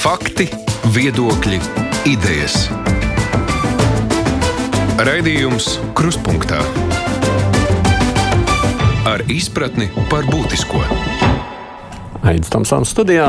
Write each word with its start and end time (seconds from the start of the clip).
Fakti, 0.00 0.46
viedokļi, 0.94 1.58
idejas. 2.08 2.54
Raidījums 4.96 5.66
Kruspunkta 5.92 6.62
ar 9.04 9.20
izpratni 9.28 9.90
par 10.08 10.24
būtisko. 10.24 10.80
Tamsānas 12.48 12.94
studijā. 12.94 13.28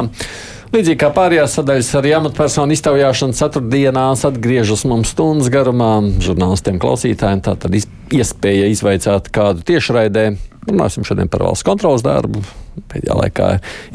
Līdzīgi 0.72 0.96
kā 1.02 1.10
pārējās 1.12 1.58
sadaļas 1.60 1.92
arī 2.00 2.16
amatpersonu 2.22 2.78
iztaujāšana 2.78 3.36
ceturtdienās 3.36 4.24
atgriežas 4.32 4.86
mums 4.88 5.12
stundas 5.12 5.52
garumā. 5.52 5.98
Žurnālistiem, 6.24 6.80
klausītājiem 6.80 7.44
tā 7.44 7.58
tad 7.60 7.76
iespēja 7.76 8.72
izvaicāt 8.72 9.28
kādu 9.36 9.68
tiešraidē. 9.68 10.30
Runāsim 10.68 11.06
šodien 11.08 11.32
par 11.32 11.46
valsts 11.48 11.66
kontrolas 11.66 12.04
darbu, 12.06 12.44
Pēdējā 12.72 13.16
laikā 13.18 13.48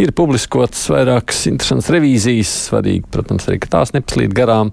ir 0.05 0.11
publiskotas 0.17 0.83
vairākas 0.93 1.47
interesantas 1.49 1.89
revīzijas. 1.95 2.51
Svarīgi, 2.69 3.07
protams, 3.13 3.47
arī 3.49 3.61
tās 3.65 3.95
nepaslīd 3.97 4.35
garām, 4.37 4.73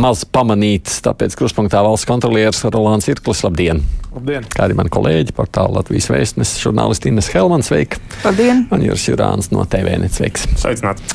maz 0.00 0.26
pamanītas. 0.28 1.00
Tāpēc 1.06 1.38
kruspunktā 1.40 1.80
valsts 1.84 2.08
kontrolieris 2.08 2.60
Rolands 2.68 3.08
Irklis. 3.08 3.40
Labdien! 3.46 3.80
Labdien! 4.10 4.44
Kā 4.50 4.64
arī 4.66 4.74
mani 4.76 4.90
kolēģi, 4.92 5.32
portāla 5.36 5.78
Latvijas 5.78 6.08
vēstnes, 6.10 6.56
žurnālisti 6.60 7.12
Ines 7.12 7.30
Helmans, 7.32 7.70
sveika! 7.70 8.00
Labdien! 8.24 8.64
Un 8.74 8.82
Juris 8.82 9.06
Jurāns 9.06 9.52
no 9.54 9.62
TVNet, 9.70 10.16
sveiks! 10.16 10.48
Sveicināti! 10.58 11.06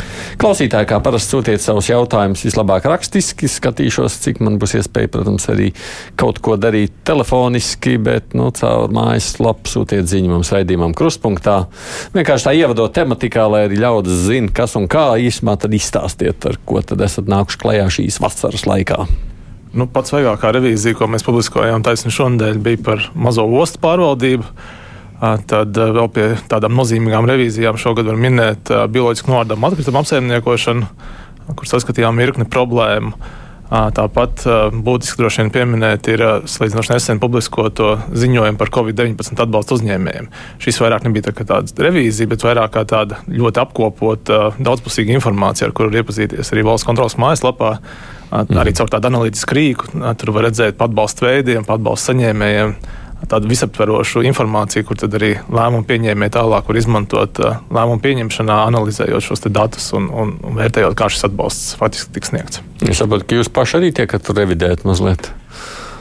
Klausītāji, 0.42 0.88
kā 0.90 1.02
parasti 1.04 1.36
sūtiet 1.36 1.64
savus 1.64 1.90
jautājumus 1.92 2.46
vislabāk 2.48 2.88
rakstiski, 2.88 3.50
skatīšos, 3.52 4.16
cik 4.24 4.40
man 4.46 4.56
būs 4.62 4.78
iespēja, 4.80 5.12
protams, 5.12 5.50
arī 5.52 5.74
kaut 6.16 6.40
ko 6.46 6.56
darīt 6.56 6.96
telefoniski, 7.06 7.98
bet, 8.02 8.32
nu, 8.38 8.48
caur 8.56 8.96
mājaslapu 8.96 9.76
sūtiet 9.76 10.05
ziņu 10.10 10.32
mums 10.32 10.52
raidījumam 10.56 10.96
kruspunktā 10.98 11.66
vienkārši 12.16 12.48
tā 12.48 12.54
ievadot 12.58 12.94
tematikā, 12.96 13.46
lai 13.52 13.66
arī 13.68 13.80
ļaudis 13.82 14.26
zina, 14.28 14.52
kas 14.56 14.76
un 14.80 14.90
kā 14.92 15.14
īsumā 15.22 15.58
tad 15.62 15.76
izstāstiet, 15.76 16.46
ar 16.50 16.60
ko 16.66 16.82
tad 16.86 17.04
esat 17.06 17.30
nākuši 17.32 17.62
klajā 17.62 17.88
šīs 18.00 18.20
vasaras 18.24 18.66
laikā. 18.70 19.06
Nu, 19.76 19.90
pats 19.92 20.14
svarīgākā 20.14 20.54
revīzija, 20.56 20.96
ko 20.96 21.10
mēs 21.12 21.26
publiskojām 21.28 21.84
taisnība 21.84 22.16
šonadēļ, 22.16 22.60
bija 22.64 22.80
par 22.86 23.08
mazo 23.12 23.44
ostu 23.60 23.82
pārvaldību. 23.84 24.48
Tad 25.50 25.76
vēl 25.76 26.08
pie 26.16 26.28
tādām 26.52 26.76
nozīmīgām 26.80 27.28
revīzijām 27.28 27.80
šogad 27.80 28.08
var 28.08 28.20
minēt 28.20 28.72
bioloģisku 28.92 29.32
noārdumu 29.32 29.68
atkritumu 29.68 30.00
apsaimniekošanu, 30.02 30.88
kur 31.56 31.70
saskatījām 31.72 32.20
virkni 32.20 32.48
problēmu. 32.52 33.16
Tāpat 33.66 34.44
būtiski 34.86 35.18
droši 35.18 35.42
vien 35.42 35.52
pieminēt 35.56 36.10
ir 36.14 36.22
salīdzinoši 36.46 36.92
nesen 36.94 37.22
publiskoto 37.22 37.96
ziņojumu 38.14 38.60
par 38.62 38.70
Covid-19 38.76 39.42
atbalstu 39.42 39.80
uzņēmējiem. 39.80 40.28
Šis 40.62 40.78
vairāk 40.84 41.08
nebija 41.08 41.32
tā 41.32 41.34
tāda 41.42 41.88
revīzija, 41.88 42.30
bet 42.30 42.46
vairāk 42.46 42.76
kā 42.76 42.84
tāda 42.86 43.24
ļoti 43.26 43.64
apkopota, 43.64 44.52
daudzpusīga 44.62 45.16
informācija, 45.18 45.70
ar 45.70 45.74
kuru 45.74 45.98
iepazīties 45.98 46.54
arī 46.54 46.66
valsts 46.68 46.86
kontrolas 46.86 47.18
mājaslapā. 47.18 47.80
Arī 48.36 48.76
caur 48.78 48.92
tādu 48.92 49.10
analītisku 49.10 49.58
rīku 49.58 49.90
tur 50.20 50.34
var 50.36 50.48
redzēt 50.50 50.82
atbalstu 50.86 51.26
veidiem, 51.26 51.66
atbalstu 51.66 52.12
saņēmējiem 52.12 52.78
tādu 53.30 53.50
visaptverošu 53.50 54.24
informāciju, 54.28 54.86
kur 54.88 55.00
arī 55.08 55.32
lēmumu 55.48 55.86
pieņēmēji 55.88 56.34
tālāk 56.36 56.68
var 56.70 56.80
izmantot 56.80 57.40
uh, 57.42 57.62
lēmumu 57.74 58.04
pieņemšanā, 58.04 58.58
analizējot 58.70 59.26
šos 59.26 59.46
datus 59.48 59.88
un, 59.98 60.10
un, 60.12 60.36
un 60.46 60.60
vērtējot, 60.60 60.98
kā 61.00 61.10
šis 61.12 61.28
atbalsts 61.30 61.78
faktiski 61.80 62.16
tiks 62.18 62.34
sniegts. 62.34 62.62
Es 62.86 63.00
saprotu, 63.02 63.28
ka 63.30 63.40
jūs 63.40 63.52
paši 63.54 63.80
arī 63.80 63.94
tiekat 63.96 64.30
revidēt 64.36 64.86
mazliet. 64.88 65.32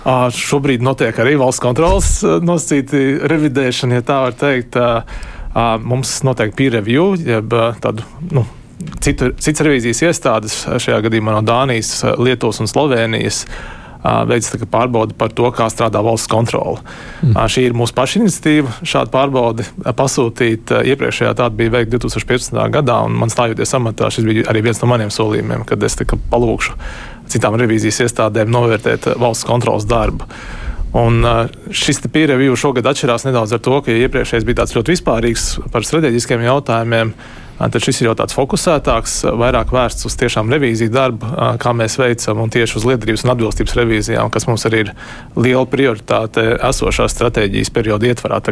Šobrīd 0.04 0.82
notiek 0.84 1.16
arī 1.22 1.38
valsts 1.40 1.62
kontrolas 1.64 2.08
nosacīti 2.22 3.22
revidēšana, 3.30 4.00
ja 4.00 4.04
tā 4.04 4.18
var 4.26 4.34
teikt. 4.36 4.76
Mums 5.80 6.18
notiek 6.26 6.52
peer 6.58 6.76
review, 6.76 7.14
jeb 7.16 7.56
tādu. 7.80 8.04
Nu, 8.34 8.44
Citu, 9.00 9.30
cits 9.40 9.62
revīzijas 9.64 10.02
iestādes, 10.04 10.54
šajā 10.66 10.98
gadījumā 11.06 11.32
no 11.32 11.40
Dānijas, 11.46 12.02
Lietuvas 12.20 12.58
un 12.60 12.68
Slovenijas, 12.68 13.44
uh, 13.46 13.83
veids 14.28 14.52
pārbaudi 14.70 15.16
par 15.18 15.32
to, 15.32 15.48
kā 15.56 15.70
strādā 15.72 16.02
valsts 16.04 16.28
kontrole. 16.30 16.82
Mm. 17.22 17.38
Šī 17.50 17.66
ir 17.68 17.76
mūsu 17.76 17.96
paša 17.96 18.20
iniciatīva. 18.20 18.74
Šādu 18.84 19.12
pārbaudi 19.14 19.66
pasūtīt 19.96 20.74
iepriekšējā 20.92 21.32
tāda 21.38 21.56
bija 21.56 21.72
veikta 21.78 21.96
2015. 21.96 22.60
gadā, 22.74 23.00
un 23.08 23.16
man 23.20 23.32
stājoties 23.32 23.74
amatā, 23.78 24.10
šis 24.12 24.28
bija 24.28 24.48
arī 24.52 24.64
viens 24.68 24.82
no 24.82 24.90
maniem 24.90 25.12
solījumiem, 25.14 25.64
kad 25.68 25.82
es 25.88 25.96
palūkšu 26.30 26.76
citām 27.32 27.56
revīzijas 27.60 28.02
iestādēm 28.04 28.52
novērtēt 28.52 29.14
valsts 29.20 29.48
kontrolas 29.48 29.88
darbu. 29.88 30.28
Un 30.94 31.24
šis 31.74 32.04
pieredzi 32.12 32.52
šogad 32.60 32.86
atšķirās 32.86 33.24
nedaudz 33.26 33.56
ar 33.56 33.62
to, 33.64 33.80
ka 33.82 33.90
ja 33.90 34.04
iepriekšējais 34.06 34.44
bija 34.46 34.60
tāds 34.60 34.76
ļoti 34.76 34.94
vispārīgs 34.94 35.46
par 35.74 35.86
strateģiskiem 35.86 36.44
jautājumiem 36.44 37.10
tad 37.58 37.82
šis 37.82 38.00
ir 38.02 38.10
jau 38.10 38.16
tāds 38.18 38.34
fokusētāks, 38.36 39.16
vairāk 39.38 39.72
vērsts 39.74 40.08
uz 40.08 40.16
tiešām 40.20 40.50
revīziju 40.52 40.92
darbu, 40.94 41.30
kā 41.62 41.74
mēs 41.76 41.96
veicam, 42.00 42.42
un 42.44 42.52
tieši 42.52 42.78
uz 42.80 42.86
lietderības 42.88 43.24
un 43.26 43.34
atbilstības 43.34 43.76
revīzijām, 43.78 44.32
kas 44.34 44.48
mums 44.50 44.66
arī 44.68 44.84
ir 44.86 44.92
liela 45.38 45.66
prioritāte 45.70 46.46
esošās 46.70 47.14
stratēģijas 47.14 47.72
perioda 47.74 48.10
ietvarā. 48.10 48.42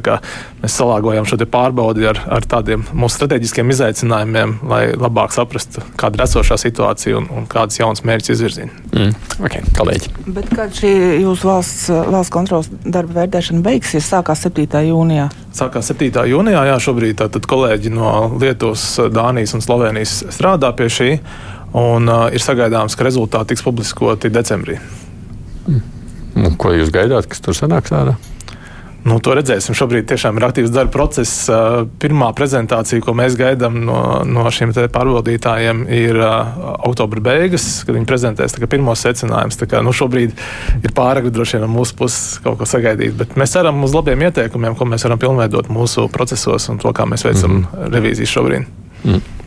Mēs 0.62 0.76
salāgojam 0.78 1.26
šo 1.28 1.40
pārbaudi 1.52 2.06
ar, 2.08 2.20
ar 2.38 2.46
tādiem 2.48 2.84
mūsu 2.94 3.18
strateģiskiem 3.18 3.72
izaicinājumiem, 3.74 4.54
lai 4.70 4.82
labāk 4.94 5.34
saprastu, 5.34 5.82
kāda 6.00 6.20
ir 6.20 6.26
esošā 6.26 6.58
situācija 6.60 7.18
un, 7.18 7.28
un 7.34 7.48
kādas 7.50 7.80
jaunas 7.80 8.04
mērķis 8.06 8.34
izvirzīt. 8.36 8.80
Mm. 8.92 9.14
Okay, 9.42 9.64
kolēģi. 9.76 10.12
Bet 10.32 10.50
kad 10.54 10.74
šī 10.76 10.92
jūsu 11.24 11.48
valsts, 11.48 11.88
valsts 11.90 12.32
kontrolas 12.32 12.70
darba 12.84 13.22
vērtēšana 13.22 13.62
beigsies, 13.64 14.06
sākās 14.12 14.44
7. 14.46 14.68
jūnijā? 14.88 15.28
Sākās 15.52 15.90
7. 15.92 16.22
jūnijā, 16.30 16.62
jā, 16.70 16.76
šobrīd 16.80 17.18
tātad 17.20 17.44
kolēģi 17.48 17.92
no 17.92 18.12
Lietuvas 18.40 18.84
Dānijas 19.12 19.54
un 19.56 19.64
Slovenijas 19.64 20.22
strādā 20.34 20.72
pie 20.76 20.90
šī. 20.92 21.10
Un, 21.72 22.08
uh, 22.08 22.26
ir 22.28 22.42
sagaidāms, 22.44 22.96
ka 22.96 23.06
rezultāti 23.06 23.54
tiks 23.54 23.64
publiskoti 23.64 24.28
decembrī. 24.32 24.76
Mm. 25.64 26.52
Ko 26.60 26.74
jūs 26.76 26.92
gaidāt, 26.92 27.28
kas 27.30 27.40
tur 27.44 27.56
sanāks 27.56 27.94
ārā? 27.96 28.18
Nu, 29.02 29.16
to 29.18 29.32
redzēsim. 29.34 29.74
Šobrīd 29.74 30.06
tiešām 30.06 30.36
ir 30.38 30.44
aktīvs 30.46 30.70
darba 30.70 30.92
process. 30.94 31.48
Uh, 31.50 31.88
pirmā 32.02 32.28
prezentācija, 32.38 33.02
ko 33.02 33.14
mēs 33.18 33.34
gaidām 33.40 33.80
no, 33.86 33.96
no 34.28 34.44
šiem 34.54 34.74
pārvaldītājiem, 34.94 35.82
ir 35.90 36.20
oktobra 36.86 37.24
beigas, 37.24 37.66
kad 37.86 37.96
viņi 37.96 38.06
prezentēs 38.06 38.54
pirmos 38.62 39.02
secinājumus. 39.02 39.58
Nu, 39.82 39.96
šobrīd 39.96 40.36
ir 40.84 40.94
pārāk 40.94 41.32
droši 41.34 41.58
vien 41.58 41.66
no 41.66 41.72
mūsu 41.72 41.96
puses 41.98 42.38
kaut 42.44 42.60
ko 42.60 42.68
sagaidīt, 42.68 43.16
bet 43.18 43.34
mēs 43.40 43.56
ceram 43.56 43.82
uz 43.82 43.96
labiem 43.96 44.22
ieteikumiem, 44.28 44.78
ko 44.78 44.86
mēs 44.86 45.08
varam 45.08 45.24
pilnveidot 45.24 45.72
mūsu 45.72 46.06
procesos 46.12 46.70
un 46.70 46.78
to, 46.82 46.94
kā 46.94 47.08
mēs 47.08 47.26
veicam 47.26 47.58
mm 47.58 47.64
-hmm. 47.64 47.92
revīziju 47.96 48.34
šobrīd. 48.36 48.81
Mm. 49.04 49.41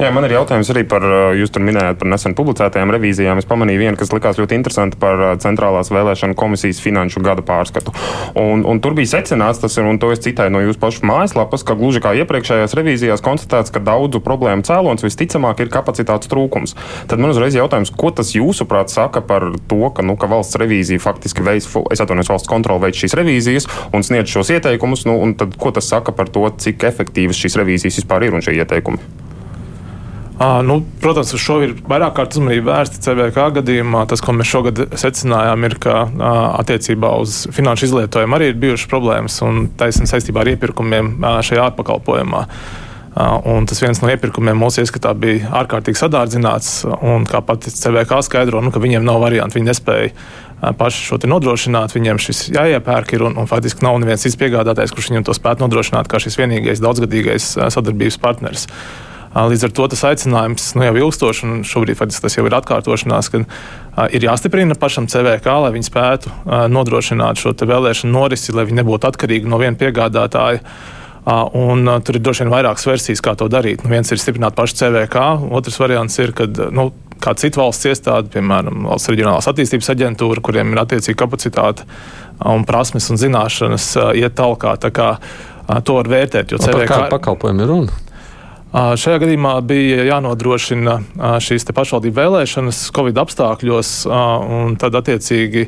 Jā, 0.00 0.08
man 0.16 0.24
ir 0.24 0.32
jautājums 0.32 0.70
arī 0.72 0.80
par, 0.88 1.04
jūs 1.36 1.50
tur 1.52 1.60
minējāt 1.60 1.98
par 2.00 2.08
nesen 2.08 2.32
publicētajām 2.32 2.88
revīzijām. 2.94 3.36
Es 3.36 3.48
pamanīju 3.48 3.82
vienu, 3.82 3.98
kas 4.00 4.14
likās 4.14 4.38
ļoti 4.40 4.56
interesanti 4.56 4.96
par 5.00 5.20
Centrālās 5.42 5.90
vēlēšana 5.92 6.32
komisijas 6.40 6.80
finanšu 6.80 7.20
gada 7.20 7.44
pārskatu. 7.44 7.92
Un, 8.40 8.64
un 8.64 8.80
tur 8.80 8.96
bija 8.96 9.10
secināts, 9.18 9.60
tas 9.60 9.76
ir, 9.76 9.84
un 9.84 10.00
to 10.00 10.08
es 10.14 10.22
citēju 10.24 10.54
no 10.54 10.62
jūsu 10.64 10.80
pašu 10.80 11.04
mājaslapas, 11.04 11.66
ka 11.68 11.76
gluži 11.76 12.00
kā 12.00 12.14
iepriekšējās 12.22 12.76
revīzijās 12.80 13.24
konstatēts, 13.26 13.74
ka 13.74 13.84
daudzu 13.84 14.22
problēmu 14.24 14.64
cēlons 14.64 15.04
visticamāk 15.04 15.60
ir 15.60 15.72
kapacitātes 15.76 16.32
trūkums. 16.32 16.72
Tad 17.12 17.20
man 17.20 17.34
uzreiz 17.34 17.60
jautājums, 17.60 17.92
ko 17.92 18.08
tas 18.08 18.32
jūsuprāt 18.32 18.88
saka 18.88 19.20
par 19.20 19.50
to, 19.68 19.82
ka, 19.92 20.00
nu, 20.00 20.16
ka 20.16 20.32
valsts 20.32 20.56
revīzija 20.64 21.04
faktiski 21.04 21.44
veids, 21.44 21.68
es 21.92 22.00
atvainojos, 22.00 22.32
valsts 22.32 22.48
kontrole 22.48 22.86
veids 22.88 23.04
šīs 23.04 23.20
revīzijas 23.20 23.68
un 23.92 24.08
sniedz 24.08 24.32
šos 24.32 24.56
ieteikumus, 24.56 25.04
nu, 25.04 25.20
un 25.20 25.36
tad 25.36 25.60
ko 25.60 25.76
tas 25.76 25.92
saka 25.92 26.16
par 26.16 26.32
to, 26.32 26.48
cik 26.56 26.88
efektīvas 26.88 27.44
šīs 27.44 27.60
revīzijas 27.60 28.00
vispār 28.00 28.30
ir 28.30 28.40
un 28.40 28.48
šie 28.48 28.62
ieteikumi? 28.62 29.28
Nu, 30.40 30.78
protams, 31.00 31.34
uz 31.36 31.42
šo 31.44 31.58
ir 31.60 31.74
vairāk 31.84 32.14
kārt 32.16 32.32
uzmanība 32.32 32.70
vērsta 32.72 33.02
CVK 33.04 33.42
gadījumā. 33.58 34.06
Tas, 34.08 34.22
ko 34.24 34.32
mēs 34.32 34.48
šogad 34.48 34.78
secinājām, 34.96 35.66
ir, 35.68 35.74
ka 35.82 35.96
attiecībā 36.62 37.10
uz 37.20 37.42
finanšu 37.52 37.90
izlietojumu 37.90 38.38
arī 38.38 38.48
ir 38.48 38.62
bijušas 38.62 38.88
problēmas 38.88 39.36
un 39.44 39.66
taisnība 39.76 40.14
saistībā 40.14 40.40
ar 40.40 40.52
iepirkumiem 40.54 41.18
šajā 41.20 41.66
ārpakalpojumā. 41.68 42.46
Un 43.52 43.68
tas 43.68 43.82
viens 43.82 44.00
no 44.00 44.08
iepirkumiem 44.08 44.56
mūsu 44.56 44.80
ieskatā 44.80 45.12
bija 45.18 45.50
ārkārtīgi 45.60 46.00
sadārdzināts. 46.00 46.72
Kā 47.28 47.42
pati 47.44 47.74
CVK 47.74 48.22
skaidro, 48.24 48.64
nu, 48.64 48.72
viņiem 48.72 49.04
nav 49.04 49.20
variantu. 49.20 49.58
Viņi 49.58 49.68
nespēja 49.68 50.72
paši 50.80 51.04
šo 51.04 51.20
nodrošināt. 51.28 51.92
Viņiem 51.98 52.22
šis 52.22 52.46
jāiepērk 52.54 53.12
ir 53.18 53.26
un, 53.28 53.36
un 53.42 53.50
faktiski 53.50 53.84
nav 53.84 54.00
neviens 54.00 54.24
cits 54.24 54.40
piegādātājs, 54.40 54.96
kurš 54.96 55.12
viņiem 55.12 55.28
to 55.28 55.36
spētu 55.36 55.66
nodrošināt 55.66 56.08
kā 56.08 56.22
šis 56.22 56.40
vienīgais 56.40 56.80
daudzgadīgais 56.80 57.52
sadarbības 57.76 58.20
partners. 58.24 58.68
Līdz 59.30 59.68
ar 59.68 59.74
to 59.78 59.84
tas 59.92 60.00
aicinājums 60.08 60.72
nu, 60.74 60.82
jau 60.88 60.94
ir 60.96 61.04
ilgstošs, 61.04 61.42
un 61.46 61.60
šobrīd 61.66 61.98
faktiski 62.00 62.24
tas 62.24 62.34
jau 62.34 62.42
ir 62.48 62.54
atkārtošanās, 62.58 63.28
ka 63.30 63.42
uh, 63.44 64.08
ir 64.10 64.26
jāstiprina 64.26 64.74
pašam 64.74 65.06
CVK, 65.10 65.52
lai 65.64 65.70
viņi 65.76 65.86
spētu 65.86 66.32
uh, 66.32 66.64
nodrošināt 66.72 67.38
šo 67.38 67.54
vēlēšanu 67.54 68.10
norisi, 68.10 68.54
lai 68.56 68.66
viņi 68.66 68.80
nebūtu 68.80 69.06
atkarīgi 69.06 69.50
no 69.50 69.60
viena 69.62 69.78
piegādātāja. 69.78 70.64
Uh, 71.20 71.44
un, 71.54 71.86
uh, 71.86 72.00
tur 72.02 72.18
ir 72.18 72.24
droši 72.26 72.42
vien 72.42 72.50
vairākas 72.56 72.88
versijas, 72.90 73.22
kā 73.22 73.36
to 73.38 73.46
darīt. 73.52 73.84
Nu, 73.84 73.92
viens 73.94 74.10
ir 74.10 74.18
stiprināt 74.18 74.58
pašu 74.58 74.80
CVK, 74.80 75.22
otrs 75.54 75.78
variants 75.78 76.18
ir, 76.18 76.34
kad 76.34 76.58
nu, 76.74 76.88
kāda 77.22 77.44
cita 77.44 77.62
valsts 77.62 77.86
iestāde, 77.86 78.32
piemēram, 78.34 78.82
Valsts 78.90 79.12
reģionālās 79.12 79.46
attīstības 79.52 79.94
aģentūra, 79.94 80.42
kuriem 80.42 80.74
ir 80.74 80.82
attiecīga 80.82 81.22
kapacitāte 81.22 81.86
un 82.50 82.66
prasmes 82.66 83.06
un 83.12 83.20
zināšanas, 83.20 83.92
iet 84.18 84.34
tālāk. 84.40 84.70
Tā 84.80 84.90
kā 84.96 85.10
to 85.84 86.00
var 86.00 86.08
vērtēt. 86.10 86.54
Jo 86.54 86.58
CVK... 86.58 86.80
Par 86.80 86.96
kādu 86.96 87.12
pakalpojumu 87.18 87.66
ir 87.66 87.76
runa? 87.76 88.06
Šajā 88.70 89.18
gadījumā 89.18 89.56
bija 89.66 90.04
jānodrošina 90.06 90.96
šīs 91.42 91.66
pašvaldību 91.74 92.14
vēlēšanas 92.20 92.84
Covid 92.94 93.18
apstākļos, 93.18 93.94
un 94.06 94.76
tad 94.78 94.94
attiecīgi 95.00 95.64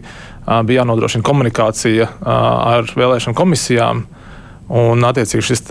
bija 0.68 0.82
jānodrošina 0.82 1.26
komunikācija 1.26 2.06
ar 2.22 2.92
vēlēšanu 2.94 3.34
komisijām. 3.38 4.04
Un, 4.72 5.02
attiecīgi, 5.04 5.42
šis 5.44 5.66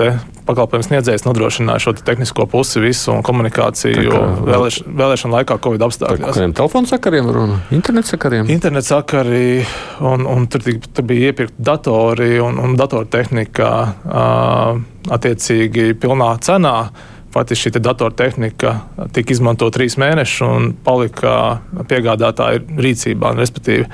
pakalpojums 0.45 0.89
sniedzējs 0.89 1.24
nodrošināja 1.25 1.81
šo 1.81 1.94
te 1.98 2.04
tehnisko 2.06 2.44
pusi, 2.51 2.81
visu 2.83 3.13
un 3.16 3.24
komunikāciju 3.25 4.19
vēlēš, 4.45 4.81
vēlēšanu 4.86 5.38
laikā, 5.39 5.56
Covid 5.63 5.86
apstākļos. 5.88 6.36
Kādiem 6.36 6.54
telefonu 6.60 6.92
sakariem 6.92 7.31
runa? 7.33 7.62
Internet 7.74 8.12
sakariem? 8.12 8.51
Internet 8.54 8.86
sakari, 8.86 9.63
un, 10.06 10.28
un 10.30 10.45
tur, 10.51 10.68
tur 10.68 11.07
bija 11.07 11.31
iepirkti 11.31 11.66
datori 11.72 12.36
un, 12.44 12.60
un 12.62 12.75
datortehnika 12.78 13.72
attiecīgi 15.18 15.95
pilnā 16.04 16.36
cenā. 16.45 16.75
Faktiski 17.31 17.69
šī 17.69 17.80
datortehnika 17.80 18.74
tika 19.16 19.31
izmantota 19.31 19.78
trīs 19.78 19.95
mēnešus 20.01 20.44
un 20.48 20.72
palika 20.83 21.62
piegādātāja 21.88 22.60
rīcībā. 22.60 23.31
Respektīvi, 23.38 23.86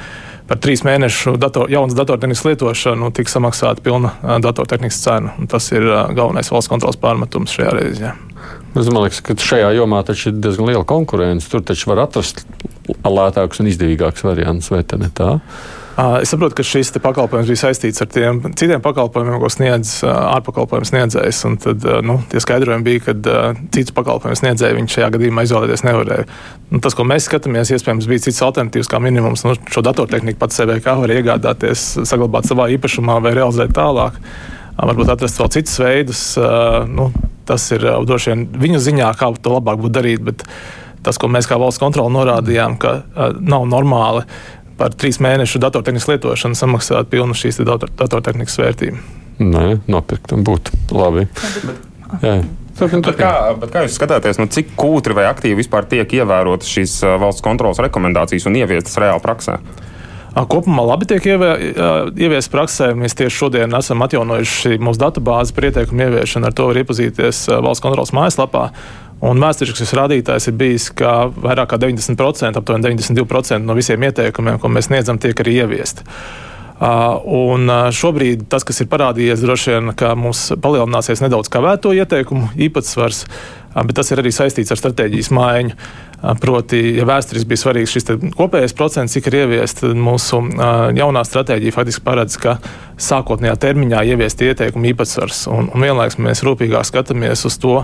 par 0.50 0.62
trīs 0.64 0.82
mēnešu 0.88 1.36
dator, 1.42 1.70
jaunas 1.70 1.94
datortehnikas 1.98 2.46
lietošanu 2.48 3.12
tika 3.14 3.36
samaksāta 3.36 3.84
pilna 3.86 4.16
datortehnikas 4.42 5.02
cena. 5.04 5.36
Tas 5.52 5.70
ir 5.72 5.86
galvenais 6.18 6.50
valsts 6.54 6.72
kontrols 6.72 6.98
pārmetums 7.02 7.54
šajā 7.54 7.76
reizē. 7.78 8.14
Es 8.78 8.90
domāju, 8.90 9.14
ka 9.26 9.38
šajā 9.42 9.70
jomā 9.78 10.04
ir 10.06 10.38
diezgan 10.38 10.70
liela 10.70 10.86
konkurence. 10.88 11.50
Tur 11.52 11.64
taču 11.66 11.92
var 11.94 12.08
atrast 12.08 12.44
lētākus 13.06 13.62
un 13.62 13.70
izdevīgākus 13.72 14.26
variantus, 14.26 14.72
vai 14.74 14.84
ne 15.02 15.10
tā? 15.14 15.38
Es 15.98 16.30
saprotu, 16.30 16.54
ka 16.60 16.62
šis 16.62 16.92
pakalpojums 17.02 17.48
bija 17.50 17.58
saistīts 17.64 18.04
ar 18.04 18.10
tiem 18.14 18.44
citiem 18.54 18.84
pakalpojumiem, 18.86 19.40
ko 19.42 19.50
sniedz 19.50 19.96
ārpakalpojumu 20.06 20.86
sniedzējs. 20.86 21.40
Tad 21.64 21.88
nu, 22.06 22.20
tie 22.30 22.42
skaidrojumi 22.44 22.86
bija, 22.86 23.02
ka 23.08 23.16
citu 23.74 23.96
pakalpojumu 23.98 24.38
sniedzēju 24.38 24.78
viņš 24.78 24.94
šajā 24.94 25.08
gadījumā 25.16 25.48
izvēlēties 25.48 25.86
nevarēja. 25.88 26.28
Nu, 26.70 26.84
tas, 26.86 26.94
ko 26.94 27.02
mēs 27.10 27.26
skatāmies, 27.26 27.74
iespējams, 27.74 28.10
bija 28.12 28.28
cits 28.28 28.44
alternatīvs, 28.46 28.92
kā 28.94 29.02
minimums. 29.02 29.42
Nu, 29.48 29.58
šo 29.74 29.82
datortehniku 29.90 30.38
pats 30.44 30.62
CVK 30.62 31.00
var 31.02 31.16
iegādāties, 31.16 31.88
saglabāt 32.06 32.46
savā 32.46 32.70
īpašumā 32.78 33.18
vai 33.26 33.34
realizēt 33.34 33.74
tālāk. 33.74 34.22
Varbūt 34.78 35.16
atrast 35.16 35.42
vēl 35.42 35.50
citus 35.58 35.80
veidus. 35.82 36.28
Nu, 36.94 37.10
tas 37.50 37.66
ir 37.74 37.88
droši 38.06 38.36
vien 38.36 38.46
viņu 38.68 38.84
ziņā, 38.86 39.16
kā 39.18 39.32
to 39.42 39.58
labāk 39.58 39.82
būtu 39.82 39.98
darīt. 39.98 40.22
Bet 40.30 40.46
tas, 41.02 41.18
ko 41.18 41.30
mēs 41.32 41.50
kā 41.50 41.58
valsts 41.58 41.82
kontrole 41.82 42.14
norādījām, 42.14 42.78
ka 42.78 43.00
nav 43.42 43.66
normāli 43.66 44.28
par 44.78 44.94
trīs 44.94 45.20
mēnešu 45.24 45.62
datortehnikas 45.64 46.08
lietošanu 46.12 46.58
samaksāt 46.58 47.10
pilnu 47.12 47.36
šīs 47.38 47.62
dator, 47.66 47.92
datortehnikas 47.98 48.60
vērtību. 48.62 49.02
Nē, 49.44 49.66
nopirkt 49.90 50.34
un 50.34 50.46
būt 50.48 50.72
labi. 50.94 51.28
Jā. 52.24 52.40
Bet 52.78 53.08
kā, 53.18 53.32
bet 53.58 53.72
kā 53.74 53.82
jūs 53.88 53.96
skatāties, 53.98 54.38
nu, 54.38 54.46
cik 54.54 54.76
kūtri 54.78 55.16
vai 55.18 55.26
aktīvi 55.32 55.58
vispār 55.64 55.88
tiek 55.90 56.12
ievērotas 56.20 56.70
šīs 56.70 57.00
valsts 57.18 57.42
kontrolas 57.46 57.82
rekomendācijas 57.82 58.46
un 58.50 58.58
ieviestas 58.60 59.00
reāli 59.02 59.24
praksē? 59.24 59.58
Kopumā 60.46 60.84
labi 60.86 61.08
tiek 61.10 61.26
ieviestas 61.26 62.52
praksē. 62.54 62.92
Mēs 62.94 63.18
tieši 63.18 63.34
šodien 63.34 63.74
esam 63.74 64.04
atjaunojuši 64.06 64.78
mūsu 64.78 65.02
datubāzi 65.02 65.56
par 65.58 65.72
ieteikumu 65.72 66.06
ieviešanu. 66.06 66.50
Ar 66.50 66.54
to 66.54 66.68
var 66.70 66.78
iepazīties 66.84 67.48
valsts 67.66 67.82
kontrolas 67.82 68.14
mājaslapā. 68.14 68.68
Un 69.26 69.40
vēsturiskais 69.42 69.96
rādītājs 69.98 70.52
ir 70.52 70.58
bijis, 70.60 70.92
ka 70.94 71.32
vairāk 71.34 71.72
kā 71.72 71.80
90%, 71.82 72.60
aptuveni 72.60 72.86
92% 72.92 73.66
no 73.66 73.74
visiem 73.78 74.04
ieteikumiem, 74.06 74.60
ko 74.62 74.70
mēs 74.70 74.92
sniedzam, 74.92 75.18
tiek 75.22 75.40
arī 75.42 75.64
ieviesti. 75.64 76.06
Uh, 76.06 77.18
un 77.26 77.66
šobrīd 77.98 78.44
tas, 78.52 78.62
kas 78.62 78.84
ir 78.84 78.90
parādījies, 78.92 79.42
droši 79.42 79.72
vien, 79.74 79.94
ka 79.98 80.12
mums 80.14 80.52
palielināsies 80.62 81.24
nedaudz 81.24 81.50
kavēto 81.50 81.90
ieteikumu 81.98 82.52
īpatsvars, 82.68 83.24
bet 83.74 83.96
tas 83.98 84.14
ir 84.14 84.22
arī 84.22 84.30
saistīts 84.36 84.76
ar 84.76 84.78
stratēģijas 84.84 85.32
maiņu. 85.34 85.74
Proti, 86.18 86.80
ja 86.98 87.06
vēsturiski 87.06 87.46
bija 87.52 87.62
svarīgs 87.62 87.92
šis 87.94 88.08
kopējais 88.34 88.74
procents, 88.78 89.14
cik 89.14 89.28
ir 89.30 89.36
ieviests, 89.44 89.84
tad 89.84 90.00
mūsu 90.02 90.40
jaunā 90.98 91.22
stratēģija 91.28 91.76
faktiski 91.76 92.02
paredz, 92.08 92.40
ka 92.42 92.56
sākotnējā 92.98 93.54
termiņā 93.62 94.02
ieviest 94.10 94.42
ieteikumu 94.42 94.90
īpatsvars. 94.96 95.44
Un, 95.54 95.68
un 95.70 95.86
vienlaikus 95.86 96.18
mēs 96.18 96.42
rūpīgāk 96.48 96.88
skatāmies 96.90 97.46
uz 97.46 97.60
to, 97.62 97.76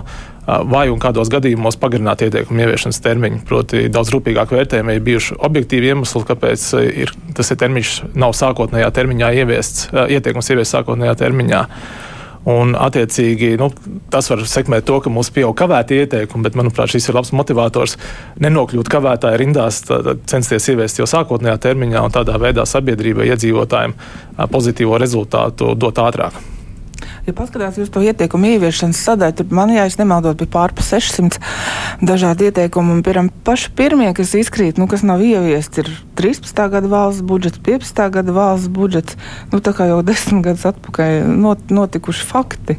vai 0.44 0.88
un 0.90 0.98
kādos 1.02 1.30
gadījumos 1.30 1.78
pagarināt 1.78 2.24
ieteikumu 2.26 2.64
ieviešanas 2.64 2.98
termiņu. 3.04 3.44
Proti, 3.46 3.84
daudz 3.94 4.10
rūpīgāk 4.16 4.56
vērtējumi 4.56 4.98
ir 4.98 5.06
bijuši 5.06 5.38
objektīvi 5.38 5.92
iemesli, 5.92 6.24
kāpēc 6.26 6.66
ir, 6.90 7.14
tas 7.38 7.54
ir 7.54 7.60
termiņš 7.62 7.92
nav 8.18 8.34
sākotnējā 8.34 8.90
termiņā 8.98 9.30
ieviests, 9.44 9.86
ieteikums 9.94 10.50
ieviests 10.50 10.74
sākotnējā 10.74 11.14
termiņā. 11.22 11.62
Un, 12.44 12.74
attiecīgi, 12.76 13.54
nu, 13.56 13.70
tas 14.12 14.28
var 14.28 14.42
sekmēt 14.48 14.84
to, 14.88 14.98
ka 15.00 15.12
mums 15.12 15.30
pieaug 15.32 15.54
kavēti 15.56 16.02
ieteikumi, 16.02 16.44
bet, 16.44 16.58
manuprāt, 16.60 16.92
šis 16.92 17.08
ir 17.08 17.16
labs 17.16 17.32
motivators 17.32 17.96
nenokļūt 18.44 18.90
kavētāju 18.92 19.40
rindās, 19.40 19.80
censties 20.28 20.68
ieviest 20.74 21.00
jau 21.00 21.08
sākotnējā 21.08 21.56
termiņā 21.70 22.04
un 22.04 22.12
tādā 22.12 22.36
veidā 22.40 22.68
sabiedrībai, 22.68 23.30
iedzīvotājiem 23.32 23.96
pozitīvo 24.52 25.00
rezultātu 25.00 25.72
dot 25.72 26.04
ātrāk. 26.04 26.53
Ja 27.26 27.34
paskatās 27.36 27.78
uz 27.80 27.90
to 27.92 28.02
ieteikumu 28.04 28.54
ieviešanas 28.54 29.00
sadaļu, 29.06 29.38
tad 29.40 29.54
man, 29.54 29.72
ja 29.74 29.86
es 29.88 29.98
nemaldos, 30.00 30.36
bija 30.40 30.52
pārpa 30.54 30.84
600 30.84 31.40
dažādi 32.04 32.50
ieteikumi. 32.50 33.00
Piemēram, 33.04 33.30
paši 33.46 33.72
pirmie, 33.78 34.10
kas 34.16 34.34
izkrīt, 34.38 34.80
nu, 34.80 34.88
kas 34.90 35.04
nav 35.06 35.24
ieviesti, 35.24 35.84
ir 35.84 35.92
13. 36.20 36.64
gada 36.76 36.90
valsts 36.90 37.24
budžets, 37.26 37.60
15. 37.64 38.06
gada 38.18 38.36
valsts 38.36 38.72
budžets. 38.72 39.18
Nu, 39.52 39.62
tā 39.64 39.74
kā 39.76 39.88
jau 39.90 40.00
desmit 40.06 40.44
gadus 40.46 40.66
atpakaļ 40.70 41.28
not, 41.40 41.68
notikuši 41.72 42.26
fakti. 42.28 42.78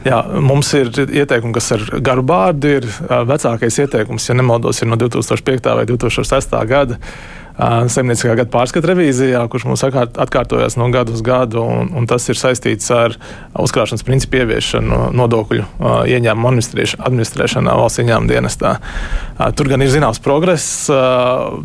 Jā, 0.00 0.22
mums 0.40 0.70
ir 0.78 0.88
ieteikumi, 0.96 1.52
kas 1.52 1.74
ar 1.76 1.82
garu 2.00 2.22
bārdu 2.24 2.70
ir 2.78 2.86
vecākais 3.28 3.82
ieteikums, 3.82 4.30
ja 4.30 4.36
nemaldos, 4.38 4.80
ir 4.80 4.88
no 4.88 4.96
2005. 4.96 5.74
vai 5.76 5.84
2006. 5.90 6.56
gada 6.70 6.96
saimnieciskā 7.58 8.34
gada 8.38 8.50
pārskata 8.52 8.92
revīzijā, 8.92 9.42
kurš 9.50 9.66
mums 9.68 9.82
atkārtojas 9.84 10.76
no 10.80 10.88
gada 10.92 11.12
uz 11.14 11.22
gadu, 11.24 11.62
un, 11.62 11.90
un 11.96 12.06
tas 12.10 12.24
ir 12.30 12.38
saistīts 12.38 12.90
ar 12.94 13.16
uzkrāšanas 13.58 14.04
principu 14.06 14.40
ieviešanu 14.40 15.10
nodokļu 15.16 15.66
ieņēmumu 16.14 16.50
administrēšanā 16.50 17.76
valsts 17.80 18.02
ieņēmuma 18.02 18.30
dienestā. 18.30 18.76
Tur 19.56 19.70
gan 19.72 19.84
ir 19.84 19.92
zināms 19.92 20.22
progress, 20.24 20.88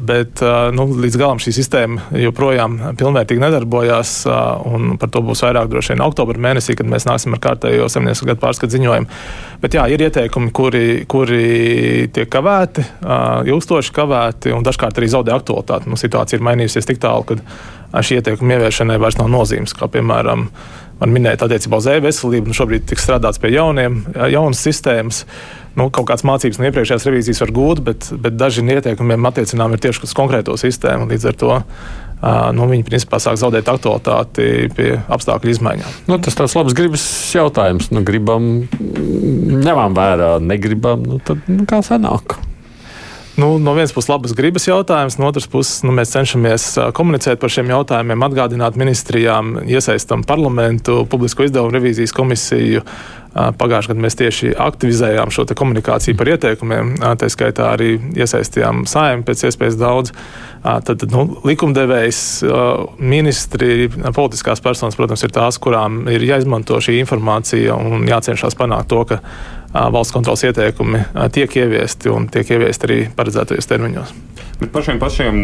bet 0.07 0.43
nu, 0.75 0.87
līdz 1.05 1.19
galam 1.21 1.41
šī 1.43 1.55
sistēma 1.59 2.09
joprojām 2.25 2.77
pilnvērtīgi 2.99 3.43
nedarbojās, 3.43 4.17
un 4.71 4.95
par 5.01 5.11
to 5.13 5.23
būs 5.25 5.45
vairāk 5.45 5.71
droši 5.71 5.95
vien 5.95 6.05
oktobra 6.05 6.41
mēnesī, 6.49 6.77
kad 6.79 6.89
mēs 6.89 7.07
nāksim 7.07 7.35
ar 7.35 7.43
kārtējo 7.43 7.89
saimnieciskā 7.91 8.33
gada 8.33 8.43
pārskatu 8.43 8.75
ziņojumu. 8.75 9.11
Bet 9.63 9.77
jā, 9.77 9.85
ir 9.89 10.03
ieteikumi, 10.05 10.51
kuri, 10.55 10.85
kuri 11.09 11.45
tiek 12.13 12.29
kavēti, 12.31 12.83
ilgstoši 13.49 13.93
kavēti, 13.95 14.53
un 14.55 14.65
dažkārt 14.65 14.99
arī 14.99 15.09
zaudē 15.11 15.33
aktualitāti 15.35 15.84
nu, 15.89 15.99
situācija 15.99 16.39
ir 16.39 16.45
mainījusies 16.45 16.89
tik 16.89 17.01
tālu, 17.03 17.25
ka 17.27 18.01
šī 18.05 18.19
ieteikuma 18.19 18.57
ieviešanai 18.57 18.97
vairs 19.01 19.19
nav 19.19 19.29
nozīmes. 19.31 19.75
Kā 19.77 19.89
piemēram, 19.91 20.47
man 21.01 21.13
minēja 21.13 21.45
attiecībā 21.45 21.79
uz 21.81 21.89
e-veselību, 21.91 22.51
nu, 22.51 22.57
šobrīd 22.57 22.87
tiks 22.89 23.05
strādāts 23.07 23.41
pie 23.41 23.53
jauniem, 23.55 24.01
jaunas 24.31 24.63
sistēmas. 24.65 25.25
Nu, 25.75 25.89
kaut 25.91 26.07
kādas 26.07 26.23
mācības 26.27 26.59
no 26.59 26.69
iepriekšējās 26.69 27.05
revīzijas 27.09 27.41
var 27.43 27.51
gūt, 27.55 27.83
bet, 27.83 28.07
bet 28.23 28.37
daži 28.39 28.63
no 28.63 28.77
ieteikumiem 28.77 29.27
attiecinām 29.27 29.75
ir 29.75 29.83
tieši 29.83 30.05
uz 30.07 30.15
konkrēto 30.15 30.55
sistēmu. 30.59 31.09
Līdz 31.11 31.31
ar 31.31 31.39
to 31.41 31.57
nu, 32.55 32.67
viņi 32.71 32.85
principā 32.87 33.19
sāk 33.21 33.37
zaudēt 33.41 33.67
aktualitāti 33.69 34.69
pie 34.75 34.93
apstākļu 35.11 35.51
izmaiņām. 35.51 35.99
Nu, 36.09 36.17
tas 36.23 36.37
tāds 36.39 36.55
labs 36.57 36.75
gribas 36.77 37.03
jautājums. 37.35 37.91
Nu, 37.91 38.05
gribam, 38.07 38.65
ņemam 38.71 39.97
vērā, 39.97 40.35
negribam, 40.43 41.03
nu, 41.05 41.19
tad 41.23 41.43
nu, 41.51 41.67
kā 41.69 41.83
sanāk? 41.85 42.39
Nu, 43.35 43.57
no 43.59 43.73
vienas 43.73 43.91
puses, 43.91 44.07
labas 44.07 44.31
gribas 44.31 44.63
jautājums, 44.63 45.17
no 45.19 45.27
otras 45.27 45.49
puses, 45.51 45.81
nu, 45.83 45.91
mēs 45.95 46.13
cenšamies 46.15 46.69
komunicēt 46.95 47.41
par 47.41 47.51
šiem 47.51 47.67
jautājumiem, 47.73 48.23
atgādināt 48.23 48.77
ministrijām, 48.79 49.57
iesaistām 49.67 50.23
parlamentu, 50.23 51.01
publisko 51.11 51.43
izdevumu 51.43 51.75
revīzijas 51.75 52.15
komisiju. 52.15 52.85
Pagājušajā 53.35 53.91
gadā 53.91 54.03
mēs 54.05 54.15
tieši 54.15 54.53
aktivizējām 54.63 55.33
šo 55.35 55.43
komunikāciju 55.59 56.15
par 56.15 56.29
ieteikumiem, 56.31 56.93
tā 57.19 57.27
skaitā 57.27 57.65
arī 57.73 57.97
iesaistījām 58.15 58.85
saimnu 58.87 59.27
pēc 59.27 59.43
iespējas 59.49 59.75
daudz. 59.81 60.13
Tad, 60.63 61.03
nu, 61.11 61.25
likumdevējs, 61.43 62.21
ministri, 63.03 63.89
politiskās 64.15 64.63
personas, 64.63 64.95
protams, 64.95 65.27
ir 65.27 65.35
tās, 65.35 65.59
kurām 65.59 66.05
ir 66.07 66.23
jāizmanto 66.23 66.79
šī 66.79 67.01
informācija 67.01 67.75
un 67.75 68.07
jācenšas 68.07 68.55
panākt 68.55 68.87
to, 68.95 69.03
ka 69.11 69.19
valsts 69.75 70.13
kontrolas 70.15 70.43
ieteikumi 70.47 71.01
tiek 71.31 71.55
ieviesti 71.55 72.09
un 72.09 72.29
tiek 72.31 72.51
ieviesti 72.55 72.87
arī 72.87 72.99
paredzētajos 73.15 73.67
termiņos. 73.71 74.13
Bet 74.59 74.71
par 74.71 74.85
šiem 74.87 74.99
pašiem, 75.01 75.39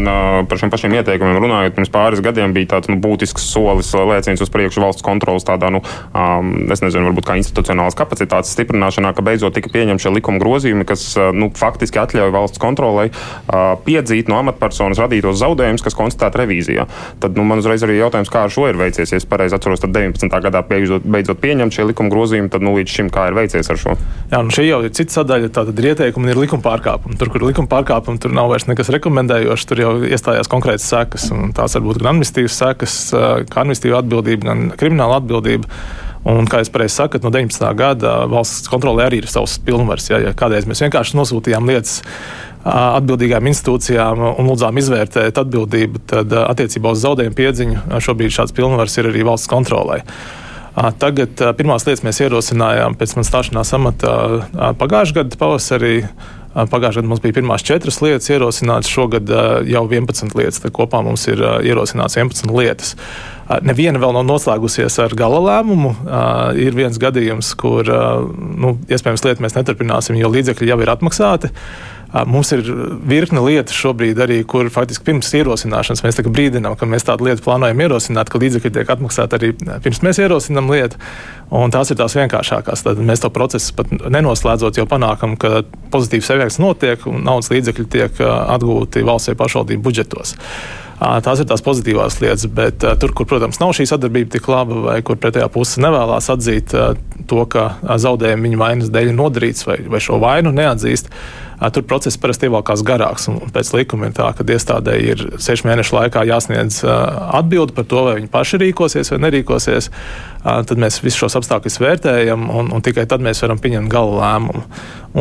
par 0.47 0.59
šiem 0.59 0.71
pašiem 0.71 0.93
ieteikumiem 0.95 1.39
runājot, 1.43 1.75
pirms 1.75 1.91
pāris 1.91 2.21
gadiem 2.23 2.53
bija 2.55 2.77
tāds 2.77 2.87
nu, 2.91 2.95
būtisks 3.03 3.43
solis, 3.51 3.91
lēciens 3.91 4.39
uz 4.43 4.51
priekšu 4.53 4.83
valsts 4.83 5.03
kontrolas 5.03 5.43
tādā, 5.47 5.67
nu, 5.73 5.81
um, 6.15 6.53
es 6.71 6.83
nezinu, 6.83 7.09
varbūt 7.09 7.27
kā 7.27 7.35
institucionālas 7.41 7.97
kapacitātes 7.99 8.53
stiprināšanā, 8.55 9.11
ka 9.17 9.25
beidzot 9.25 9.57
tika 9.57 9.71
pieņemti 9.73 10.05
šie 10.05 10.13
likuma 10.15 10.39
grozījumi, 10.39 10.87
kas 10.87 11.03
nu, 11.35 11.51
faktiski 11.59 11.99
atļauj 11.99 12.31
valsts 12.31 12.61
kontrolai 12.61 13.09
uh, 13.11 13.75
piedzīt 13.83 14.31
no 14.31 14.39
amatpersonas 14.39 15.01
radītos 15.03 15.41
zaudējumus, 15.41 15.83
kas 15.83 15.97
konstatēti 15.97 16.41
revīzijā. 16.43 16.87
Tad 17.19 17.35
nu, 17.35 17.43
man 17.47 17.59
uzreiz 17.59 17.83
arī 17.83 17.99
jautājums, 17.99 18.31
kā 18.31 18.45
ar 18.47 18.53
šo 18.53 18.69
ir 18.71 18.79
veicies. 18.79 19.11
Ja 19.11 19.19
es 19.19 19.27
pareizi 19.27 19.57
atceros, 19.57 19.83
tad 19.83 19.91
19. 19.95 20.31
gadā 20.47 20.63
beidzot, 20.67 21.03
beidzot 21.03 21.41
pieņemt 21.43 21.75
šie 21.75 21.89
likuma 21.91 22.13
grozījumi, 22.13 22.51
tad 22.53 22.63
nu, 22.63 22.77
līdz 22.79 22.95
šim 22.95 23.11
kā 23.13 23.27
ir 23.29 23.37
veicies 23.37 23.71
ar 23.71 23.79
šo? 23.81 23.97
Jā, 24.31 24.39
nu 24.39 24.55
šī 24.55 24.67
jau 24.69 24.81
ir 24.87 24.95
cita 24.95 25.19
sadaļa. 25.19 25.51
Tātad 25.51 25.79
ir 25.81 25.91
ieteikumi 25.91 26.29
un 26.29 26.33
ir 26.33 26.41
likuma 26.45 26.63
pārkāpumi. 26.65 27.19
Tur, 27.19 27.31
kur 27.33 27.43
ir 27.43 27.51
likuma 27.51 27.71
pārkāpumi, 27.71 28.21
tur 28.23 28.33
nav 28.35 28.51
vairs 28.53 28.67
nekas 28.69 28.91
rekomendējošs, 29.01 29.67
tur 29.67 29.81
jau 29.81 29.91
iestājās 30.05 30.49
konkrētas 30.51 30.85
sekas. 30.93 31.27
Tās 31.57 31.75
var 31.75 31.83
būt 31.89 31.99
gan 31.99 32.13
administratīvas 32.13 32.61
sekas, 32.61 33.01
kā 33.11 33.65
administratīva 33.65 33.99
atbildība, 34.05 34.47
gan 34.51 34.71
krimināla 34.77 35.19
atbildība. 35.19 35.67
Un, 36.21 36.45
kā 36.45 36.59
jau 36.61 36.69
pareizi 36.69 36.99
sakat, 36.99 37.23
no 37.25 37.31
19. 37.33 37.63
gada 37.73 38.27
valsts 38.29 38.69
kontrolē 38.69 39.07
arī 39.07 39.23
ir 39.23 39.29
savs 39.29 39.55
pilnvars. 39.65 40.11
Ja, 40.11 40.19
ja 40.21 40.33
kādreiz 40.37 40.67
mēs 40.69 40.83
vienkārši 40.85 41.17
nosūtījām 41.17 41.65
lietas 41.65 42.03
atbildīgām 42.61 43.49
institūcijām 43.49 44.21
un 44.29 44.51
lūdzām 44.51 44.77
izvērtēt 44.77 45.41
atbildību, 45.41 46.03
tad 46.11 46.35
attiecībā 46.43 46.93
uz 46.93 47.01
zaudējumu 47.01 47.37
piedziņu 47.39 48.01
šobrīd 48.05 48.35
šāds 48.37 48.53
pilnvars 48.53 48.99
ir 49.01 49.09
arī 49.09 49.25
valsts 49.25 49.49
kontrolē. 49.49 50.03
Tagad 51.01 51.41
pirmās 51.57 51.87
lietas 51.87 52.05
mēs 52.05 52.21
ierosinājām 52.21 52.93
pēc 52.99 53.17
manas 53.17 53.31
stāšanās 53.33 53.73
amatā 53.75 54.13
pagājušā 54.79 55.17
gada 55.17 55.41
pavasarī. 55.41 55.95
Pagājušajā 56.51 56.99
gadā 56.99 57.07
mums 57.07 57.21
bija 57.23 57.37
pirmās 57.37 57.63
četras 57.63 58.01
lietas 58.03 58.27
ierosinātas, 58.33 58.91
šogad 58.91 59.29
jau 59.67 59.83
11 59.87 60.35
lietas. 60.35 60.59
Tad 60.63 60.73
kopā 60.75 60.99
mums 61.05 61.23
ir 61.31 61.39
ierosināts 61.39 62.17
11 62.19 62.51
lietas. 62.51 62.95
Neviena 63.63 63.99
vēl 63.99 64.15
nav 64.15 64.27
noslēgusies 64.27 64.99
ar 65.03 65.15
gala 65.17 65.39
lēmumu. 65.45 65.93
Ir 66.59 66.75
viens 66.75 66.99
gadījums, 66.99 67.53
kur 67.59 67.87
nu, 67.87 68.75
iespējams 68.91 69.25
lietu 69.27 69.47
mēs 69.47 69.55
neturpināsim, 69.55 70.19
jo 70.19 70.31
līdzekļi 70.31 70.71
jau 70.73 70.79
ir 70.83 70.91
atmaksāti. 70.91 71.51
Mums 72.11 72.49
ir 72.51 72.65
virkne 73.07 73.39
lietas 73.45 73.75
šobrīd, 73.77 74.19
arī, 74.19 74.41
kur 74.43 74.67
faktiski 74.73 75.05
pirms 75.07 75.29
ierosināšanas 75.39 76.03
mēs 76.03 76.19
brīdinām, 76.25 76.75
ka 76.75 76.89
mēs 76.89 77.07
tādu 77.07 77.29
lietu 77.29 77.45
plānojam 77.45 77.85
ierosināt, 77.85 78.27
ka 78.27 78.41
līdzekļi 78.41 78.73
tiek 78.75 78.91
atmaksāti 78.91 79.37
arī 79.37 79.53
pirms 79.55 80.01
mēs 80.03 80.19
ierosinām 80.19 80.67
lietu. 80.73 80.99
Un 81.55 81.71
tās 81.71 81.91
ir 81.91 81.99
tās 81.99 82.15
vienkāršākās. 82.19 82.83
Tad 82.83 82.99
mēs 82.99 83.23
to 83.23 83.31
procesu 83.31 83.75
pat 83.79 83.91
nenoslēdzot, 83.91 84.81
jau 84.81 84.87
panākam, 84.91 85.37
ka 85.39 85.63
pozitīvs 85.91 86.33
efekts 86.35 86.59
notiek 86.63 87.07
un 87.07 87.23
naudas 87.27 87.51
līdzekļi 87.53 87.89
tiek 87.95 88.23
atgūti 88.27 89.07
valsts 89.07 89.31
vai 89.31 89.39
pašvaldību 89.45 89.87
budžetos. 89.87 90.35
Tās 91.01 91.39
ir 91.41 91.47
tās 91.49 91.63
pozitīvās 91.65 92.19
lietas, 92.21 92.45
bet 92.45 92.83
tur, 93.01 93.13
kur, 93.17 93.25
protams, 93.25 93.57
nav 93.57 93.71
šī 93.73 93.87
sadarbība 93.89 94.35
tik 94.35 94.45
laba, 94.51 94.75
vai 94.83 94.99
kur 95.01 95.17
pretējā 95.17 95.47
puse 95.49 95.81
nevēlas 95.81 96.27
atzīt 96.29 96.75
to, 97.31 97.45
ka 97.49 97.71
zaudējumi 98.03 98.51
viņa 98.51 98.59
vainas 98.61 98.91
dēļ 98.93 99.09
ir 99.09 99.17
nodarīts, 99.17 99.65
vai, 99.65 99.79
vai 99.89 100.03
šo 100.03 100.19
vainu 100.21 100.53
neatzīst, 100.53 101.09
tur 101.69 101.85
process 101.85 102.17
parasti 102.17 102.47
ievelkās 102.49 102.81
garāks. 102.85 103.27
Pēc 103.53 103.69
likuma 103.75 104.09
ir 104.09 104.15
tā, 104.17 104.31
ka 104.33 104.41
iestādē 104.41 104.95
ir 104.97 105.21
sešu 105.41 105.67
mēnešu 105.69 105.93
laikā 105.93 106.23
jāsniedz 106.25 106.81
atbildi 106.87 107.75
par 107.77 107.85
to, 107.85 108.01
vai 108.07 108.15
viņi 108.17 108.31
paši 108.33 108.61
rīkosies 108.63 109.13
vai 109.13 109.19
nerīkosies. 109.27 109.91
Tad 110.41 110.81
mēs 110.81 110.97
visus 111.03 111.19
šos 111.21 111.37
apstākļus 111.37 111.77
vērtējam, 111.83 112.47
un, 112.49 112.71
un 112.73 112.81
tikai 112.81 113.05
tad 113.09 113.21
mēs 113.21 113.43
varam 113.45 113.61
pieņemt 113.61 113.91
gala 113.93 114.17
lēmumu. 114.23 114.65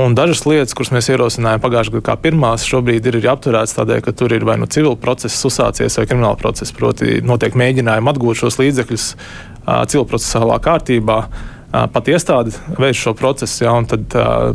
Un 0.01 0.15
dažas 0.17 0.47
lietas, 0.47 0.73
kuras 0.79 0.95
mēs 0.95 1.11
ierosinājām 1.13 1.61
pagājušajā 1.61 1.97
gadā, 1.99 2.07
kā 2.07 2.17
pirmās, 2.25 2.65
šobrīd 2.65 3.11
ir, 3.11 3.21
ir 3.21 3.31
apturētas 3.33 3.77
tādēļ, 3.77 4.03
ka 4.07 4.17
tur 4.17 4.33
ir 4.33 4.47
vai 4.49 4.57
nu 4.63 4.71
civila 4.71 4.97
process 4.97 5.45
uzsācies, 5.45 5.99
vai 5.99 6.07
krimināla 6.07 6.39
process. 6.41 6.73
Proti, 6.73 7.19
notiek 7.27 7.59
mēģinājumi 7.59 8.15
atgūt 8.15 8.45
šos 8.45 8.61
līdzekļus 8.63 9.09
civil 9.91 10.07
procesālā 10.09 10.61
kārtībā. 10.63 11.25
Pat 11.71 12.09
iestāde 12.11 12.55
veids 12.81 12.99
šo 12.99 13.15
procesu, 13.15 13.65
ja, 13.65 13.75
un 13.79 13.87
tad 13.91 14.11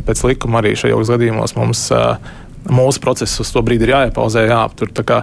pēc 0.05 0.23
likuma 0.27 0.59
arī 0.59 0.73
šajos 0.79 1.13
gadījumos 1.13 1.55
mums 1.55 1.85
mūsu 2.65 3.01
process 3.01 3.39
uz 3.39 3.51
to 3.53 3.61
brīdi 3.65 3.85
ir 3.85 3.93
jāiepauzē, 3.93 4.45
jāaptur. 4.49 4.91
Kā, 5.05 5.21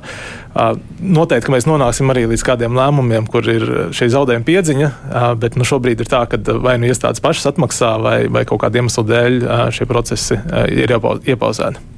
noteikti, 1.02 1.46
ka 1.46 1.54
mēs 1.54 1.66
nonāksim 1.68 2.12
arī 2.14 2.24
līdz 2.30 2.44
kādiem 2.46 2.76
lēmumiem, 2.78 3.26
kur 3.30 3.46
ir 3.50 3.66
šī 3.94 4.08
zaudējuma 4.14 4.46
piedziņa, 4.46 4.90
bet 5.42 5.58
nu, 5.58 5.66
šobrīd 5.68 6.04
ir 6.04 6.10
tā, 6.10 6.24
ka 6.30 6.40
vai 6.62 6.78
nu 6.80 6.90
iestādes 6.90 7.22
pašas 7.24 7.52
atmaksā, 7.52 7.96
vai, 8.02 8.18
vai 8.32 8.44
kaut 8.48 8.62
kāda 8.64 8.82
iemesla 8.82 9.06
dēļ 9.10 9.40
šie 9.74 9.88
procesi 9.90 10.38
ir 10.70 10.94
iepauzēti. 10.96 11.88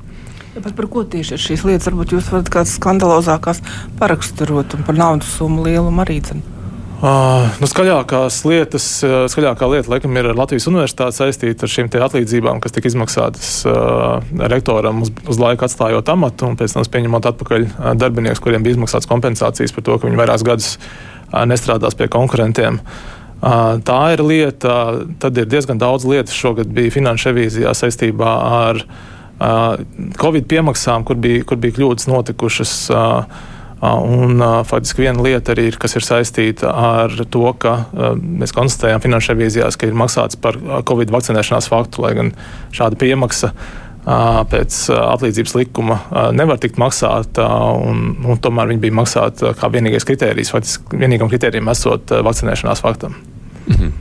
Par 0.65 0.87
ko 0.87 1.03
tieši 1.11 1.35
ir 1.35 1.43
šīs 1.43 1.65
lietas? 1.67 1.89
Varbūt 1.91 2.15
jūs 2.15 2.31
varat 2.31 2.51
kādas 2.57 2.77
skandalozākās 2.79 3.59
paraksturot 3.99 4.77
un 4.79 4.85
par 4.87 4.99
naudas 4.99 5.33
summu 5.35 5.67
lielumu 5.67 6.05
arī. 6.05 6.21
Cen. 6.25 6.45
Uh, 7.05 7.51
nu, 7.61 7.67
skaļākās 7.69 8.39
lietas, 8.49 8.85
skaļākā 9.29 9.67
lieta, 9.69 9.91
laikam, 9.93 10.15
ir 10.17 10.31
Latvijas 10.33 10.65
universitāte 10.71 11.13
saistīta 11.13 11.67
ar 11.67 11.73
šīm 11.75 11.91
atlīdzībām, 11.93 12.63
kas 12.65 12.73
tika 12.73 12.89
izmaksātas 12.89 13.51
uh, 13.69 14.23
rektoram 14.49 15.03
uz, 15.05 15.11
uz 15.29 15.41
laiku 15.43 15.67
atstājot 15.67 16.09
amatu 16.09 16.49
un 16.49 16.57
pēc 16.57 16.79
tam 16.79 16.89
pieņemot 16.95 17.29
atpakaļ 17.29 17.67
uh, 17.67 17.91
darbinieks, 18.01 18.41
kuriem 18.41 18.65
bija 18.65 18.79
izmaksātas 18.79 19.11
kompensācijas 19.11 19.77
par 19.77 19.85
to, 19.85 19.99
ka 20.01 20.09
viņi 20.09 20.21
vairākus 20.23 20.47
gadus 20.49 20.71
uh, 20.79 21.43
nestrādās 21.51 21.99
pie 21.99 22.09
konkurentiem. 22.09 22.81
Uh, 22.81 23.77
tā 23.85 24.01
ir 24.15 24.25
lieta, 24.25 25.05
tad 25.21 25.37
ir 25.37 25.51
diezgan 25.53 25.83
daudz 25.83 26.09
lietas. 26.09 26.33
Šogad 26.33 26.73
bija 26.73 26.95
finanšu 26.95 27.35
revīzijā 27.35 27.75
saistībā 27.77 28.37
ar 28.65 28.81
uh, 28.81 29.75
Covid 30.17 30.49
piemaksām, 30.49 31.05
kur 31.05 31.21
bija, 31.21 31.45
kur 31.45 31.61
bija 31.61 31.83
kļūdas 31.83 32.09
notikušas. 32.09 32.79
Uh, 32.89 33.53
Un, 33.85 34.43
faktiski 34.65 35.05
viena 35.05 35.23
lieta 35.25 35.53
arī 35.53 35.69
ir, 35.71 35.79
kas 35.81 35.97
ir 35.99 36.05
saistīta 36.07 36.71
ar 36.73 37.15
to, 37.31 37.45
ka 37.61 37.75
mēs 38.17 38.55
konstatējām 38.57 39.03
finanšu 39.05 39.33
revīzijās, 39.33 39.77
ka 39.77 39.89
ir 39.89 39.99
maksāts 39.99 40.39
par 40.41 40.59
Covid 40.89 41.13
vakcinēšanās 41.15 41.69
faktu, 41.73 42.05
lai 42.05 42.15
gan 42.19 42.31
šāda 42.75 43.01
piemaksa 43.01 43.53
pēc 44.05 44.79
atlīdzības 44.95 45.55
likuma 45.57 45.99
nevar 46.37 46.61
tikt 46.61 46.79
maksāta, 46.81 47.47
un, 47.81 48.11
un 48.21 48.41
tomēr 48.45 48.73
viņi 48.73 48.83
bija 48.83 48.99
maksāti 49.01 49.55
kā 49.59 49.71
vienīgais 49.73 50.05
kritērijs, 50.09 50.53
faktiski 50.53 51.01
vienīgam 51.01 51.33
kritērijam 51.33 51.73
esot 51.73 52.13
vakcinēšanās 52.25 52.85
faktam. 52.85 53.17
Mhm. 53.67 53.95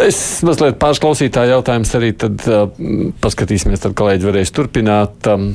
Es 0.00 0.18
mazliet 0.46 0.76
pārklausītāju 0.78 1.50
jautājumus 1.56 1.94
arī 1.98 2.12
tad, 2.14 2.42
uh, 2.46 2.68
paskatīsimies, 3.22 3.82
tad 3.82 3.96
kolēģi 3.98 4.28
varēs 4.28 4.52
turpināt. 4.54 5.26
Um, 5.26 5.48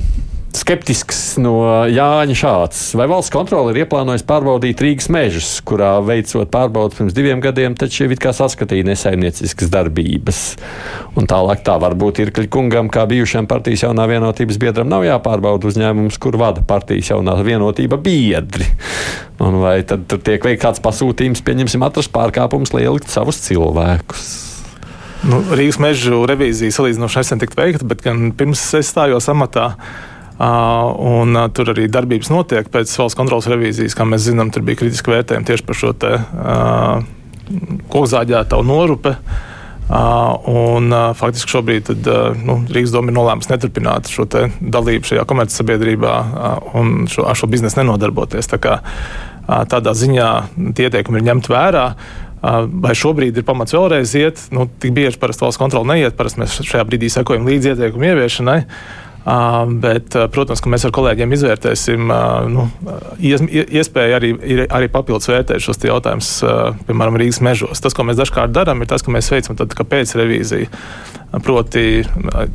skeptisks 0.58 1.20
no 1.42 1.86
Jāņa 1.92 2.36
šāds. 2.38 2.80
Vai 2.98 3.08
valsts 3.12 3.34
kontrole 3.34 3.74
ir 3.74 3.82
ieplānojusi 3.84 4.26
pārbaudīt 4.28 4.82
Rīgas 4.84 5.10
mežus, 5.14 5.50
kurā 5.68 5.98
veicot 6.06 6.50
pārbaudas 6.54 6.98
pirms 7.00 7.16
diviem 7.18 7.44
gadiem, 7.44 7.76
taču 7.78 8.04
jau 8.06 8.14
it 8.16 8.22
kā 8.24 8.34
saskatīja 8.36 8.88
nesaimnieciskas 8.88 9.72
darbības? 9.74 10.40
Un 11.20 11.30
tālāk 11.32 11.66
tā 11.68 11.76
varbūt 11.82 12.24
ir 12.24 12.34
kungam, 12.52 12.90
kā 12.94 13.06
bijušajam 13.10 13.50
partijas 13.52 13.86
jaunā 13.88 14.08
vienotības 14.12 14.60
biedram, 14.62 14.90
nav 14.92 15.06
jāpārbauda 15.08 15.70
uzņēmums, 15.72 16.20
kur 16.22 16.40
vada 16.42 16.64
partijas 16.66 17.14
jaunā 17.14 17.38
vienotība 17.46 18.00
biedri. 18.02 18.68
Un 19.44 19.60
vai 19.62 19.78
tad 19.88 20.08
tur 20.10 20.24
tiek 20.24 20.44
veikts 20.44 20.64
kāds 20.64 20.84
pasūtījums, 20.84 21.44
pieņemsim, 21.46 21.84
atrast 21.86 22.14
pārkāpumus, 22.16 22.72
lai 22.76 22.88
ielikt 22.88 23.12
savus 23.12 23.44
cilvēkus? 23.46 24.28
Nu, 25.26 25.40
Rīgas 25.58 25.80
mežu 25.82 26.20
revīzija 26.30 26.74
salīdzinoši 26.76 27.18
nesen 27.22 27.40
tika 27.42 27.58
veikta, 27.58 27.88
bet 27.90 28.04
gan 28.06 28.30
pirms 28.38 28.62
es 28.78 28.92
stājos 28.94 29.26
amatā. 29.32 29.72
Un, 30.36 31.38
tur 31.56 31.72
arī 31.72 31.88
darbības 31.88 32.28
notiek 32.34 32.68
pēc 32.72 32.92
valsts 33.00 33.16
kontrolas 33.16 33.48
revīzijas. 33.48 33.96
Kā 33.96 34.08
mēs 34.08 34.26
zinām, 34.28 34.52
tur 34.52 34.66
bija 34.68 34.82
kritiski 34.82 35.14
vērtējumi 35.14 35.48
tieši 35.48 35.68
par 35.68 35.80
šo 35.80 35.92
te, 35.96 36.12
kokzāģēto 37.94 38.60
norupi. 38.66 39.16
Uh, 39.86 40.34
un, 40.50 40.88
uh, 40.90 41.12
faktiski 41.14 41.52
šobrīd 41.54 41.84
tad, 41.86 42.08
uh, 42.10 42.40
nu, 42.42 42.56
Rīgas 42.74 42.90
doma 42.90 43.12
ir 43.12 43.16
nolēmusi 43.20 43.52
neturpināt 43.52 44.10
šo 44.10 44.26
dalību 44.26 45.06
šajā 45.06 45.26
komercsabiedrībā 45.30 46.14
uh, 46.26 46.72
un 46.82 47.04
šo, 47.06 47.28
ar 47.30 47.38
šo 47.38 47.46
biznesu 47.52 47.84
nenodarboties. 47.84 48.50
Tā 48.50 48.58
kā, 48.64 48.80
uh, 48.82 49.62
tādā 49.70 49.94
ziņā 49.94 50.32
tie 50.74 50.90
ieteikumi 50.90 51.22
ir 51.22 51.28
ņemti 51.30 51.54
vērā. 51.54 51.86
Uh, 51.94 52.66
vai 52.82 52.98
šobrīd 52.98 53.38
ir 53.38 53.46
pamats 53.46 53.78
vēlreiz 53.78 54.18
iet? 54.18 54.42
Nu, 54.50 54.66
tik 54.66 54.98
bieži 54.98 55.22
parasti 55.22 55.46
valsts 55.46 55.62
kontrole 55.62 55.94
neiet, 55.94 56.18
parasti 56.18 56.42
mēs 56.42 56.58
šajā 56.66 56.82
brīdī 56.90 57.14
sekojam 57.14 57.46
līdzi 57.46 57.76
ieteikumu 57.76 58.10
ieviešanai. 58.10 58.60
Uh, 58.66 59.05
Bet, 59.26 60.14
protams, 60.36 60.62
ka 60.62 60.70
mēs 60.70 60.84
ar 60.86 60.92
kolēģiem 60.94 61.32
izvērtēsim 61.34 62.12
nu, 62.54 62.68
iespēju 63.18 64.18
arī, 64.20 64.30
arī 64.70 64.90
papildus 64.94 65.32
vērtēt 65.32 65.64
šos 65.66 65.82
jautājumus, 65.82 66.30
piemēram, 66.86 67.18
Rīgas 67.18 67.42
mežos. 67.42 67.82
Tas, 67.82 67.98
ko 67.98 68.06
mēs 68.06 68.20
dažkārt 68.22 68.54
darām, 68.54 68.84
ir 68.84 68.92
tas, 68.92 69.02
ka 69.02 69.14
mēs 69.14 69.32
veicam 69.34 69.58
tad, 69.58 69.74
pēc 69.74 70.14
revīziju. 70.20 70.70
Proti, 71.44 72.06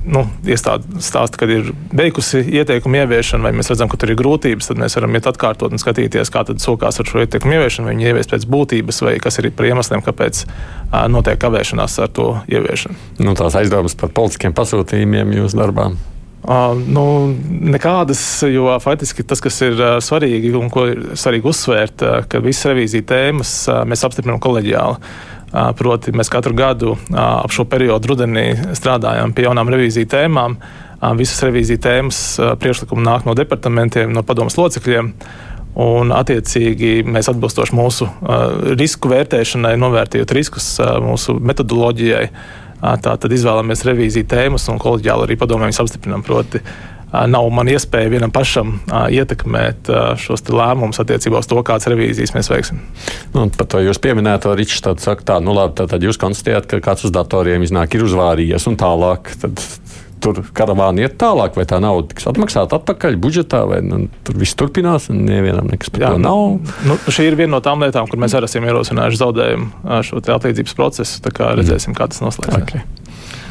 nu, 0.08 0.22
iestāde 0.48 1.02
stāsta, 1.04 1.36
kad 1.42 1.50
ir 1.52 1.72
beigusi 1.92 2.38
ieteikumu 2.40 3.02
ieviešana, 3.02 3.44
vai 3.44 3.52
mēs 3.58 3.68
redzam, 3.68 3.90
ka 3.90 3.98
tur 4.00 4.14
ir 4.14 4.16
grūtības, 4.16 4.70
tad 4.70 4.80
mēs 4.80 4.96
varam 4.96 5.18
iet 5.18 5.26
atkārtot 5.28 5.74
un 5.74 5.82
skatīties, 5.82 6.30
kā 6.32 6.46
tad 6.48 6.62
sokās 6.62 7.02
ar 7.02 7.10
šo 7.10 7.20
ieteikumu 7.20 7.58
ieviešanu, 7.58 7.90
vai 7.90 7.96
viņi 7.96 8.08
ievies 8.08 8.30
pēc 8.30 8.46
būtības, 8.48 9.02
vai 9.04 9.16
kas 9.20 9.36
ir 9.42 9.50
par 9.58 9.68
iemesliem, 9.68 10.04
kāpēc 10.06 10.46
notiek 11.12 11.42
kavēšanās 11.42 11.98
ar 12.06 12.14
to 12.14 12.30
ieviešanu. 12.48 12.96
Nu, 13.26 13.34
tās 13.36 13.58
aizdomas 13.60 13.98
par 14.00 14.14
politiskiem 14.16 14.56
pasūtījumiem 14.56 15.36
jūsu 15.42 15.60
darbā. 15.60 15.90
Uh, 16.40 16.72
nu, 16.88 17.04
nekādas, 17.68 18.20
jo 18.48 18.72
faktiski 18.80 19.26
tas, 19.28 19.42
kas 19.44 19.58
ir 19.60 19.74
uh, 19.76 19.98
svarīgi 20.00 20.54
un 20.56 20.70
ko 20.72 20.86
ir 20.88 21.02
svarīgi 21.12 21.50
uzsvērt, 21.50 22.00
uh, 22.00 22.22
ka 22.24 22.40
visas 22.40 22.70
revīzija 22.70 23.04
tēmas 23.10 23.50
uh, 23.68 23.82
mēs 23.84 24.06
apstiprinām 24.08 24.40
koleģiāli. 24.40 24.96
Uh, 25.50 25.68
proti, 25.76 26.14
mēs 26.16 26.30
katru 26.32 26.54
gadu 26.56 26.94
uh, 26.94 27.18
ap 27.42 27.52
šo 27.52 27.66
periodu 27.68 28.12
rudenī 28.12 28.54
strādājam 28.78 29.34
pie 29.36 29.44
jaunām 29.44 29.68
revīzija 29.74 30.08
tēmām. 30.14 30.56
Uh, 30.56 31.12
visas 31.18 31.44
revīzija 31.44 31.82
tēmas 31.84 32.22
uh, 32.40 32.54
priekšlikumi 32.56 33.04
nāk 33.04 33.28
no 33.28 33.36
departamentiem, 33.36 34.08
no 34.16 34.24
padomus 34.24 34.56
locekļiem. 34.56 35.12
Un, 35.80 36.14
attiecīgi, 36.16 37.02
mēs 37.04 37.28
atbilstoši 37.30 37.76
mūsu 37.76 38.08
uh, 38.08 38.72
risku 38.80 39.12
vērtēšanai, 39.12 39.76
novērtējot 39.78 40.34
riskus 40.40 40.72
uh, 40.80 40.96
mūsu 41.04 41.36
metodoloģijai, 41.36 42.24
uh, 42.32 42.59
tā 42.80 43.16
tad 43.20 43.32
izvēlamies 43.34 43.84
revīziju 43.88 44.28
tēmas 44.30 44.68
un 44.72 44.80
kolēģiāli 44.80 45.26
arī 45.26 45.36
padomējumus 45.40 45.82
apstiprinām. 45.84 46.24
Proti, 46.26 46.62
nav 47.10 47.48
man 47.54 47.68
iespēja 47.70 48.12
vienam 48.12 48.32
pašam 48.34 48.76
ietekmēt 49.12 49.90
šos 50.22 50.46
lēmumus 50.48 51.02
attiecībā 51.02 51.42
uz 51.42 51.48
to, 51.50 51.58
kādas 51.66 51.90
revīzijas 51.90 52.34
mēs 52.36 52.50
veiksim. 52.52 52.82
Nu, 53.34 53.48
par 53.56 53.68
to 53.70 53.82
jūs 53.84 54.00
pieminējāt, 54.02 54.48
Ričs, 54.58 54.82
tad 54.86 55.02
saka, 55.02 55.26
tā, 55.32 55.40
nu 55.44 55.54
labi, 55.56 55.76
tad 55.80 56.06
jūs 56.06 56.20
konstatējat, 56.20 56.70
ka 56.70 56.84
kāds 56.90 57.08
uz 57.08 57.14
datoriem 57.14 57.66
iznāk 57.66 57.98
ir 57.98 58.06
uzvārījies 58.06 58.68
un 58.70 58.78
tālāk. 58.80 59.34
Tad 59.42 59.64
tur 60.22 60.42
karavāna 60.56 61.06
iet 61.06 61.16
tālāk, 61.20 61.56
vai 61.58 61.66
tā 61.68 61.80
nauda 61.82 62.10
tiks 62.12 62.28
atmaksāta 62.30 62.80
atpakaļ 62.80 63.18
budžetā, 63.20 63.64
vai 63.68 63.80
nu, 63.84 64.02
tur 64.26 64.38
viss 64.40 64.58
turpinās, 64.58 65.10
un 65.12 65.24
nevienam 65.28 65.68
nekas 65.70 65.92
par 65.92 66.04
Jā, 66.04 66.14
to 66.14 66.22
nav. 66.22 66.72
Nu, 66.86 66.98
šī 67.08 67.30
ir 67.30 67.38
viena 67.40 67.56
no 67.56 67.64
tām 67.64 67.84
lietām, 67.84 68.08
kur 68.10 68.20
mēs 68.22 68.36
arī 68.36 68.50
esam 68.50 68.68
ierosinājuši 68.68 69.22
zaudējumu 69.24 70.00
šo 70.06 70.24
atlīdzības 70.36 70.76
procesu. 70.78 71.20
Tā 71.24 71.34
kā 71.34 71.52
redzēsim, 71.58 71.96
kā 71.96 72.08
tas 72.10 72.22
noslēgsies. 72.24 72.64
Okay. 72.64 72.88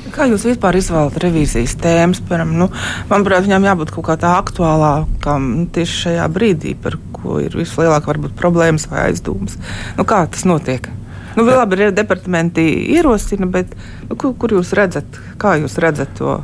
Kā 0.10 0.26
jūs 0.26 0.46
vispār 0.48 0.78
izvēlaties 0.80 1.22
revīzijas 1.22 1.76
tēmas? 1.84 2.22
Piram, 2.26 2.56
nu, 2.58 2.70
manuprāt, 3.12 3.46
viņām 3.46 3.68
jābūt 3.68 3.92
kaut 3.94 4.08
kā 4.08 4.16
tā 4.20 4.32
aktuālākām 4.40 5.68
tieši 5.76 6.00
šajā 6.06 6.30
brīdī, 6.34 6.74
par 6.82 6.98
ko 7.14 7.38
ir 7.44 7.54
vislielākā 7.58 8.14
varbūt 8.14 8.34
problēmas 8.40 8.88
vai 8.90 9.10
aizdomas. 9.10 9.60
Nu, 10.00 10.08
kā 10.10 10.24
tas 10.32 10.48
notiek? 10.50 10.90
Nu, 11.38 11.46
labi, 11.46 11.78
ir 11.78 11.94
departamenti 11.94 12.66
ierosina, 12.96 13.46
bet 13.48 13.76
nu, 14.10 14.18
kur, 14.18 14.34
kur 14.40 14.56
jūs 14.58 14.74
redzat, 14.78 15.20
kā 15.40 15.60
jūs 15.62 15.78
redzat 15.82 16.16
to? 16.18 16.40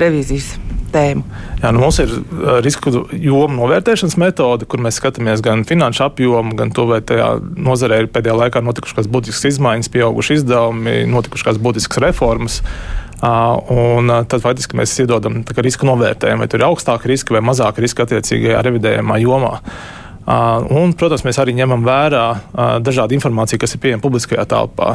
Revīzijas 0.00 0.54
tēmu. 0.94 1.24
Jā, 1.62 1.72
nu 1.74 1.82
mums 1.82 1.98
ir 2.02 2.12
riska 2.64 2.92
joma 3.12 3.56
novērtēšanas 3.56 4.18
metode, 4.20 4.68
kur 4.70 4.82
mēs 4.84 5.00
skatāmies 5.00 5.42
gan 5.44 5.64
finanšu 5.68 6.06
apjomu, 6.06 6.54
gan 6.58 6.72
to, 6.74 6.86
vai 6.90 7.00
tajā 7.04 7.36
nozarē 7.40 8.02
ir 8.04 8.12
pēdējā 8.12 8.36
laikā 8.42 8.62
notikušas 8.64 9.10
būtiskas 9.10 9.50
izmaiņas, 9.54 9.92
pieauguši 9.92 10.40
izdevumi, 10.40 11.02
notikušas 11.10 11.60
būtiskas 11.62 12.02
reformas. 12.06 12.62
Uh, 13.16 13.56
un 13.72 14.12
uh, 14.12 14.26
tad 14.28 14.42
faktiski 14.44 14.76
mēs 14.76 14.92
iedodam 15.00 15.38
risku 15.64 15.88
novērtējumu, 15.88 16.42
vai 16.44 16.48
tur 16.52 16.60
ir 16.60 16.66
augstāka 16.66 17.08
riska 17.08 17.32
vai 17.32 17.40
mazāka 17.48 17.80
riska 17.80 18.04
attiecīgajā 18.04 18.60
revidējumā 18.66 19.16
jomā. 19.22 19.54
Uh, 19.56 20.66
un, 20.74 20.92
protams, 20.98 21.24
mēs 21.24 21.38
arī 21.40 21.54
ņemam 21.56 21.86
vērā 21.86 22.24
dažādu 22.84 23.16
informāciju, 23.16 23.62
kas 23.62 23.72
ir 23.72 23.80
pieejama 23.84 24.02
publiskajā 24.04 24.44
telpā. 24.50 24.90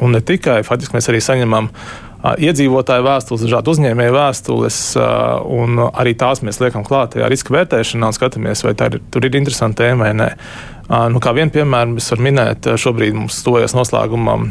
Un 0.00 0.16
ne 0.16 0.22
tikai, 0.24 0.62
faktiski 0.66 0.96
mēs 0.96 1.10
arī 1.12 1.20
saņemam 1.22 1.68
iedzīvotāju 2.20 3.04
vēstules, 3.06 3.44
dažādu 3.46 3.72
uzņēmēju 3.74 4.16
vēstules, 4.16 4.80
un 5.56 5.80
arī 5.88 6.12
tās 6.20 6.42
mēs 6.44 6.60
liekam 6.60 6.84
klāt 6.86 7.14
tajā 7.14 7.30
riska 7.32 7.54
vērtēšanā 7.56 8.10
un 8.10 8.16
skatāmies, 8.16 8.64
vai 8.66 8.74
ir, 8.76 9.00
tur 9.12 9.26
ir 9.26 9.40
interesanti 9.40 9.80
tēma 9.82 10.08
vai 10.08 10.12
nē. 10.18 10.28
Nu, 11.14 11.22
kā 11.22 11.32
vienu 11.36 11.54
piemēru 11.54 11.96
es 12.00 12.10
varu 12.12 12.26
minēt, 12.26 12.68
šobrīd 12.82 13.16
mums 13.16 13.40
tojas 13.46 13.76
noslēgumam 13.78 14.50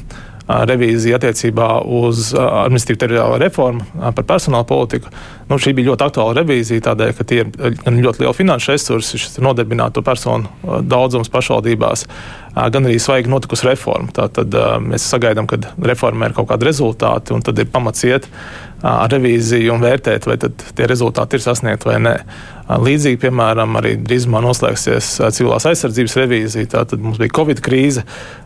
revīzija 0.50 1.20
attiecībā 1.20 1.68
uz 1.86 2.32
administratīvu 2.34 3.02
teritoriālo 3.04 3.38
reformu 3.44 3.86
par 4.16 4.26
personāla 4.26 4.66
politiku. 4.70 5.12
Nu, 5.50 5.58
šī 5.58 5.74
bija 5.78 5.90
ļoti 5.90 6.06
aktuāla 6.06 6.36
revīzija, 6.38 6.84
tādēļ, 6.86 7.14
ka 7.18 7.26
tie 7.26 7.40
ir 7.42 7.80
gan 7.82 7.98
ļoti 8.04 8.22
liela 8.22 8.36
finanšu 8.38 8.76
resursi, 8.76 9.18
šis 9.18 9.40
nodarbināto 9.42 10.04
personu 10.06 10.46
daudzums 10.86 11.32
pašvaldībās, 11.34 12.06
gan 12.54 12.86
arī 12.86 13.00
svaigi 13.02 13.32
notikusi 13.34 13.66
reforma. 13.66 14.14
Tātad 14.14 14.54
mēs 14.86 15.10
sagaidām, 15.10 15.50
ka 15.50 15.58
reformai 15.82 16.30
ir 16.30 16.38
kaut 16.38 16.52
kādi 16.54 16.70
rezultāti, 16.70 17.34
un 17.34 17.42
tad 17.46 17.58
ir 17.58 17.70
pamats 17.74 18.06
iet 18.06 18.30
ar 18.80 19.10
revīziju 19.12 19.74
un 19.74 19.82
vērtēt, 19.84 20.24
vai 20.30 20.38
tie 20.40 20.86
rezultāti 20.88 21.36
ir 21.36 21.44
sasniegti 21.44 21.90
vai 21.90 21.98
nē. 22.00 22.16
Līdzīgi, 22.70 23.18
piemēram, 23.24 23.74
arī 23.80 23.96
drīzumā 23.98 24.40
noslēgsies 24.46 25.08
civilās 25.34 25.66
aizsardzības 25.66 26.16
revīzija. 26.22 26.70
Tad 26.70 27.02
mums 27.02 27.18
bija 27.20 27.34
Covid 27.34 27.60
krīze, 27.66 28.04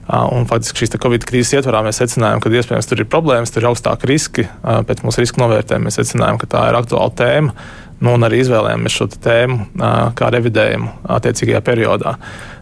un 0.08 0.48
faktiski 0.50 0.80
šīs 0.80 0.96
Covid 1.04 1.28
krīzes 1.28 1.58
ietvarā 1.60 1.84
mēs 1.84 2.00
secinājām, 2.00 2.40
ka 2.42 2.50
iespējams 2.50 2.88
tur 2.88 2.98
ir 3.04 3.10
problēmas, 3.12 3.52
tur 3.52 3.62
ir 3.66 3.70
augstāki 3.70 4.10
riski. 4.10 4.48
Pēc 4.64 5.04
mūsu 5.04 5.22
riska 5.22 5.38
novērtējuma 5.44 5.90
mēs 5.90 6.00
secinājām, 6.00 6.40
ka 6.40 6.46
tā 6.56 6.62
ir 6.72 6.76
aktuāla 6.80 6.93
tēma. 7.20 7.56
Nu, 8.04 8.18
un 8.18 8.26
arī 8.28 8.42
izvēlējāmies 8.44 8.96
šo 8.98 9.08
tēmu 9.24 9.84
kā 10.18 10.28
revidējumu 10.34 10.90
attiecīgajā 11.16 11.62
periodā. 11.64 12.18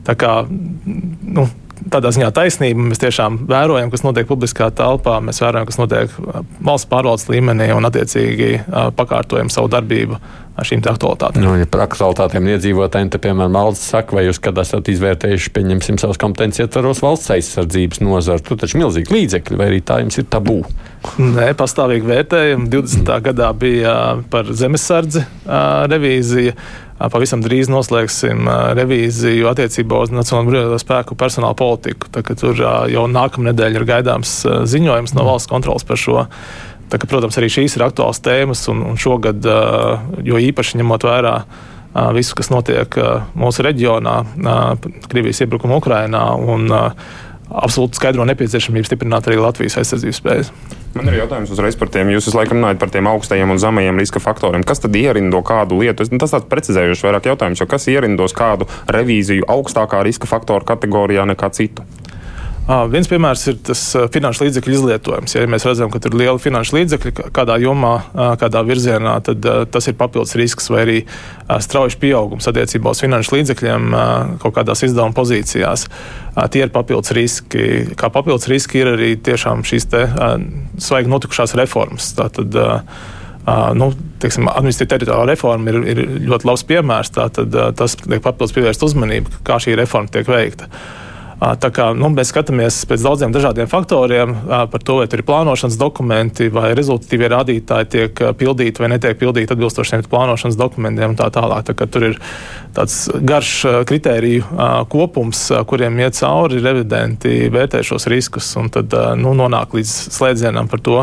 Tā 0.05 0.13
kā 0.19 0.35
nu, 0.45 1.47
tādā 1.89 2.11
ziņā 2.13 2.29
taisnība. 2.35 2.83
Mēs 2.91 3.01
tiešām 3.01 3.41
vērojam, 3.49 3.89
kas 3.93 4.03
notiek 4.05 4.29
publiskā 4.29 4.69
telpā, 4.75 5.17
mēs 5.23 5.41
vērojam, 5.41 5.67
kas 5.69 5.79
notiek 5.81 6.13
uh, 6.21 6.43
valsts 6.65 6.89
pārvaldes 6.91 7.27
līmenī 7.31 7.71
un 7.75 7.87
attiecīgi 7.89 8.51
uh, 8.59 8.89
pakārtojam 8.97 9.49
savu 9.53 9.71
darbību 9.71 10.19
ar 10.59 10.67
šīm 10.67 10.83
aktualitātēm. 10.91 11.45
Nu, 11.45 11.55
ja 11.57 11.67
par 11.71 11.85
aktualitātēm 11.87 12.49
iedzīvotājiem, 12.53 13.11
tad, 13.13 13.23
piemēram, 13.23 13.57
valsts 13.57 13.91
saka, 13.95 14.17
vai 14.17 14.27
jūs 14.27 14.41
kad 14.43 14.59
esat 14.61 14.91
izvērtējuši, 14.93 15.53
pieņemsim, 15.55 15.99
savas 16.01 16.19
kompetences 16.21 16.67
ietvaros 16.67 17.01
valsts 17.03 17.33
aizsardzības 17.37 18.03
nozaru, 18.03 18.45
tur 18.45 18.61
taču 18.61 18.81
milzīgi 18.81 19.15
līdzekļi, 19.15 19.61
vai 19.61 19.71
arī 19.71 19.81
tā 19.85 20.01
jums 20.03 20.19
ir 20.21 20.27
tabū? 20.31 20.59
Nē, 21.01 21.51
pastāvīgi 21.57 22.05
vērtējumi. 22.05 22.69
20. 22.69 23.09
gadā 23.25 23.49
bija 23.57 23.93
par 24.31 24.49
zemesardzi 24.53 25.23
revīzija. 25.91 26.53
Pavisam 27.01 27.41
drīz 27.41 27.71
noslēgsim 27.73 28.45
revīziju 28.77 29.47
attiecībā 29.49 30.03
uz 30.05 30.11
Nacionālo 30.13 30.51
brīvību 30.51 30.77
spēku 30.81 31.17
personāla 31.17 31.57
politiku. 31.57 32.11
Tā, 32.13 32.21
tur 32.37 32.61
jau 32.93 33.07
nākamā 33.09 33.49
nedēļa 33.49 33.81
ir 33.81 33.87
gaidāms 33.89 34.35
ziņojums 34.69 35.15
no 35.17 35.25
valsts 35.25 35.49
kontrolas 35.49 35.87
par 35.87 35.97
šo. 35.97 36.27
Tā, 36.91 36.99
ka, 37.01 37.09
protams, 37.09 37.39
arī 37.41 37.49
šīs 37.49 37.79
ir 37.79 37.87
aktuāls 37.87 38.21
tēmas, 38.21 38.61
un, 38.69 38.85
un 38.85 39.01
šogad, 39.01 39.47
jo 40.27 40.41
īpaši 40.51 40.83
ņemot 40.83 41.07
vērā 41.07 41.35
visu, 42.13 42.37
kas 42.37 42.51
notiek 42.53 42.95
mūsu 43.35 43.65
reģionā, 43.65 44.15
Krievijas 45.09 45.41
iebrukuma 45.47 45.81
Ukrainā 45.81 46.27
un 46.37 46.69
absolūti 47.51 47.99
skaidro 47.99 48.25
nepieciešamību 48.29 48.87
stiprināt 48.87 49.27
arī 49.27 49.39
Latvijas 49.41 49.77
aizsardzības 49.81 50.21
spējas. 50.21 50.51
Man 50.95 51.07
ir 51.07 51.21
jautājums 51.21 51.51
uzreiz 51.53 51.77
par 51.79 51.91
tiem. 51.91 52.09
Jūs 52.11 52.27
visu 52.27 52.35
laiku 52.35 52.55
runājat 52.55 52.79
par 52.81 52.91
tiem 52.91 53.07
augstajiem 53.07 53.53
un 53.53 53.59
zemajiem 53.61 54.01
riska 54.01 54.19
faktoriem. 54.23 54.65
Kas 54.67 54.83
tad 54.83 54.95
ierindo 54.99 55.39
kādu 55.47 55.79
lietu? 55.79 56.07
Tas 56.19 56.35
tāds 56.35 56.49
precizējošs 56.51 57.05
vairāk 57.07 57.31
jautājums, 57.31 57.63
jo 57.63 57.67
kas 57.71 57.87
ierindos 57.91 58.35
kādu 58.35 58.67
revīziju 58.91 59.47
augstākā 59.51 60.03
riska 60.07 60.27
faktoru 60.27 60.67
kategorijā 60.67 61.27
nekā 61.31 61.51
citu? 61.55 61.87
Viens 62.69 63.07
piemērs 63.09 63.41
ir 63.49 63.55
tas 63.65 63.79
finanšu 64.13 64.45
līdzekļu 64.45 64.75
izlietojums. 64.75 65.33
Ja 65.33 65.47
mēs 65.49 65.65
redzam, 65.65 65.89
ka 65.91 65.97
ir 66.05 66.13
liela 66.15 66.37
finanšu 66.39 66.75
līdzekļa 66.77 67.31
kādā 67.33 67.55
jomā, 67.59 67.93
kādā 68.39 68.61
virzienā, 68.67 69.15
tad 69.25 69.47
tas 69.73 69.89
ir 69.89 69.97
papildus 69.97 70.37
risks 70.37 70.69
vai 70.71 70.83
arī 70.85 70.97
strauji 71.65 71.97
pieaugums 72.03 72.47
attiecībā 72.51 72.93
uz 72.93 73.01
finanšu 73.01 73.35
līdzekļiem 73.35 73.89
kaut 74.43 74.55
kādās 74.59 74.85
izdevuma 74.85 75.17
pozīcijās. 75.17 75.87
Tie 76.53 76.61
ir 76.61 76.73
papildus 76.75 77.15
riski. 77.17 77.65
Kā 77.97 78.11
papildus 78.13 78.47
riski 78.51 78.83
ir 78.83 78.93
arī 78.93 79.15
tiešām 79.17 79.65
šīs 79.67 79.89
te, 79.91 80.05
svaigi 80.77 81.11
notikušās 81.11 81.57
reformas. 81.59 82.13
Tātad, 82.19 82.61
Uh, 83.41 83.71
nu, 83.73 83.87
teiksim, 84.21 84.45
administratīva 84.51 84.91
teritoriāla 84.91 85.31
reforma 85.31 85.71
ir, 85.71 85.77
ir 85.89 86.01
ļoti 86.29 86.45
labs 86.45 86.61
piemērs. 86.69 87.09
Tātad, 87.15 87.55
uh, 87.57 87.71
tas 87.73 87.95
liek 88.05 88.21
papildus 88.21 88.53
pievērst 88.53 88.85
uzmanību, 88.85 89.39
kā 89.47 89.57
šī 89.57 89.73
reforma 89.79 90.13
tiek 90.13 90.29
veikta. 90.29 90.67
Uh, 90.69 91.00
Tā 91.41 91.71
kā, 91.73 91.87
nu, 91.97 92.11
mēs 92.13 92.29
skatāmies 92.29 92.75
pēc 92.85 93.01
daudziem 93.01 93.31
dažādiem 93.33 93.69
faktoriem 93.69 94.35
par 94.45 94.83
to, 94.85 94.99
vai 94.99 95.07
ir 95.09 95.23
plānošanas 95.25 95.77
dokumenti, 95.81 96.51
vai 96.53 96.75
rezultatīvie 96.77 97.31
rādītāji 97.33 97.89
tiek 97.95 98.21
pildīti 98.37 98.83
vai 98.83 98.91
netiek 98.93 99.17
pildīti 99.17 99.55
atbilstoši 99.55 99.95
šiem 99.95 100.05
plānošanas 100.11 100.59
dokumentiem 100.59 101.15
un 101.15 101.17
tā 101.17 101.31
tālāk. 101.33 101.65
Tā 101.65 101.89
tur 101.89 102.05
ir 102.11 102.19
tāds 102.77 103.07
garš 103.25 103.55
kritēriju 103.89 104.61
kopums, 104.93 105.47
kuriem 105.65 105.97
iet 106.03 106.21
cauri 106.21 106.61
revidenti, 106.61 107.49
vērtē 107.49 107.81
šos 107.89 108.05
riskus 108.13 108.53
un 108.61 108.69
tad 108.69 108.93
nu, 109.17 109.33
nonāk 109.41 109.73
līdz 109.79 109.97
slēdzienam 110.13 110.69
par 110.69 110.85
to, 110.85 111.01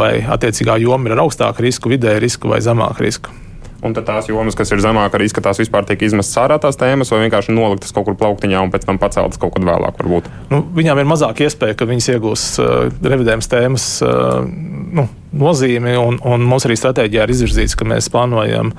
vai 0.00 0.14
attiecīgā 0.24 0.80
joma 0.80 1.10
ir 1.10 1.18
ar 1.18 1.26
augstāku 1.26 1.68
risku, 1.68 1.92
vidēju 1.92 2.24
risku 2.24 2.56
vai 2.56 2.64
zemāku 2.64 3.04
risku. 3.04 3.41
Un 3.82 3.96
tad 3.96 4.06
tās 4.06 4.28
jomas, 4.30 4.54
kas 4.54 4.70
ir 4.70 4.82
zemāka 4.82 5.18
riska, 5.18 5.42
tās 5.42 5.58
vispār 5.58 5.86
tiek 5.88 6.04
izmestas 6.06 6.38
ārā 6.44 6.58
tās 6.62 6.78
tēmas, 6.78 7.10
vai 7.10 7.24
vienkārši 7.24 7.54
noliktas 7.54 7.90
kaut 7.94 8.06
kur 8.06 8.14
plauktiņā 8.20 8.60
un 8.62 8.70
pēc 8.70 8.86
tam 8.86 9.00
paceltas 9.02 9.40
kaut 9.42 9.56
kad 9.56 9.66
vēlāk. 9.66 9.96
Varbūt. 9.98 10.28
Nu, 10.52 10.62
viņām 10.78 11.02
ir 11.02 11.08
mazāk 11.10 11.42
iespēja, 11.42 11.74
ka 11.78 11.88
viņas 11.90 12.12
iegūs 12.14 12.44
uh, 12.62 12.74
revidējums 13.02 13.50
tēmas 13.50 13.86
uh, 14.06 14.44
nu, 14.46 15.08
nozīmi, 15.34 15.96
un, 15.98 16.20
un 16.22 16.46
mums 16.46 16.68
arī 16.68 16.78
stratēģijā 16.78 17.26
ir 17.26 17.34
izvirzīts, 17.34 17.74
ka 17.78 17.88
mēs 17.90 18.10
plānojam 18.14 18.70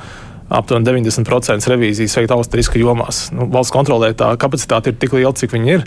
aptuveni 0.53 0.87
90% 0.87 1.71
revīzijas 1.71 2.15
veikt 2.19 2.33
augsta 2.35 2.59
riska 2.59 2.79
jomās. 2.79 3.25
Nu, 3.35 3.47
valsts 3.51 3.73
kontrolē 3.75 4.13
tā 4.17 4.33
kapacitāte 4.39 4.93
ir 4.93 4.99
tik 5.01 5.15
liela, 5.17 5.33
cik 5.35 5.55
viņi 5.55 5.75
ir. 5.77 5.85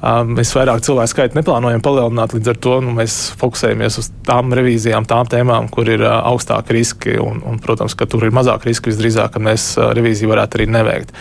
Mēs 0.00 0.54
vairāk 0.56 0.80
cilvēku 0.80 1.12
skaitu 1.12 1.36
neplānojam 1.36 1.82
palielināt, 1.84 2.32
līdz 2.32 2.50
ar 2.54 2.58
to 2.64 2.76
nu, 2.80 2.94
mēs 2.96 3.16
fokusējamies 3.40 3.98
uz 4.00 4.06
tām 4.24 4.54
revīzijām, 4.56 5.04
tām 5.08 5.28
tēmām, 5.28 5.68
kur 5.72 5.90
ir 5.92 6.06
augstāki 6.08 6.78
riski. 6.78 7.16
Un, 7.20 7.42
un, 7.44 7.58
protams, 7.60 7.92
ka 7.98 8.08
tur 8.08 8.24
ir 8.24 8.32
mazāk 8.32 8.64
riski, 8.64 8.88
visdrīzāk, 8.94 9.34
ka 9.34 9.42
mēs 9.44 9.74
revīziju 9.76 10.32
varētu 10.32 10.56
arī 10.56 10.68
neveikt. 10.72 11.12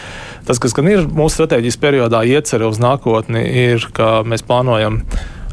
Tas, 0.47 0.61
kas 0.63 0.77
gan 0.77 0.87
ir 0.87 1.03
mūsu 1.03 1.41
stratēģijas 1.41 1.79
periodā 1.81 2.23
iecerē 2.23 2.71
uz 2.71 2.79
nākotni, 2.79 3.43
ir, 3.65 3.89
ka 3.95 4.21
mēs 4.23 4.47
plānojam 4.47 5.01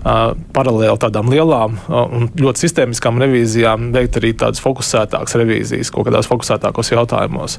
paralēli 0.07 0.99
tādām 1.03 1.31
lielām 1.33 1.79
un 1.89 2.29
ļoti 2.39 2.63
sistēmiskām 2.67 3.19
revīzijām 3.23 3.91
veikt 3.95 4.21
arī 4.21 4.33
tādas 4.39 4.63
fokusētākas 4.63 5.35
revīzijas 5.41 5.91
kaut 5.95 6.07
kādās 6.07 6.29
fokusētākos 6.31 6.93
jautājumos. 6.93 7.59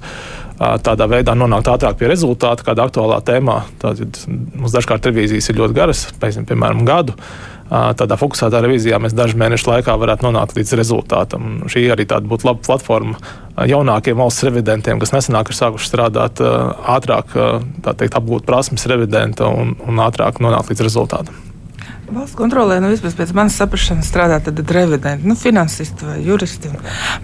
Tādā 0.57 1.09
veidā 1.11 1.35
nonākt 1.37 1.67
ātrāk 1.73 1.99
pie 1.99 2.09
rezultāta 2.11 2.65
kādā 2.67 2.87
aktuālā 2.87 3.19
tēmā. 3.25 3.59
Tātad 3.81 4.21
mums 4.29 4.75
dažkārt 4.75 5.09
revīzijas 5.09 5.51
ir 5.51 5.59
ļoti 5.59 5.77
garas, 5.77 6.07
piemēram, 6.21 6.85
gadu. 6.87 7.17
Tādā 7.67 8.15
fokusētā 8.15 8.61
revīzijā 8.63 8.95
mēs 9.03 9.15
dažu 9.15 9.35
mēnešu 9.41 9.67
laikā 9.67 9.97
varētu 9.99 10.23
nonākt 10.29 10.55
līdz 10.55 10.71
rezultātam. 10.79 11.65
Šī 11.67 11.83
arī 11.91 12.05
būtu 12.07 12.47
laba 12.47 12.63
platforma 12.63 13.19
jaunākiem 13.67 14.15
valsts 14.21 14.45
revidentiem, 14.47 15.01
kas 15.03 15.11
nesenāk 15.11 15.51
ir 15.51 15.59
sākuši 15.59 15.91
strādāt, 15.91 16.39
ātrāk 16.39 17.35
teikt, 17.83 18.15
apgūt 18.15 18.47
prasmes 18.47 18.87
revidenta 18.87 19.51
un, 19.51 19.75
un 19.83 19.99
ātrāk 20.05 20.39
nonākt 20.39 20.71
līdz 20.71 20.87
rezultātam. 20.87 21.43
Valsts 22.07 22.37
kontrolē, 22.39 22.77
nu, 22.79 22.87
vismaz 22.87 23.17
pēc 23.17 23.33
manas 23.35 23.57
saprašanas, 23.59 24.07
strādā 24.07 24.37
tad 24.39 24.61
revidenti, 24.71 25.27
nu, 25.27 25.35
finansisti 25.35 26.05
vai 26.07 26.15
juristi. 26.23 26.69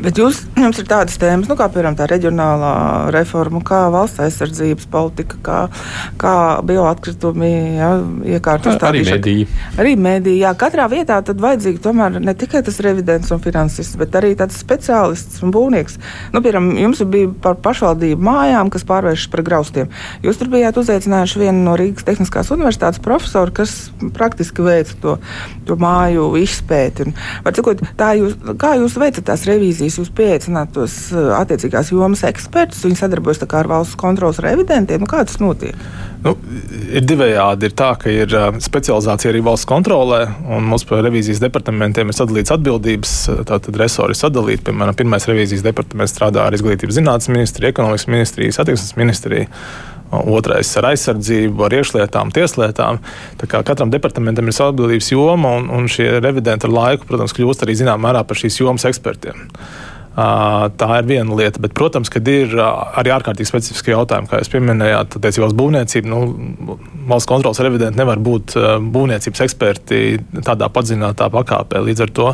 Bet 0.04 0.18
jūs, 0.20 0.42
jums 0.60 0.82
ir 0.82 0.88
tādas 0.90 1.16
tēmas, 1.22 1.48
nu, 1.48 1.56
kā 1.56 1.70
piemēram 1.72 1.96
tā 1.96 2.08
reģionālā 2.12 2.72
reforma, 3.16 3.62
kā 3.64 3.86
valsts 3.94 4.20
aizsardzības 4.26 4.90
politika, 4.92 5.40
kā, 5.46 5.60
kā 6.20 6.34
bioatkritumi, 6.68 7.52
ja, 7.78 7.94
iekārtas 8.36 8.76
tā, 8.82 8.90
arī 8.90 9.06
mediji. 9.08 9.46
Arī 9.80 9.94
mediji, 9.96 10.42
jā. 10.44 10.52
Katrā 10.60 10.90
vietā 10.92 11.22
tad 11.24 11.40
vajadzīgi 11.44 11.80
tomēr 11.86 12.20
ne 12.20 12.36
tikai 12.36 12.66
tas 12.68 12.82
revidents 12.84 13.32
un 13.32 13.40
finansists, 13.46 13.96
bet 14.00 14.20
arī 14.20 14.34
tāds 14.40 14.60
speciālists 14.60 15.40
un 15.48 15.56
būvnieks. 15.56 15.96
Nu, 16.36 16.44
piemēram, 16.44 16.74
jums 16.82 17.06
bija 17.08 17.32
par 17.48 17.56
pašvaldību 17.64 18.28
mājām, 18.28 18.74
kas 18.74 18.84
pārvēršas 18.92 19.32
par 19.32 19.46
graustiem. 19.48 19.96
Jūs 20.28 20.44
tur 20.44 20.52
bijāt 20.52 20.84
uzaicinājuši 20.84 21.46
vienu 21.46 21.64
no 21.70 21.80
Rīgas 21.80 22.04
Tehniskās 22.12 22.52
universitātes 22.52 23.00
profesoru, 23.04 23.56
kas 23.64 23.78
praktiski 24.12 24.60
veids 24.60 24.73
veica 24.74 24.98
to, 25.04 25.16
to 25.68 25.78
māju 25.80 26.32
izpēti. 26.42 27.08
Un, 27.08 27.16
cikot, 27.56 27.84
jūs, 28.20 28.38
kā 28.60 28.74
jūs 28.82 28.98
veicat 29.00 29.28
tās 29.32 29.46
revīzijas, 29.50 30.00
jūs 30.02 30.14
pieaicināt 30.16 30.74
tos 30.76 30.98
uh, 31.16 31.34
attiecīgās 31.40 31.94
jomas 31.94 32.26
ekspertus, 32.28 32.84
viņi 32.88 33.00
sadarbojas 33.00 33.44
ar 33.54 33.70
valsts 33.70 34.00
kontrolas 34.00 34.42
revidentiem? 34.44 35.04
Nu, 35.04 35.10
kā 35.10 35.24
tas 35.28 35.40
notiek? 35.44 35.78
Nu, 36.24 36.38
ir 36.96 37.04
divējādi. 37.04 37.68
Ir 37.68 37.78
tā, 37.78 37.90
ka 38.00 38.12
ir 38.12 38.32
uh, 38.38 38.50
specializācija 38.64 39.32
arī 39.34 39.44
valsts 39.44 39.68
kontrolē, 39.70 40.22
un 40.56 40.68
mums 40.72 40.86
par 40.88 41.04
revīzijas 41.04 41.42
departamentiem 41.44 42.10
ir 42.12 42.18
sadalīts 42.18 42.54
atbildības. 42.56 43.16
Tātad 43.50 43.80
resori 43.80 44.16
sadalīti. 44.18 44.68
Piemēram, 44.70 44.98
pirmais 44.98 45.28
revīzijas 45.30 45.66
departaments 45.66 46.16
strādā 46.16 46.48
ar 46.48 46.56
izglītības 46.56 47.00
zinātnes 47.00 47.32
ministriju, 47.34 47.74
ekonomikas 47.74 48.08
ministriju, 48.12 48.56
satiksmes 48.56 48.96
ministriju 49.00 49.50
otrais 50.34 50.70
ar 50.80 50.90
aizsardzību, 50.92 51.66
ar 51.66 51.78
iekšlietām, 51.80 52.34
tieslietām. 52.36 53.00
Katram 53.48 53.94
departamentam 53.94 54.50
ir 54.50 54.56
sava 54.56 54.74
atbildības 54.74 55.12
joma, 55.14 55.56
un, 55.60 55.72
un 55.74 55.90
šie 55.92 56.20
revidenti 56.24 56.70
ar 56.70 56.76
laiku, 56.76 57.10
protams, 57.10 57.36
kļūst 57.36 57.66
arī 57.66 57.78
zināmā 57.80 58.10
mērā 58.10 58.24
par 58.28 58.40
šīs 58.40 58.62
jomas 58.62 58.86
ekspertiem. 58.90 59.48
Tā 60.14 60.88
ir 61.00 61.08
viena 61.10 61.34
lieta, 61.34 61.58
bet, 61.62 61.74
protams, 61.74 62.12
kad 62.14 62.28
ir 62.30 62.52
arī 62.54 63.10
ārkārtīgi 63.16 63.50
specifiski 63.50 63.96
jautājumi, 63.96 64.30
kā 64.30 64.44
jūs 64.44 64.52
pieminējāt, 64.54 65.18
attiecībā 65.18 65.48
uz 65.50 65.56
būvniecību. 65.58 66.12
Nu, 66.12 66.78
valsts 67.10 67.30
kontrols 67.32 67.62
revidenti 67.66 67.98
nevar 67.98 68.22
būt 68.22 68.54
būvniecības 68.94 69.42
eksperti 69.48 70.04
tādā 70.46 70.70
padziļinātā 70.70 71.32
pakāpē. 71.34 71.82
Līdz 71.90 72.06
ar 72.06 72.14
to 72.14 72.30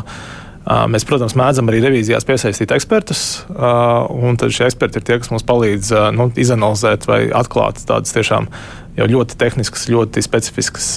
Mēs, 0.60 1.06
protams, 1.08 1.32
mēdzam 1.40 1.70
arī 1.70 1.80
revīzijās 1.86 2.26
piesaistīt 2.28 2.72
ekspertus, 2.76 3.22
un 3.56 4.36
šie 4.36 4.66
eksperti 4.68 5.00
ir 5.00 5.06
tie, 5.08 5.16
kas 5.22 5.30
mums 5.32 5.46
palīdz 5.48 5.94
nu, 6.12 6.28
izanalizēt 6.36 7.06
vai 7.08 7.22
atklāt 7.32 7.80
tādas 7.88 8.12
tiešām 8.12 8.50
jau 8.98 9.06
ļoti 9.08 9.38
tehniskas, 9.40 9.88
ļoti 9.88 10.22
specifiskas 10.26 10.90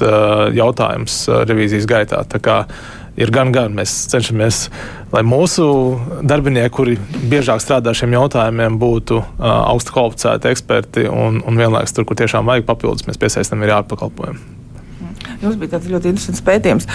jautājumus 0.57 1.15
revīzijas 1.47 1.87
gaitā. 1.87 2.25
Ir 3.13 3.29
gan, 3.29 3.51
gan 3.53 3.75
mēs 3.77 3.91
cenšamies, 4.09 4.63
lai 5.13 5.21
mūsu 5.21 5.65
darbinieki, 6.25 6.73
kuri 6.73 6.97
biežāk 7.29 7.61
strādā 7.61 7.93
šiem 7.95 8.15
jautājumiem, 8.17 8.79
būtu 8.81 9.21
augstu 9.37 9.93
kvalificēti 9.93 10.49
eksperti 10.49 11.05
un, 11.13 11.37
un 11.45 11.61
vienlaikus 11.61 11.93
tur, 11.93 12.09
kur 12.09 12.17
tiešām 12.19 12.49
vajag 12.49 12.65
papildus, 12.67 13.05
mēs 13.07 13.21
piesaistām 13.21 13.61
arī 13.63 13.77
ārpakalpojumu. 13.77 14.62
Jums 15.43 15.57
bija 15.59 15.75
tāds 15.75 15.89
ļoti 15.91 16.11
interesants 16.13 16.43
pētījums. 16.45 16.85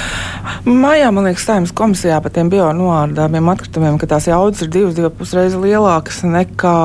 Mājā, 0.64 1.10
man 1.12 1.26
liekas, 1.28 1.44
Saimnes 1.44 1.72
komisijā 1.76 2.16
par 2.24 2.32
tiem 2.32 2.48
bionoārdāmiem 2.52 3.50
atkritumiem, 3.52 3.98
ka 4.00 4.08
tās 4.08 4.28
jaudas 4.30 4.62
ir 4.64 4.70
divas, 4.72 4.94
divas 4.96 5.12
pusreizes 5.18 5.58
lielākas 5.60 6.22
nekā, 6.24 6.76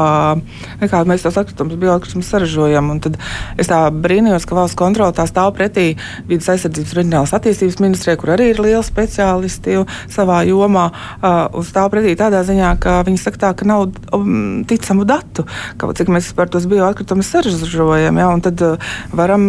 nekā 0.82 1.02
mēs 1.08 1.24
tos 1.24 1.40
atkritumus, 1.40 1.80
bioatkritumus 1.80 2.32
saražojam. 2.34 2.92
Un 2.92 3.00
tad 3.04 3.16
es 3.60 3.72
tā 3.72 3.80
brīnījos, 3.96 4.48
ka 4.50 4.58
valsts 4.58 4.80
kontrole 4.80 5.16
tā 5.16 5.24
stāv 5.30 5.54
pretī 5.56 5.94
vidas 6.28 6.50
aizsardzības 6.52 6.96
reģionālās 7.00 7.36
attīstības 7.38 7.80
ministrijai, 7.84 8.20
kur 8.20 8.34
arī 8.36 8.50
ir 8.52 8.60
lieli 8.64 8.84
speciālisti 8.84 9.80
savā 10.12 10.42
jomā, 10.50 10.90
uh, 11.24 11.64
stāv 11.64 11.94
pretī 11.96 12.18
tādā 12.20 12.44
ziņā, 12.44 12.74
ka 12.84 13.00
viņi 13.08 13.24
saka 13.24 13.44
tā, 13.46 13.54
ka 13.56 13.70
nav 13.70 13.88
um, 14.16 14.66
ticamu 14.68 15.08
datu, 15.08 15.48
ka, 15.80 15.94
cik 15.96 16.12
mēs 16.12 16.34
par 16.36 16.52
tos 16.52 16.68
bioatkritumus 16.68 17.32
saražojam. 17.32 18.20
Ja, 18.20 18.30
un 18.36 18.44
tad 18.44 18.60
uh, 18.68 18.94
varam 19.16 19.48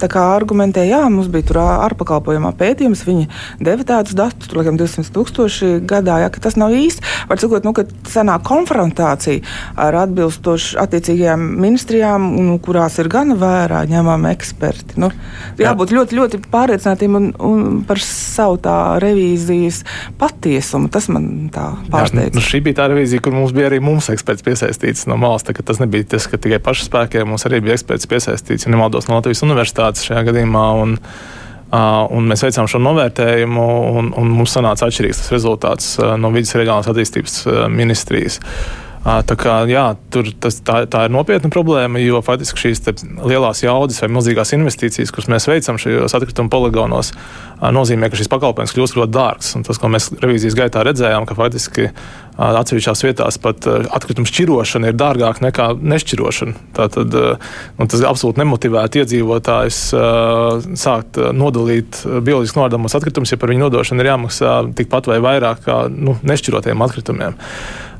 tā 0.00 0.10
kā 0.12 0.28
argumentēt, 0.36 0.90
jā, 0.92 1.04
mums 1.14 1.30
bija 1.32 1.48
tur 1.50 1.60
ārpakalpojumā 1.64 2.52
pētījums, 2.58 3.04
viņi 3.06 3.28
deva 3.64 3.86
tādus 3.88 4.16
datus, 4.18 4.48
tur 4.50 4.60
laikam 4.60 4.78
200 4.80 5.14
tūkstoši 5.14 5.70
gadā, 5.88 6.20
ja, 6.24 6.32
ka 6.32 6.42
tas 6.44 6.58
nav 6.60 6.74
īsti. 6.76 7.04
Var 7.30 7.40
sakot, 7.40 7.66
nu, 7.66 7.74
ka 7.76 7.86
sanāk 8.10 8.44
konfrontācija 8.46 9.42
ar 9.80 9.96
atbilstoši 10.04 10.78
attiecīgajām 10.82 11.44
ministrijām, 11.64 12.26
nu, 12.48 12.58
kurās 12.62 12.98
ir 13.02 13.10
gan 13.12 13.34
vērā 13.40 13.84
ņemami 13.90 14.30
eksperti. 14.34 14.98
Nu, 15.00 15.10
jābūt 15.60 15.92
Jā. 15.94 16.00
ļoti, 16.00 16.18
ļoti 16.18 16.42
pārliecinātiem 16.52 17.18
un, 17.18 17.30
un 17.38 17.64
par 17.88 18.00
savu 18.02 18.58
tā 18.64 18.76
revīzijas 19.02 19.82
patiesumu. 20.20 20.90
Tas 20.92 21.08
man 21.12 21.50
tā 21.54 21.70
pārsteidz. 21.92 22.36
Nu, 22.36 22.44
šī 22.44 22.62
bija 22.64 22.82
tā 22.82 22.88
revīzija, 22.92 23.22
kur 23.24 23.36
mums 23.36 23.54
bija 23.56 23.70
arī 23.70 23.80
mums 23.84 24.10
eksperts 24.12 24.44
piesaistīts 24.46 25.08
no 25.10 25.18
malas. 25.20 25.44
Tas 25.44 25.80
nebija 25.80 26.06
tas, 26.14 26.28
ka 26.30 26.40
tikai 26.40 26.60
pašu 26.62 26.88
spēkiem 26.88 27.28
mums 27.30 27.46
arī 27.48 27.62
bija 27.64 27.78
eksperts 27.78 28.08
piesaistīts, 28.10 28.66
ja 28.66 28.74
nemaldos 28.74 29.08
no 29.08 29.18
Latvijas 29.18 29.44
universitātes 29.46 30.06
šajā 30.08 30.24
gadījumā. 30.30 30.66
Un, 30.82 30.96
un 32.14 32.28
mēs 32.30 32.44
veicām 32.44 32.68
šo 32.70 32.78
novērtējumu, 32.82 33.66
un, 33.98 34.12
un 34.20 34.32
mums 34.36 34.54
sanāca 34.54 34.88
atšķirīgs 34.88 35.24
rezultāts 35.34 35.94
uh, 35.98 36.14
no 36.20 36.30
vidus 36.34 36.54
reģionālās 36.58 36.90
attīstības 36.92 37.38
uh, 37.48 37.64
ministrijas. 37.72 38.40
Tā, 39.04 39.36
kā, 39.36 39.58
jā, 39.68 39.84
tas, 40.40 40.56
tā, 40.64 40.78
tā 40.88 41.02
ir 41.04 41.12
nopietna 41.12 41.50
problēma, 41.52 42.00
jo 42.00 42.22
faktiski 42.24 42.62
šīs 42.62 42.80
lielās 43.20 43.60
jaudas 43.60 44.00
vai 44.00 44.08
milzīgās 44.16 44.54
investīcijas, 44.56 45.12
kuras 45.12 45.28
mēs 45.28 45.48
veicam 45.50 45.76
šajos 45.80 46.16
atkrituma 46.16 46.48
poligonos, 46.48 47.12
nozīmē, 47.60 48.08
ka 48.08 48.16
šis 48.16 48.32
pakalpojums 48.32 48.72
kļūst 48.72 48.96
ļoti 48.96 49.12
dārgs. 49.12 49.52
Un 49.58 49.68
tas, 49.68 49.80
ko 49.80 49.92
mēs 49.92 50.08
revīzijas 50.24 50.56
gaitā 50.56 50.86
redzējām, 50.88 51.28
ka 51.28 51.36
faktiski 51.36 51.90
atsevišķās 52.34 53.04
vietās 53.04 53.38
pat 53.44 53.68
atkrituma 53.68 54.28
šķirošana 54.30 54.88
ir 54.90 54.96
dārgāka 54.98 55.44
nekā 55.50 55.68
nešķirošana. 55.84 56.56
Tātad 56.80 57.12
nu, 57.12 57.84
tas 57.84 58.08
absolūti 58.08 58.40
nemotivētu 58.40 59.04
iedzīvotājus 59.04 59.84
sākt 60.80 61.20
nodalīt 61.36 62.00
bioloģiski 62.08 62.62
nodalāmos 62.62 62.96
atkritumus, 62.96 63.36
ja 63.36 63.40
par 63.40 63.52
viņu 63.52 63.68
nodošanu 63.68 64.00
ir 64.00 64.14
jāmaksā 64.14 64.60
tikpat 64.80 65.12
vai 65.12 65.20
vairāk 65.28 65.66
kā 65.68 65.82
nu, 65.92 66.16
nešķirotiem 66.24 66.88
atkritumiem. 66.88 67.36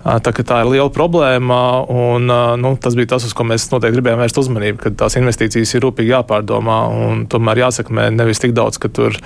Tā, 0.04 0.20
tā 0.20 0.58
ir 0.60 0.68
liela 0.68 0.90
problēma, 0.92 1.58
un 1.88 2.28
nu, 2.60 2.72
tas 2.76 2.92
bija 2.92 3.14
tas, 3.14 3.24
uz 3.24 3.32
ko 3.32 3.46
mēs 3.48 3.70
noteikti 3.72 3.96
gribējām 3.96 4.20
vērst 4.20 4.40
uzmanību, 4.42 4.76
ka 4.82 4.92
tās 5.00 5.16
investīcijas 5.16 5.72
ir 5.72 5.84
rūpīgi 5.86 6.12
jāpārdomā 6.12 6.76
un 6.92 7.22
tomēr 7.32 7.62
jāsakmē 7.62 8.10
nevis 8.12 8.42
tik 8.42 8.52
daudz, 8.52 8.76
ka 8.82 8.90
tur 8.92 9.16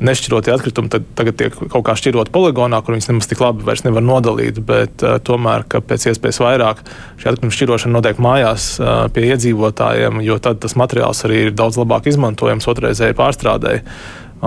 nešķirotie 0.00 0.54
atkritumi 0.54 0.88
tagad 0.88 1.36
tiek 1.36 1.60
kaut 1.60 1.84
kā 1.84 1.98
šķirot 2.00 2.32
poligonā, 2.32 2.80
kur 2.80 2.96
viņas 2.96 3.10
nemaz 3.12 3.28
tik 3.28 3.44
labi 3.44 3.68
vairs 3.68 3.84
nevar 3.84 4.08
nodalīt, 4.08 4.62
bet 4.64 5.04
tomēr, 5.28 5.68
ka 5.68 5.84
pēc 5.84 6.08
iespējas 6.14 6.40
vairāk 6.40 6.80
šī 7.20 7.28
atkrituma 7.28 7.60
šķirošana 7.60 7.98
notiek 8.00 8.24
mājās 8.24 8.72
pie 9.12 9.28
iedzīvotājiem, 9.34 10.24
jo 10.24 10.40
tad 10.40 10.64
tas 10.64 10.80
materiāls 10.80 11.26
arī 11.28 11.46
ir 11.50 11.56
daudz 11.60 11.76
labāk 11.76 12.08
izmantojams 12.08 12.72
otrreizēji 12.72 13.20
pārstrādēji. 13.20 13.84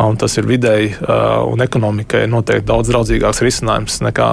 Un 0.01 0.17
tas 0.19 0.33
ir 0.35 0.49
vidēji 0.49 0.95
uh, 0.97 1.45
un 1.47 1.61
ekonomikai 1.63 2.25
noteikti 2.27 2.67
daudz 2.67 2.89
draudzīgāks 2.89 3.45
risinājums 3.45 4.01
nekā 4.03 4.31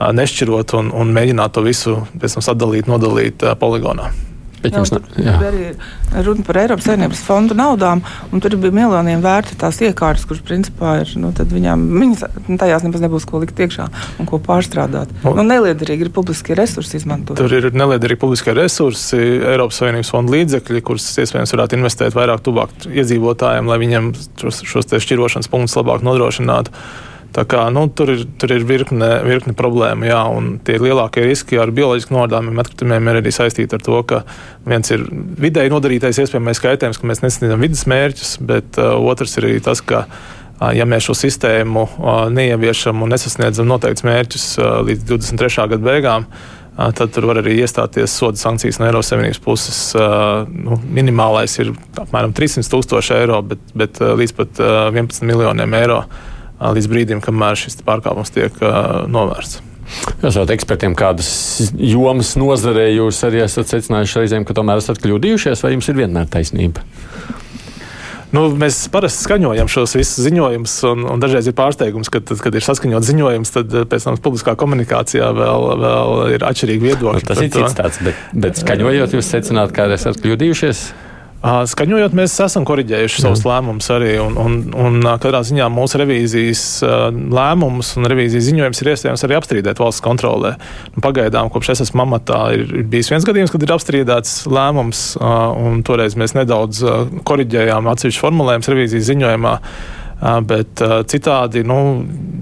nešķirot 0.00 0.74
un, 0.80 0.90
un 0.96 1.14
mēģināt 1.16 1.56
to 1.56 1.64
visu 1.66 2.00
pēc 2.16 2.38
tam 2.38 2.46
sadalīt, 2.46 2.90
nodalīt 2.90 3.44
poligonā. 3.60 4.10
Bet 4.60 4.74
jums 4.76 4.90
jā. 4.92 5.00
bija 5.16 5.48
arī 5.48 6.24
runa 6.26 6.44
par 6.44 6.58
Eiropas 6.60 6.84
Savienības 6.84 7.22
fondu 7.24 7.56
naudām, 7.56 8.02
un 8.28 8.42
tur 8.44 8.58
bija 8.60 8.74
miljoniem 8.76 9.22
vērti 9.24 9.56
tās 9.60 9.78
iekārtas, 9.80 10.26
kuras 10.28 10.42
principā 10.44 10.98
ir, 11.00 11.14
nu, 11.22 11.30
tad 11.36 11.52
viņām, 11.54 11.86
viņas 11.96 12.24
nu, 12.44 12.58
tajās 12.60 12.84
nemaz 12.84 13.04
nebūs 13.06 13.24
ko 13.28 13.40
likt 13.40 13.60
iekšā 13.64 13.88
un 14.20 14.28
ko 14.28 14.40
pārstrādāt. 14.44 15.14
Un- 15.24 15.40
Nu, 15.40 15.46
neliederīgi 15.48 16.04
ir 16.04 16.12
publiskie 16.12 16.52
resursi 16.58 16.98
izmantot. 16.98 17.38
Tur 17.40 17.52
ir 17.56 17.70
neliederīgi 17.72 18.20
publiskie 18.20 18.52
resursi, 18.52 19.16
Eiropas 19.40 19.80
Savienības 19.80 20.12
fonda 20.12 20.36
līdzekļi, 20.36 20.82
kurus 20.84 21.08
iespējams 21.24 21.56
varētu 21.56 21.78
investēt 21.80 22.18
vairāk 22.18 22.44
tuvāk 22.44 22.74
iedzīvotājiem, 22.90 23.70
lai 23.70 23.78
viņiem 23.80 24.12
šos, 24.42 24.60
šos 24.68 24.92
šķirošanas 24.92 25.48
punktus 25.48 25.78
labāk 25.80 26.04
nodrošinātu. 26.04 26.74
Tā 27.30 27.44
kā, 27.46 27.62
nu, 27.70 27.84
tur 27.94 28.10
ir, 28.10 28.24
tur 28.42 28.50
ir 28.50 28.64
virkne, 28.66 29.08
virkne 29.22 29.54
problēmu, 29.54 30.08
jā, 30.08 30.18
un 30.34 30.56
tie 30.66 30.80
lielākie 30.82 31.22
riski 31.28 31.60
ar 31.62 31.70
bioloģiski 31.74 32.14
nodāmiem 32.16 32.58
atkritumiem 32.58 33.10
ir 33.12 33.20
arī 33.20 33.32
saistīti 33.34 33.76
ar 33.76 33.84
to, 33.86 34.00
ka 34.02 34.24
viens 34.66 34.90
ir 34.90 35.04
vidēji 35.38 35.70
nodarītais 35.70 36.18
iespējamais 36.24 36.62
kaitējums, 36.64 36.98
ka 36.98 37.06
mēs 37.06 37.22
nesasniedzam 37.22 37.62
vidas 37.62 37.84
mērķus, 37.90 38.32
bet 38.50 38.80
uh, 38.82 38.96
otrs 39.12 39.38
ir 39.38 39.46
arī 39.46 39.60
tas, 39.62 39.78
ka 39.78 40.08
uh, 40.08 40.72
ja 40.74 40.86
mēs 40.90 41.06
šo 41.06 41.14
sistēmu 41.20 41.84
uh, 41.86 42.24
neieviešam 42.34 43.06
un 43.06 43.14
nesasniedzam 43.14 43.70
noteikts 43.70 44.06
mērķus 44.08 44.48
uh, 44.58 44.80
līdz 44.88 45.06
23. 45.12 45.68
gada 45.76 45.86
beigām, 45.86 46.26
tad 46.96 47.10
tur 47.12 47.26
var 47.28 47.42
arī 47.42 47.58
iestāties 47.60 48.12
soda 48.14 48.40
sankcijas 48.40 48.78
no 48.80 48.86
Eiropas 48.86 49.10
Savienības 49.10 49.40
puses. 49.44 49.80
Nu, 50.48 50.78
minimālais 50.80 51.58
ir 51.60 51.74
apmēram 51.98 52.32
300 52.32 52.70
tūkstoši 52.72 53.16
eiro, 53.18 53.42
bet, 53.44 53.60
bet 53.76 54.00
līdz 54.00 54.36
pat 54.38 54.62
uh, 54.62 54.86
11 54.88 55.26
miljoniem 55.28 55.76
eiro 55.76 55.98
līdz 56.60 56.92
brīdim, 56.92 57.24
kamēr 57.24 57.58
šis 57.58 57.80
pārkāpums 57.86 58.32
tiek 58.36 58.56
novērsts. 59.10 59.64
Esat 60.22 60.52
ekspertiem, 60.54 60.94
kādas 60.94 61.28
jomas 61.74 62.36
nozarē 62.38 62.86
jūs 62.92 63.18
arī 63.26 63.42
esat 63.42 63.72
secinājuši 63.72 64.20
reizēm, 64.22 64.46
ka 64.46 64.54
tomēr 64.54 64.78
esat 64.82 65.00
kļūdījušies, 65.02 65.64
vai 65.64 65.74
jums 65.74 65.90
ir 65.90 65.98
vienmēr 65.98 66.30
taisnība? 66.30 66.84
Nu, 68.30 68.44
mēs 68.54 68.84
parasti 68.94 69.24
skaņojam 69.26 69.66
šos 69.70 69.96
visus 69.98 70.22
ziņojumus, 70.22 70.76
un, 70.86 71.02
un 71.10 71.22
dažreiz 71.22 71.48
ir 71.50 71.54
pārsteigums, 71.58 72.12
ka, 72.14 72.20
tad, 72.22 72.38
kad 72.44 72.54
ir 72.54 72.62
saskaņots 72.62 73.08
ziņojums, 73.10 73.54
tad 73.56 73.74
pēc 73.90 74.06
tam 74.06 74.18
publiskā 74.22 74.54
komunikācijā 74.58 75.32
vēl, 75.34 75.66
vēl 75.82 76.12
ir 76.36 76.46
atšķirīgi 76.46 76.86
viedokļi. 76.92 77.24
Tas 77.26 77.40
par 77.40 77.48
ir 77.48 77.54
cits 77.56 77.78
tāds, 77.80 77.98
bet, 78.06 78.20
bet 78.46 78.62
skaņojot, 78.62 79.16
jūs 79.18 79.32
secināt, 79.34 79.74
ka 79.74 79.90
esat 79.96 80.22
kļūdījušies. 80.22 80.84
Skaņojot, 81.40 82.12
mēs 82.12 82.34
esam 82.44 82.66
korģējuši 82.68 83.22
savus 83.24 83.46
lēmumus 83.48 83.86
arī. 83.94 84.10
Un, 84.20 84.34
un, 84.36 84.56
un 84.76 84.98
katrā 85.22 85.40
ziņā 85.48 85.70
mūsu 85.72 86.00
revīzijas 86.02 86.64
lēmumus 87.32 87.94
un 87.96 88.08
revīzijas 88.12 88.44
ziņojums 88.50 88.82
ir 88.82 88.90
iespējams 88.92 89.24
arī 89.24 89.38
apstrīdēt 89.38 89.80
valsts 89.80 90.04
kontrolē. 90.04 90.52
Nu, 90.92 91.04
Pagaidām, 91.06 91.48
kopš 91.52 91.72
es 91.72 91.86
esmu 91.86 92.04
amatā, 92.04 92.42
ir, 92.58 92.74
bijis 92.92 93.08
viens 93.14 93.24
gadījums, 93.24 93.54
kad 93.54 93.64
ir 93.64 93.72
apstrīdēts 93.72 94.34
lēmums, 94.52 95.06
un 95.16 95.80
toreiz 95.86 96.18
mēs 96.20 96.36
nedaudz 96.36 96.84
korģējām 97.24 97.88
atsevišķu 97.94 98.26
formulējumu 98.26 98.74
revīzijas 98.74 99.08
ziņojumā. 99.08 99.56
Bet 100.20 100.82
citādi, 101.08 101.62
nu, 101.64 101.78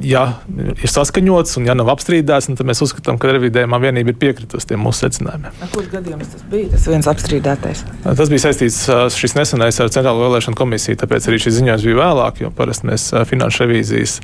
ja 0.03 0.25
ir 0.51 0.91
saskaņots 0.91 1.61
un 1.61 1.69
ja 1.69 1.77
nav 1.79 1.93
apstrīdēts, 1.93 2.49
nu, 2.51 2.59
tad 2.59 2.67
mēs 2.67 2.83
uzskatām, 2.83 3.21
ka 3.23 3.31
revidējumā 3.31 3.79
vienība 3.85 4.11
ir 4.11 4.19
piekritusi 4.19 4.73
tiem 4.73 4.83
mūsu 4.83 5.05
secinājumiem. 5.05 5.55
Kurš 5.71 5.93
gadījums 5.93 6.33
tas 6.33 6.43
bija? 6.51 6.73
Tas 6.75 6.89
viens 6.91 7.11
apstrīdētais. 7.13 7.85
Tas 8.03 8.33
bija 8.33 8.45
saistīts 8.49 8.81
šis 9.15 9.39
nesenais 9.39 9.79
ar 9.79 9.93
Centrālo 9.95 10.27
vēlēšanu 10.27 10.59
komisiju, 10.59 10.99
tāpēc 10.99 11.31
arī 11.31 11.39
šis 11.45 11.61
ziņojums 11.61 11.87
bija 11.87 12.01
vēlāk, 12.01 12.43
jo 12.43 12.51
parasti 12.59 12.91
mēs 12.91 13.13
finanšu 13.31 13.63
revīzijas 13.63 14.19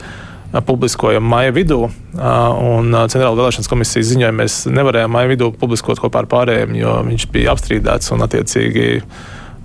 publiskojam 0.66 1.22
maija 1.26 1.54
vidū, 1.54 1.80
un 1.86 2.90
Centrāla 3.10 3.38
vēlēšanas 3.38 3.70
komisijas 3.70 4.10
ziņojumu 4.12 4.42
mēs 4.42 4.58
nevarējām 4.70 5.14
maija 5.14 5.30
vidū 5.30 5.52
publiskot 5.58 6.02
kopā 6.02 6.24
ar 6.24 6.30
pārējiem, 6.30 6.74
jo 6.78 6.98
viņš 7.06 7.30
bija 7.34 7.54
apstrīdēts 7.54 8.14
un 8.14 8.26
attiecīgi 8.26 8.84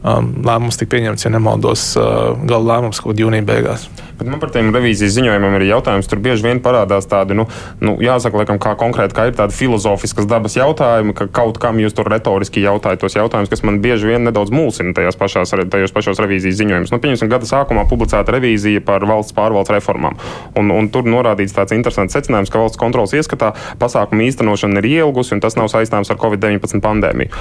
um, 0.04 0.32
lēmums 0.46 0.80
tika 0.80 0.96
pieņemts, 0.96 1.26
ja 1.26 1.34
nemaldos, 1.34 1.86
uh, 2.00 2.36
gala 2.50 2.76
lēmums 2.76 3.02
kaut 3.02 3.14
kādā 3.14 3.26
jūnija 3.26 3.48
beigās. 3.48 3.88
Bet 4.20 4.28
man 4.28 4.42
par 4.42 4.52
tiem 4.52 4.74
revīzijas 4.76 5.14
ziņojumiem 5.16 5.54
ir 5.58 5.66
jautājums. 5.70 6.10
Tur 6.12 6.20
bieži 6.24 6.44
vien 6.44 6.60
parādās 6.64 7.08
tādi, 7.08 7.38
nu, 7.40 7.46
nu 7.80 7.96
jāsaka, 8.04 8.42
laikam, 8.42 8.60
kā 8.60 8.74
konkrēti, 8.80 9.16
kā 9.16 9.30
ir 9.30 9.38
tādi 9.38 9.56
filozofiskas 9.56 10.28
dabas 10.28 10.58
jautājumi, 10.60 11.16
ka 11.16 11.30
kaut 11.40 11.62
kam 11.64 11.80
jūs 11.80 11.96
tur 11.96 12.10
retoriski 12.12 12.66
jautājat 12.66 13.00
tos 13.00 13.16
jautājumus, 13.16 13.52
kas 13.54 13.64
man 13.64 13.80
bieži 13.84 14.12
vien 14.12 14.28
nedaudz 14.28 14.52
mulsina 14.52 14.92
tajās 14.98 15.16
pašās, 15.20 15.56
tajos 15.72 15.96
pašos 15.96 16.20
revīzijas 16.20 16.60
ziņojumus. 16.60 16.92
Nu, 16.92 17.00
pieņemsim, 17.00 17.32
gada 17.32 17.48
sākumā 17.48 17.88
publicēta 17.88 18.36
revīzija 18.36 18.84
par 18.84 19.08
valsts 19.08 19.38
pārvaldes 19.38 19.72
reformām. 19.78 20.20
Un, 20.60 20.76
un 20.76 20.92
tur 20.92 21.08
norādīts 21.08 21.56
tāds 21.56 21.78
interesants 21.78 22.18
secinājums, 22.18 22.52
ka 22.52 22.60
valsts 22.60 22.82
kontrolas 22.82 23.16
ieskatā 23.16 23.54
pasākumu 23.80 24.28
īstenošana 24.28 24.84
ir 24.84 24.92
ielgusi 25.00 25.38
un 25.38 25.44
tas 25.44 25.56
nav 25.56 25.72
saistāms 25.72 26.12
ar 26.12 26.20
Covid-19 26.20 26.84
pandēmiju. 26.84 27.32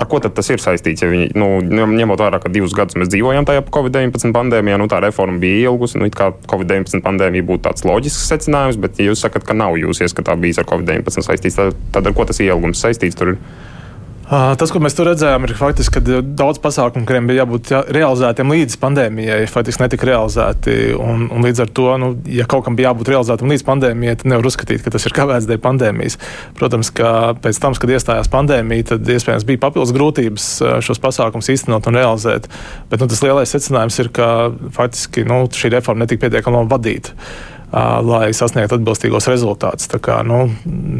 Ar 0.00 0.08
ko 0.10 0.18
tas 0.18 0.48
ir 0.50 0.58
saistīts? 0.62 1.04
Ja 1.04 1.08
viņi, 1.10 1.28
nu, 1.38 1.60
ņemot 1.62 2.18
vērā, 2.18 2.40
ka 2.42 2.50
divus 2.50 2.72
gadus 2.74 2.96
mēs 2.98 3.10
dzīvojam 3.12 3.46
tajā 3.46 3.62
Covid-19 3.70 4.32
pandēmijā, 4.34 4.78
nu, 4.80 4.88
tā 4.90 4.98
reforma 5.04 5.38
bija 5.42 5.68
ilgusi. 5.70 6.00
Nu, 6.00 6.08
kā 6.22 6.30
Covid-19 6.52 7.02
pandēmija 7.04 7.46
būtu 7.48 7.66
tāds 7.66 7.86
loģisks 7.88 8.30
secinājums, 8.30 8.78
bet, 8.82 9.00
ja 9.00 9.10
jūs 9.10 9.24
sakat, 9.26 9.44
ka 9.48 9.56
nav 9.58 9.76
jūsu 9.80 10.06
ieskatā 10.06 10.36
bijis 10.40 10.62
ar 10.62 10.68
Covid-19 10.70 11.26
saistīts, 11.26 11.58
tad, 11.58 11.78
tad 11.94 12.08
ar 12.08 12.16
ko 12.16 12.26
tas 12.28 12.40
ielgums 12.44 12.82
saistīts? 12.82 13.18
Tur 13.18 13.34
ir 13.34 13.40
Tas, 14.32 14.70
ko 14.72 14.80
mēs 14.80 14.94
tur 14.96 15.10
redzējām, 15.10 15.44
ir 15.44 15.52
faktiski, 15.58 16.00
ka 16.00 16.20
daudz 16.24 16.56
pasākumu, 16.64 17.04
kuriem 17.08 17.26
bija 17.28 17.42
jābūt 17.42 17.72
jā- 17.74 17.82
realizētiem 17.92 18.54
līdz 18.54 18.78
pandēmijai, 18.80 19.42
faktiski 19.52 19.84
netika 19.84 20.08
realizēti. 20.08 20.76
Un, 20.96 21.26
un 21.28 21.44
līdz 21.44 21.60
ar 21.66 21.72
to, 21.76 21.88
nu, 22.00 22.08
ja 22.32 22.46
kaut 22.48 22.64
kam 22.64 22.78
bija 22.78 22.88
jābūt 22.88 23.10
realizētam 23.12 23.52
līdz 23.52 23.66
pandēmijai, 23.68 24.16
tad 24.22 24.32
nevar 24.32 24.48
uzskatīt, 24.48 24.80
ka 24.86 24.94
tas 24.94 25.04
ir 25.04 25.16
kavēts 25.18 25.50
dēļ 25.50 25.60
pandēmijas. 25.66 26.16
Protams, 26.56 26.92
ka 26.96 27.12
pēc 27.44 27.60
tam, 27.60 27.76
kad 27.76 27.92
iestājās 27.92 28.32
pandēmija, 28.32 28.88
tad 28.94 29.12
iespējams 29.18 29.44
bija 29.52 29.64
papildus 29.66 29.92
grūtības 29.98 30.48
šos 30.88 31.04
pasākumus 31.04 31.52
īstenot 31.52 31.92
un 31.92 32.00
realizēt. 32.00 32.48
Bet 32.88 33.04
nu, 33.04 33.12
tas 33.12 33.20
lielais 33.26 33.52
secinājums 33.52 34.00
ir, 34.00 34.14
ka 34.16 34.32
faktiski 34.72 35.28
nu, 35.28 35.44
šī 35.52 35.76
reforma 35.76 36.06
netika 36.06 36.24
pietiekami 36.24 36.64
vadīta 36.72 37.12
lai 37.72 38.30
sasniegtu 38.36 38.76
atbilstīgos 38.78 39.28
rezultātus. 39.32 39.88
Tā, 39.90 40.00
kā, 40.02 40.20
nu, 40.26 40.44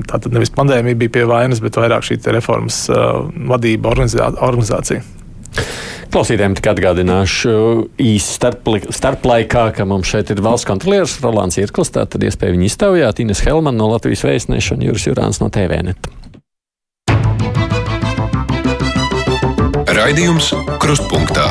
tā 0.09 0.21
tad 0.23 0.33
nevis 0.33 0.53
pandēmija 0.55 0.99
bija 1.05 1.17
pie 1.19 1.25
vainas, 1.29 1.61
bet 1.65 1.77
vairāk 1.81 2.07
šī 2.09 2.21
reformas 2.33 2.87
vadība, 2.89 3.93
organizā, 3.93 4.31
organizācija. 4.41 5.05
Klausītājiem 6.13 6.53
tikai 6.59 6.75
atgādināšu 6.75 7.53
īsi 8.05 8.35
starplaikā, 8.93 9.63
ka 9.73 9.87
mums 9.89 10.11
šeit 10.13 10.33
ir 10.35 10.43
valsts 10.45 10.69
kontrolieris 10.69 11.17
Rolands 11.25 11.57
Irklis, 11.57 11.93
tātad 11.95 12.25
iespēja 12.29 12.53
viņu 12.53 12.69
iztaujāt, 12.69 13.23
Ines 13.25 13.41
Helman 13.47 13.81
no 13.81 13.89
Latvijas 13.95 14.27
vēstneša 14.29 14.77
un 14.77 14.85
Juris 14.91 15.09
Jurāns 15.09 15.41
no 15.41 15.49
TVNet. 15.53 16.13
Raidījums 19.93 20.53
Krustpunktā. 20.83 21.49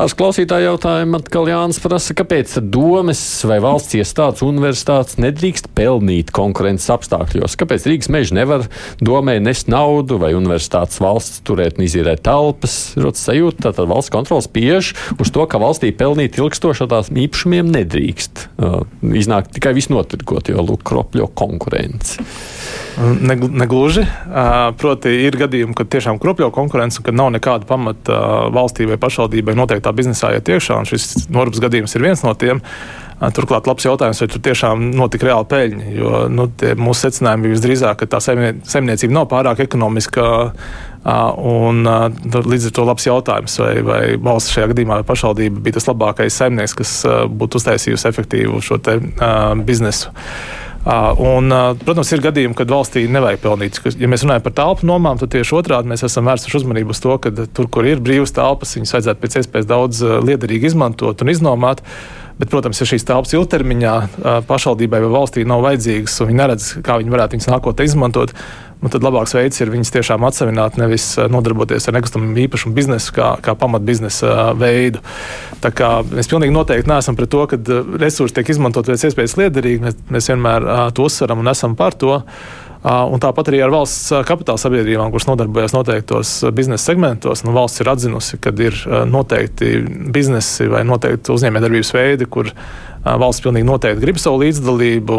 Pāris 0.00 0.14
klausītāju 0.16 0.64
jautājumu 0.64 1.18
atkal 1.18 1.48
Jānis 1.50 1.76
prasa, 1.84 2.14
kāpēc 2.16 2.54
domes 2.72 3.18
vai 3.44 3.58
valsts 3.60 3.98
iestādes 3.98 4.40
universitātes 4.40 5.18
nedrīkst 5.20 5.66
pelnīt 5.76 6.30
konkurences 6.32 6.88
apstākļos? 6.94 7.58
Kāpēc 7.60 7.84
Rīgas 7.84 8.08
meža 8.08 8.38
nevar 8.38 8.64
domē 9.04 9.34
nest 9.44 9.68
naudu 9.68 10.16
vai 10.22 10.30
universitātes 10.32 11.02
valsts 11.04 11.42
turēt 11.44 11.76
un 11.76 11.84
izīrēt 11.84 12.22
telpas? 12.24 12.78
Rotas 12.96 13.26
sajūta, 13.28 13.66
tātad 13.66 13.90
valsts 13.92 14.14
kontrols 14.14 14.48
spiež 14.48 14.94
uz 15.20 15.34
to, 15.36 15.44
ka 15.44 15.60
valstī 15.60 15.92
pelnīt 15.92 16.40
ilgstoši 16.40 16.86
ar 16.86 16.90
tās 16.94 17.12
īpašumiem 17.12 17.68
nedrīkst. 17.76 18.46
Uh, 18.56 18.80
iznāk 19.20 19.52
tikai 19.52 19.74
visnotirgot, 19.76 20.48
jo 20.48 20.64
lūk, 20.64 20.80
kropļo 20.80 21.28
konkurence. 21.36 22.24
Negl 23.20 23.52
negluži. 23.52 24.06
Uh, 24.08 24.72
Proti, 24.80 25.12
ir 25.28 25.36
gadījumi, 25.44 25.76
kad 25.76 25.92
tiešām 25.92 26.16
kropļo 26.20 26.48
konkurence, 26.56 27.04
kad 27.04 27.20
nav 27.20 27.30
nekāda 27.36 27.68
pamata 27.68 28.16
uh, 28.16 28.48
valstī 28.56 28.88
vai 28.88 28.96
pašvaldībai 29.00 29.60
noteiktā 29.60 29.89
biznesā 29.96 30.34
iet 30.36 30.48
iekšā. 30.50 30.80
un 30.80 30.88
Šis 30.88 31.28
normas 31.32 31.60
gadījums 31.62 31.94
ir 31.96 32.06
viens 32.08 32.24
no 32.26 32.34
tiem. 32.34 32.62
Turklāt, 33.20 33.66
labs 33.68 33.84
jautājums, 33.84 34.20
vai 34.22 34.28
tur 34.32 34.40
tiešām 34.40 34.84
notika 34.96 35.26
reāla 35.28 35.44
peļņa. 35.44 35.88
Jo 35.92 36.22
nu, 36.32 36.46
mūsu 36.80 37.04
secinājumi 37.04 37.44
bija 37.44 37.56
visdrīzāk, 37.58 37.98
ka 38.00 38.06
tā 38.14 38.20
saimnie- 38.24 38.62
saimniecība 38.64 39.12
nav 39.12 39.26
pārāk 39.28 39.60
ekonomiska. 39.66 40.24
Un, 41.04 41.84
līdz 41.84 42.70
ar 42.70 42.72
to 42.76 42.84
labs 42.84 43.06
jautājums, 43.06 43.58
vai, 43.60 43.74
vai 43.84 44.00
valsts 44.16 44.52
šajā 44.56 44.72
gadījumā 44.72 45.00
vai 45.00 45.08
pašvaldība 45.08 45.60
bija 45.64 45.76
tas 45.76 45.88
labākais 45.88 46.40
saimnieks, 46.40 46.76
kas 46.76 46.96
būtu 47.28 47.60
uztaisījusi 47.60 48.08
efektīvu 48.08 48.60
šo 48.64 48.80
te, 48.84 48.96
uh, 48.96 49.54
biznesu. 49.56 50.12
Uh, 50.80 51.12
Un, 51.20 51.50
uh, 51.52 51.74
protams, 51.76 52.08
ir 52.14 52.22
gadījumi, 52.24 52.56
kad 52.56 52.70
valstī 52.72 53.02
nevajag 53.12 53.42
pelnīt. 53.42 53.80
Ja 54.00 54.08
mēs 54.08 54.22
runājam 54.24 54.46
par 54.46 54.54
telpu 54.56 54.86
nomām, 54.88 55.18
tad 55.20 55.28
tieši 55.34 55.58
otrādi 55.58 55.90
mēs 55.90 56.06
esam 56.06 56.24
vērsuši 56.30 56.56
uzmanību 56.62 56.94
uz 56.94 57.02
to, 57.04 57.16
ka 57.20 57.32
tur, 57.36 57.68
kur 57.68 57.84
ir 57.84 58.00
brīvas 58.00 58.32
telpas, 58.32 58.72
viņas 58.78 58.94
vajadzētu 58.96 59.20
pēc 59.20 59.36
iespējas 59.42 59.68
daudz 59.68 60.00
uh, 60.06 60.16
liederīgi 60.24 60.70
izmantot 60.72 61.20
un 61.20 61.32
iznomāt. 61.34 61.84
Bet, 62.40 62.48
protams, 62.48 62.80
ja 62.80 62.88
šīs 62.88 63.04
telpas 63.04 63.34
ilgtermiņā 63.36 63.94
pašvaldībai 64.48 65.02
vai 65.04 65.10
valstī 65.12 65.44
nav 65.44 65.60
vajadzīgas, 65.66 66.14
un 66.22 66.30
viņi 66.30 66.40
neredz, 66.40 66.68
kā 66.86 66.96
viņi 66.96 67.12
varētu 67.12 67.36
viņas 67.36 67.50
nākotnē 67.52 67.84
izmantot, 67.84 68.32
nu, 68.80 68.90
tad 68.92 69.04
labāks 69.04 69.34
veids 69.36 69.60
ir 69.60 69.72
viņas 69.72 69.92
tiešām 69.96 70.24
atsevināt, 70.28 70.78
nevis 70.80 71.06
uh, 71.18 71.28
nodarboties 71.32 71.88
ar 71.88 71.98
nekustamību 71.98 72.44
īpašumu 72.46 72.76
biznesu 72.76 73.14
kā, 73.16 73.32
kā 73.44 73.54
pamatbiznesa 73.58 74.30
uh, 74.30 74.40
veidu. 74.58 75.02
Tā 75.60 75.72
kā 75.76 75.92
mēs 76.08 76.30
pilnīgi 76.30 76.54
noteikti 76.56 76.90
neesam 76.90 77.18
pret 77.18 77.32
to, 77.32 77.44
ka 77.50 77.60
uh, 77.60 77.94
resursi 78.00 78.38
tiek 78.38 78.54
izmantot 78.54 78.88
pēc 78.88 79.10
iespējas 79.10 79.36
liederīgi. 79.40 79.84
Mēs, 79.84 80.00
mēs 80.16 80.32
vienmēr 80.32 80.66
to 80.96 81.06
uzsveram 81.10 81.44
un 81.44 81.52
esam 81.52 81.76
par 81.78 81.96
to. 81.98 82.20
Un 82.80 83.20
tāpat 83.20 83.50
arī 83.50 83.58
ar 83.60 83.72
valsts 83.74 84.08
kapitāla 84.24 84.60
sabiedrībām, 84.60 85.10
kuras 85.12 85.26
nodarbojas 85.28 85.74
noteiktos 85.76 86.30
biznesa 86.56 86.88
segmentos, 86.88 87.42
nu, 87.44 87.52
valsts 87.52 87.82
ir 87.82 87.90
atzinusi, 87.92 88.38
ka 88.40 88.54
ir 88.56 88.78
noteikti 89.10 89.74
biznesi 90.14 90.64
vai 90.72 90.80
noteikti 90.88 91.34
uzņēmējdarbības 91.34 91.92
veidi, 91.92 92.28
kur 92.32 92.48
valsts 93.04 93.44
pilnīgi 93.44 93.68
noteikti 93.68 94.04
grib 94.06 94.20
savu 94.20 94.40
līdzdalību, 94.46 95.18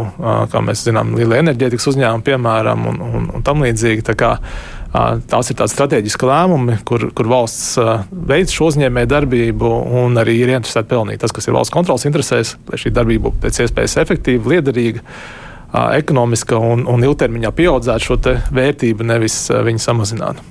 kā 0.49 0.61
mēs 0.65 0.87
zinām, 0.87 1.13
liela 1.19 1.37
enerģētikas 1.43 1.91
uzņēmuma, 1.93 2.25
piemēram, 2.25 2.87
un, 2.93 3.01
un, 3.05 3.29
un 3.37 3.45
tam 3.45 3.61
līdzīgi. 3.65 4.09
Tā 4.09 4.17
kā, 4.17 4.35
Tās 4.91 5.47
ir 5.47 5.55
tādas 5.55 5.71
strateģiski 5.71 6.27
lēmumi, 6.27 6.73
kur, 6.83 7.05
kur 7.15 7.29
valsts 7.31 7.77
veids 8.11 8.51
šo 8.51 8.67
uzņēmēju 8.73 9.07
darbību 9.07 9.69
un 10.01 10.19
arī 10.19 10.33
ir 10.41 10.51
interesēta 10.51 10.89
pelnīt 10.89 11.21
tas, 11.23 11.31
kas 11.31 11.47
ir 11.47 11.55
valsts 11.55 11.71
kontrolas 11.71 12.03
interesēs, 12.09 12.57
lai 12.67 12.79
šī 12.81 12.91
darbība 12.97 13.29
būtu 13.29 13.39
pēc 13.45 13.61
iespējas 13.63 13.95
efektīva, 14.03 14.51
liederīga 14.51 15.05
ekonomiska 15.71 16.59
un, 16.59 16.83
un 16.89 17.05
ilgtermiņā 17.07 17.51
pieaudzētu 17.55 18.07
šo 18.07 18.17
vērtību, 18.51 19.07
nevis 19.07 19.45
viņu 19.51 19.83
samazinātu. 19.83 20.43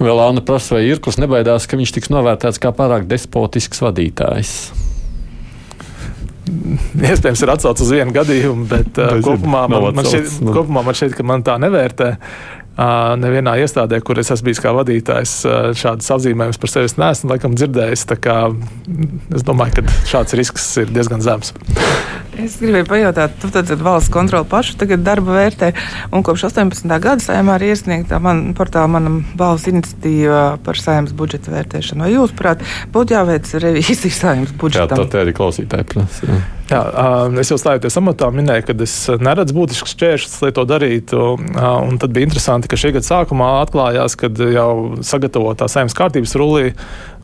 Vēl 0.00 0.18
Anna 0.18 0.42
prasa, 0.42 0.74
vai 0.76 0.88
Irklis 0.88 1.20
nebaidās, 1.22 1.68
ka 1.70 1.78
viņš 1.78 1.92
tiks 1.94 2.10
novērtēts 2.10 2.58
kā 2.62 2.72
pārāk 2.74 3.06
despotisks 3.10 3.82
vadītājs. 3.84 4.54
Iespējams, 6.44 7.40
ir 7.40 7.52
atsaucis 7.54 7.86
uz 7.86 7.92
vienu 7.94 8.12
gadījumu, 8.14 8.66
bet 8.68 8.98
uh, 9.00 9.14
kopumā, 9.24 9.64
man, 9.70 9.86
man 9.96 10.08
šeit, 10.08 10.28
nu. 10.44 10.52
kopumā 10.52 10.82
man 10.84 10.96
šķiet, 10.96 11.14
ka 11.16 11.24
man 11.26 11.44
tā 11.46 11.54
nevērtē. 11.62 12.10
Nevienā 12.74 13.54
iestādē, 13.62 14.00
kur 14.02 14.18
es 14.18 14.32
esmu 14.34 14.48
bijis 14.48 14.60
kā 14.64 14.72
vadītājs, 14.74 15.34
šādas 15.78 16.10
apzīmējumus 16.16 16.58
par 16.58 16.72
sevi 16.72 16.90
neesmu 16.98 17.30
laikam 17.30 17.54
dzirdējis. 17.54 18.06
Es 19.38 19.46
domāju, 19.46 19.78
ka 19.78 19.98
šāds 20.10 20.34
risks 20.34 20.66
ir 20.82 20.90
diezgan 20.90 21.22
zems. 21.22 21.54
Es 22.34 22.56
gribēju 22.58 22.88
pajautāt, 22.90 23.36
tu 23.38 23.46
tad 23.54 23.70
valsts 23.78 24.10
kontroli 24.10 24.48
pašu 24.50 24.74
tagad 24.80 25.04
darba 25.06 25.36
vērtē, 25.36 25.68
un 26.10 26.24
kopš 26.26 26.48
18. 26.48 26.90
gada 26.98 27.22
saimā 27.22 27.60
ir 27.60 27.68
iesniegta 27.68 28.18
man, 28.18 28.48
portāla 28.58 28.90
manam 28.90 29.20
balss 29.38 29.70
iniciatīva 29.70 30.58
par 30.66 30.80
saimnes 30.80 31.14
budžeta 31.14 31.54
vērtēšanu. 31.54 32.02
Vai 32.02 32.10
jūs, 32.16 32.34
prāt, 32.34 32.66
būtu 32.90 33.14
jāveic 33.14 33.54
revīzijas 33.54 34.18
saimnes 34.24 34.56
budžetam? 34.58 34.98
Jā, 34.98 35.12
tā 35.14 35.22
arī 35.22 35.36
klausītāji 35.38 35.86
prasa. 35.94 36.42
Jā, 36.64 36.80
es 37.42 37.50
jau 37.52 37.58
stājoties 37.60 37.98
amatā 38.00 38.30
minēju, 38.32 38.64
ka 38.64 38.74
es 38.86 38.94
neredzu 39.20 39.52
būtiskus 39.56 39.92
šķēršļus, 39.92 40.36
lai 40.46 40.52
to 40.56 40.62
darītu. 40.68 41.18
Un 41.60 41.98
tad 42.00 42.14
bija 42.16 42.24
interesanti, 42.24 42.70
ka 42.72 42.78
šī 42.80 42.94
gada 42.96 43.04
sākumā 43.04 43.50
atklājās, 43.66 44.16
ka 44.16 44.30
jau 44.32 44.70
sagatavotā 45.04 45.68
saimnes 45.68 45.96
kārtības 45.98 46.32
rullī 46.40 46.70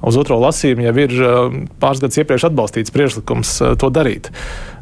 uz 0.04 0.18
otro 0.20 0.36
lasījumu 0.44 0.84
jau 0.84 0.94
ir 1.06 1.16
pāris 1.80 2.04
gadus 2.04 2.20
iepriekš 2.20 2.50
atbalstīts 2.50 2.92
priekšlikums 2.92 3.54
to 3.80 3.90
darīt. 3.96 4.28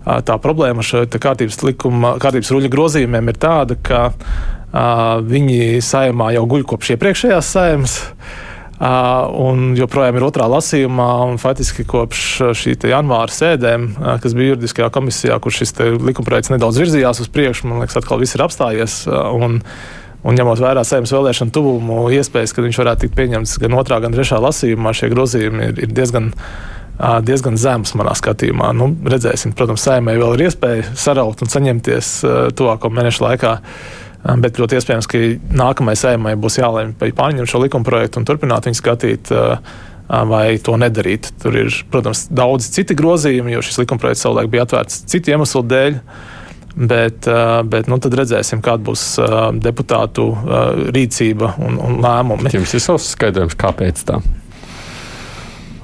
Tā 0.03 0.39
problēma 0.43 0.83
ar 0.83 1.07
kārtības, 1.15 1.63
likuma, 1.63 2.17
kārtības 2.19 2.51
ruļa 2.55 2.75
grozījumiem 2.75 3.31
ir 3.31 3.39
tāda, 3.39 3.79
ka 3.79 4.09
viņi 5.23 5.79
saimā 5.87 6.33
jau 6.35 6.47
guļ 6.51 6.67
kopš 6.75 6.97
iepriekšējās 6.97 7.55
saimas. 7.55 7.99
Un 8.79 9.73
joprojām 9.75 10.21
ir 10.21 10.25
otrā 10.29 10.47
lasījumā, 10.47 11.09
un 11.27 11.41
faktiski 11.43 11.83
kopš 11.89 12.25
šī 12.55 12.77
janvāra 12.87 13.35
sēdēm, 13.35 13.89
kas 14.23 14.37
bija 14.39 14.53
juridiskajā 14.53 14.91
komisijā, 14.95 15.39
kur 15.43 15.55
šis 15.55 15.75
likumprojekts 15.99 16.53
nedaudz 16.55 16.79
virzījās 16.79 17.25
uz 17.25 17.31
priekšu, 17.35 17.67
man 17.67 17.83
liekas, 17.83 17.99
atkal 17.99 18.23
viss 18.23 18.39
ir 18.39 18.47
apstājies. 18.47 19.01
Un, 19.11 19.59
un 20.23 20.39
ņemot 20.39 20.63
vērā 20.63 20.87
saimnes 20.87 21.15
vēlēšanu 21.15 21.55
tuvumu, 21.55 22.01
iespējas, 22.15 22.55
ka 22.55 22.63
viņš 22.63 22.83
varētu 22.85 23.07
tikt 23.07 23.19
pieņemts 23.19 23.59
gan 23.67 23.79
otrā, 23.83 23.99
gan 24.05 24.15
trešā 24.15 24.39
lasījumā, 24.47 24.95
šie 24.95 25.11
grozījumi 25.11 25.73
ir, 25.73 25.87
ir 25.89 25.95
diezgan 25.99 26.33
diezgan 26.99 27.55
zems 27.55 27.93
manā 27.95 28.11
skatījumā. 28.19 28.73
Nu, 28.75 28.89
redzēsim, 29.07 29.53
protams, 29.55 29.85
saimē 29.87 30.17
vēl 30.19 30.35
ir 30.35 30.49
iespēja 30.49 30.97
saraut 30.99 31.43
un 31.45 31.51
saņemties 31.51 32.09
tuvāko 32.59 32.91
mēnešu 32.91 33.23
laikā. 33.23 33.53
Bet 34.25 34.59
ļoti 34.59 34.79
iespējams, 34.79 35.07
ka 35.09 35.21
nākamajai 35.61 36.01
saimai 36.01 36.35
būs 36.41 36.59
jālēma 36.59 36.97
par 36.99 37.13
pārņemt 37.21 37.51
šo 37.51 37.63
likuma 37.63 37.87
projektu 37.87 38.21
un 38.21 38.27
turpināt 38.29 38.67
viņu 38.67 38.81
skatīt. 38.81 39.31
Vai 40.09 40.57
to 40.65 40.73
nedarīt. 40.81 41.29
Tur 41.43 41.57
ir, 41.61 41.75
protams, 41.93 42.25
daudz 42.33 42.71
citi 42.73 42.97
grozījumi, 42.97 43.53
jo 43.53 43.61
šis 43.65 43.83
likumprojekts 43.83 44.25
savulaik 44.25 44.49
bija 44.55 44.65
atvērts 44.65 45.03
citu 45.13 45.35
iemeslu 45.35 45.61
dēļ. 45.69 45.99
Bet, 46.79 47.29
bet 47.69 47.91
nu, 47.91 47.99
tad 48.01 48.17
redzēsim, 48.17 48.63
kāda 48.65 48.87
būs 48.89 49.05
deputātu 49.61 50.31
rīcība 50.97 51.53
un, 51.61 51.77
un 51.77 52.01
lēmumi. 52.05 52.55
Jums 52.57 52.73
ir 52.79 52.85
savs 52.85 53.13
skaidrojums, 53.13 53.59
kāpēc 53.61 54.05
tā? 54.09 54.23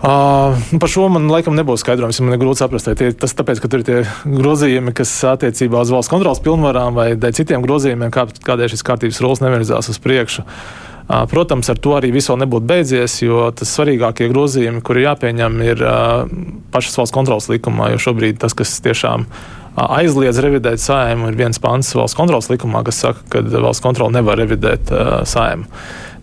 Uh, 0.04 0.58
par 0.80 0.90
šo 0.92 1.06
man 1.08 1.30
laikam 1.32 1.54
nebūs 1.56 1.80
skaidrojums. 1.80 2.18
Man 2.20 2.36
ir 2.36 2.40
grūti 2.42 2.60
saprast, 2.60 2.90
tie, 3.00 3.06
tas 3.16 3.32
tāpēc, 3.38 3.62
ka 3.62 3.70
tur 3.72 3.80
ir 3.80 3.86
tie 3.88 4.02
grozījumi, 4.28 4.92
kas 4.92 5.08
attiecībā 5.30 5.80
uz 5.80 5.92
valsts 5.94 6.12
kontrolas 6.12 6.42
pilnvarām 6.44 6.98
vai 6.98 7.06
citiem 7.16 7.64
grozījumiem, 7.64 8.12
kā, 8.12 8.26
kādēļ 8.44 8.74
šis 8.74 8.84
kārtības 8.84 9.22
rols 9.24 9.40
nevirzās 9.40 9.88
uz 9.88 10.00
priekšu. 10.04 10.44
Uh, 10.44 11.24
protams, 11.30 11.72
ar 11.72 11.80
to 11.80 11.96
arī 11.96 12.12
viss 12.12 12.28
vēl 12.28 12.42
nebūtu 12.42 12.68
beidzies, 12.68 13.16
jo 13.24 13.48
tas 13.56 13.72
svarīgākie 13.78 14.28
grozījumi, 14.28 14.84
kuri 14.84 15.06
jāpieņem, 15.06 15.60
ir 15.72 15.84
uh, 15.88 16.28
pašas 16.74 17.00
valsts 17.00 17.16
kontrolas 17.16 17.48
likumā, 17.48 17.94
jo 17.94 18.04
šobrīd 18.04 18.44
tas, 18.44 18.52
kas 18.56 18.76
tiešām 18.84 19.24
aizliedz 19.74 20.36
revidēt 20.44 20.84
sājumu, 20.84 21.32
ir 21.32 21.38
viens 21.40 21.58
pants 21.58 21.96
valsts 21.96 22.18
kontrolas 22.18 22.52
likumā, 22.52 22.84
kas 22.86 23.00
saka, 23.06 23.24
ka 23.32 23.40
valsts 23.56 23.82
kontrola 23.82 24.20
nevar 24.20 24.36
revidēt 24.38 24.92
sājumu. 25.26 25.64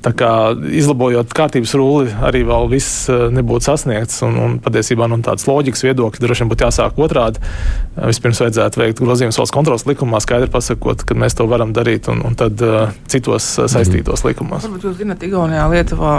Tā 0.02 0.10
kā 0.18 0.30
izlabojot 0.74 1.30
kārtības 1.38 1.76
rulli, 1.78 2.10
arī 2.26 2.42
vēl 2.48 2.66
viss 2.72 3.06
eh, 3.12 3.28
nebūtu 3.36 3.68
sasniegts. 3.68 4.24
Un, 4.26 4.38
un 4.42 4.56
patiesībā 4.64 5.06
no 5.10 5.20
tādas 5.22 5.46
loģikas 5.46 5.86
viedokļa 5.86 6.24
droši 6.24 6.42
vien 6.42 6.50
būtu 6.50 6.66
jāsāk 6.66 6.98
otrādi. 7.06 7.42
Eh, 7.42 8.08
vispirms 8.10 8.42
vajadzētu 8.42 8.82
veikt 8.82 9.04
grozījumus 9.04 9.38
valsts 9.38 9.54
kontrolas 9.54 9.86
likumā, 9.86 10.22
skaidri 10.24 10.50
pasakot, 10.54 11.06
ka 11.06 11.18
mēs 11.18 11.38
to 11.38 11.46
varam 11.52 11.76
darīt, 11.78 12.10
un, 12.10 12.24
un 12.26 12.38
tad 12.40 12.58
uh, 12.66 12.90
citos 13.12 13.46
saistītos 13.60 14.26
likumos. 14.26 14.66
Varbūt 14.66 14.88
jūs 14.90 14.98
zināt, 15.04 15.22
Igaunijā, 15.28 15.68
Lietuvā 15.70 16.16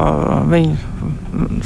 viņi 0.53 0.77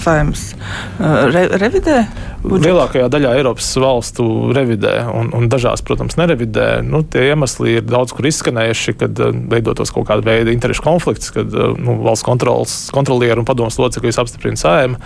saimnes 0.00 0.46
uh, 0.54 1.26
re, 1.34 1.44
revidē? 1.60 1.98
Budžetu? 2.46 2.70
Lielākajā 2.70 3.10
daļā 3.12 3.34
Eiropas 3.40 3.68
valstu 3.82 4.26
revidē, 4.56 4.94
un, 5.12 5.32
un 5.36 5.50
dažās, 5.52 5.82
protams, 5.84 6.16
nerevidē. 6.20 6.80
Nu, 6.86 7.02
tie 7.04 7.28
iemesli 7.32 7.76
ir 7.80 7.86
daudz 7.86 8.14
kur 8.16 8.28
izskanējuši, 8.30 8.96
kad 9.00 9.22
veidotos 9.52 9.92
kaut 9.92 10.08
kāda 10.08 10.24
veida 10.24 10.54
interešu 10.54 10.84
konflikts, 10.86 11.32
kad 11.34 11.50
nu, 11.52 11.98
valsts 12.06 12.26
kontrols, 12.26 12.76
kontrolieru 12.94 13.42
un 13.42 13.48
padomus 13.48 13.80
locekļus 13.80 14.20
apstiprina 14.22 14.60
sēma. 14.60 15.00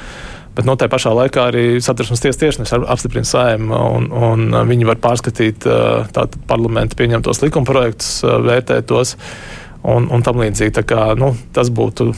Bet 0.51 0.67
no 0.67 0.75
nu, 0.75 0.81
tā 0.81 0.89
pašā 0.91 1.13
laikā 1.15 1.45
arī 1.53 1.65
satversmes 1.79 2.23
tiesas 2.25 2.41
tiesnesis 2.41 2.75
apstiprina 2.91 3.29
sēmu, 3.29 3.71
un, 3.71 4.09
un 4.11 4.57
viņi 4.67 4.89
var 4.89 4.99
pārskatīt 5.03 5.63
tātad, 5.63 6.37
parlamentu 6.51 6.99
pieņemtos 6.99 7.43
likumprojektus, 7.45 8.11
vērtēt 8.27 8.89
tos 8.91 9.15
un, 9.87 10.11
un 10.11 10.27
tam 10.27 10.43
līdzīgi. 10.43 10.85
Kā, 10.91 11.13
nu, 11.19 11.33
tas 11.55 11.71
būtu 11.73 12.11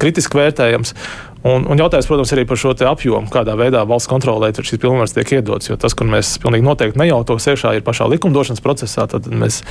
kritiski 0.00 0.38
vērtējams. 0.38 0.94
Un, 1.42 1.64
un 1.66 1.80
jautājums, 1.80 2.06
protams, 2.06 2.30
arī 2.36 2.44
par 2.46 2.58
šo 2.60 2.70
apjomu, 2.86 3.26
kādā 3.32 3.56
veidā 3.58 3.82
valsts 3.88 4.10
kontrolē 4.10 4.52
šīs 4.54 4.78
pilnvaras 4.78 5.14
tiek 5.16 5.32
iedotas. 5.38 5.70
Jo 5.72 5.76
tas, 5.80 5.94
kur 5.98 6.06
mēs 6.06 6.36
pilnīgi 6.42 6.66
noteikti 6.66 7.00
nejautos 7.00 7.48
iekšā, 7.50 7.74
ir 7.74 7.82
pašā 7.86 8.06
likumdošanas 8.12 8.62
procesā. 8.62 9.08
Tad 9.10 9.26
mēs 9.26 9.62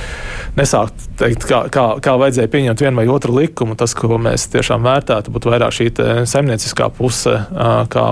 nesāktu 0.58 1.08
teikt, 1.20 1.46
kā, 1.48 1.62
kā, 1.72 1.86
kā 2.04 2.16
vajadzēja 2.20 2.50
pieņemt 2.52 2.84
vienu 2.84 3.00
vai 3.00 3.06
otru 3.12 3.38
likumu. 3.38 3.76
Tas, 3.80 3.96
ko 3.96 4.20
mēs 4.20 4.50
tiešām 4.52 4.84
vērtētu, 4.84 5.32
būtu 5.32 5.52
vairāk 5.52 5.76
šī 5.78 5.88
saimnieciskā 6.28 6.90
puse, 6.92 7.38
kā 7.92 8.04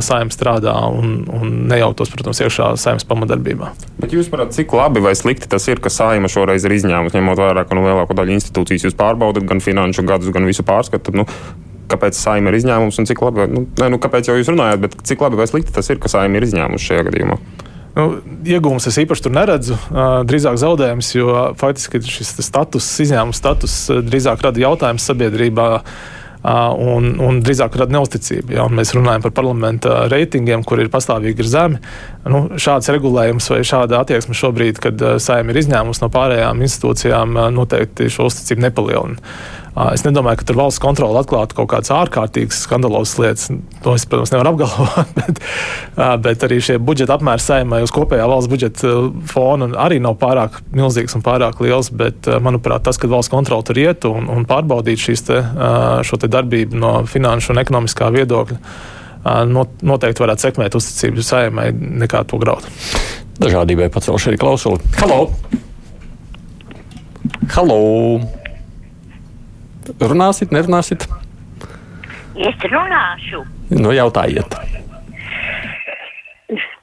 saimnieks 0.00 0.38
strādā 0.38 0.74
un, 0.88 1.18
un 1.28 1.52
nejautos, 1.68 2.12
protams, 2.14 2.40
iekšā 2.40 2.72
saimnes 2.80 3.04
pamatdarbībā. 3.08 3.74
Bet 4.00 4.16
jūs 4.16 4.32
varat, 4.32 4.54
cik 4.56 4.72
labi 4.78 5.04
vai 5.04 5.12
slikti 5.18 5.50
tas 5.52 5.68
ir, 5.68 5.82
ka 5.84 5.92
saima 5.92 6.32
šoreiz 6.32 6.64
ir 6.64 6.78
izņēmusi, 6.78 7.20
ņemot 7.20 7.44
vērā, 7.44 7.66
ka 7.68 7.76
nu, 7.76 7.84
lielāko 7.84 8.16
daļu 8.16 8.38
institūcijas 8.38 8.88
jūs 8.88 8.96
pārbaudat, 8.98 9.44
gan 9.48 9.60
finanšu 9.60 10.06
gadus, 10.08 10.32
gan 10.32 10.48
visu 10.48 10.64
pārskatu. 10.66 11.14
Nu, 11.20 11.28
kāpēc 11.90 12.18
saima 12.18 12.52
ir 12.52 12.60
izņēmums 12.60 13.00
un 13.02 13.08
cik 13.10 13.24
labi, 13.24 13.48
nu, 13.50 13.66
ne, 13.80 13.90
nu, 13.94 13.98
kāpēc 14.02 14.30
jau 14.30 14.38
jūs 14.38 14.52
runājat, 14.52 14.86
bet 14.86 14.96
cik 15.08 15.24
labi 15.24 15.40
vai 15.40 15.48
slikti 15.50 15.74
tas 15.74 15.90
ir, 15.90 16.00
ka 16.02 16.12
saima 16.12 16.38
ir 16.38 16.46
izņēmums 16.48 16.88
šajā 16.88 17.08
gadījumā? 17.10 17.38
Nu, 17.92 18.06
iegūmus 18.48 18.88
es 18.88 18.96
īpaši 19.02 19.32
neredzu. 19.32 19.76
Drīzāk 20.28 20.56
zaudējums, 20.62 21.12
jo 21.12 21.36
faktiski 21.60 22.00
šis 22.00 22.38
status, 22.40 22.88
izņēmuma 23.04 23.36
status, 23.36 23.76
drīzāk 24.06 24.44
rada 24.46 24.62
jautājumus 24.64 25.08
sabiedrībā. 25.10 25.68
Un, 26.42 27.12
un 27.22 27.36
drīzāk 27.38 27.76
rada 27.78 27.94
neusticību. 27.94 28.56
Ja 28.56 28.64
mēs 28.66 28.90
runājam 28.96 29.22
par 29.22 29.30
parlamenta 29.36 30.08
reitingiem, 30.10 30.64
kur 30.66 30.80
ir 30.82 30.88
pastāvīgi 30.90 31.44
ir 31.44 31.50
zemi. 31.52 31.78
Nu, 32.26 32.40
šāds 32.58 32.90
regulējums 32.90 33.46
vai 33.52 33.60
šāda 33.68 34.00
attieksme 34.02 34.34
šobrīd, 34.34 34.80
kad 34.82 35.04
saima 35.22 35.54
ir 35.54 35.60
izņēmusi 35.62 36.02
no 36.02 36.08
pārējām 36.10 36.64
institūcijām, 36.66 37.38
noteikti 37.54 38.10
šo 38.10 38.26
uzticību 38.26 38.66
nepalielina. 38.66 39.36
Es 39.72 40.02
nedomāju, 40.04 40.42
ka 40.42 40.46
tur 40.50 40.58
valsts 40.58 40.80
kontrole 40.84 41.16
atklātu 41.22 41.56
kaut 41.56 41.70
kādas 41.72 41.88
ārkārtīgas 41.96 42.58
skandalozas 42.66 43.14
lietas. 43.16 43.46
To 43.80 43.94
es, 43.96 44.04
protams, 44.04 44.32
nevaru 44.34 44.52
apgalvot. 44.52 45.14
Bet, 45.22 45.40
bet 46.24 46.44
arī 46.44 46.58
šie 46.64 46.76
budžeta 46.80 47.16
apmēri 47.16 47.42
saimē 47.42 47.80
uz 47.84 47.92
kopējā 47.94 48.26
valsts 48.28 48.50
budžeta 48.52 48.92
fona 49.28 49.70
arī 49.80 49.98
nav 50.02 50.18
pārāk 50.20 50.58
milzīgs 50.76 51.16
un 51.16 51.24
pārāk 51.24 51.60
liels. 51.64 51.88
Bet, 51.88 52.28
manuprāt, 52.44 52.84
tas, 52.84 53.00
ka 53.00 53.08
valsts 53.08 53.32
kontrole 53.32 53.64
tur 53.68 53.80
iet 53.80 54.04
un, 54.08 54.28
un 54.32 54.44
pārbaudīt 54.48 55.00
šīs 55.06 55.24
te, 55.30 55.40
šo 56.04 56.20
te 56.20 56.28
darbību 56.32 56.76
no 56.76 56.92
finanšu 57.08 57.54
un 57.54 57.62
ekonomiskā 57.64 58.10
viedokļa, 58.12 58.60
noteikti 59.88 60.24
varētu 60.24 60.48
sekmēt 60.48 60.76
uzticību 60.76 61.24
saimai 61.24 61.70
nekā 61.72 62.26
to 62.28 62.40
graut. 62.42 62.68
Dažādībai 63.40 63.88
pacelšu 63.92 64.32
arī 64.32 64.42
klausuli. 64.42 64.92
Halo! 65.00 65.24
Halo! 67.56 68.41
Runāsit, 69.82 70.52
nerunāsit? 70.54 71.08
Es 72.38 72.64
runāšu. 72.70 73.42
Nu, 73.74 73.90
jautājiet. 73.92 74.54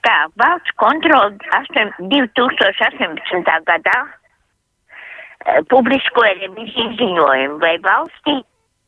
Tā 0.03 0.17
valsts 0.41 0.73
kontrole 0.81 1.37
2018. 2.11 3.49
gadā 3.69 3.97
eh, 4.03 5.59
publiskoja 5.71 6.33
reviziju 6.41 6.95
ziņojumu, 6.99 7.59
vai 7.63 7.75
valstī 7.85 8.39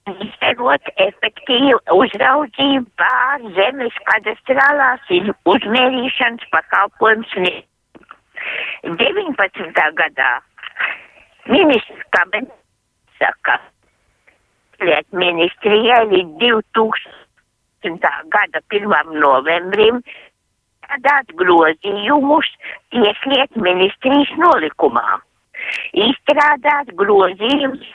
izdarot 0.09 0.87
efektīvu 0.97 1.79
uzraudzību 1.95 2.87
pār 2.99 3.43
zemes 3.57 3.99
kadastrālās 4.09 5.11
uzmērīšanas 5.55 6.47
pakalpojums. 6.55 7.35
19. 8.85 9.91
gadā 9.99 10.31
ministrs 11.47 12.07
kabinets 12.15 12.57
saka, 13.21 13.59
Lietu 14.81 15.17
ministrijai 15.17 16.05
līdz 16.09 16.37
2000. 16.41 18.11
gada 18.33 18.61
1. 18.73 19.11
novembrim 19.21 20.01
strādāt 20.81 21.29
grozījumus 21.37 22.49
tieslietu 22.91 23.61
ministrijas 23.61 24.31
nolikumā. 24.41 25.21
Izstrādāt 25.93 26.91
grozījumus 26.97 27.87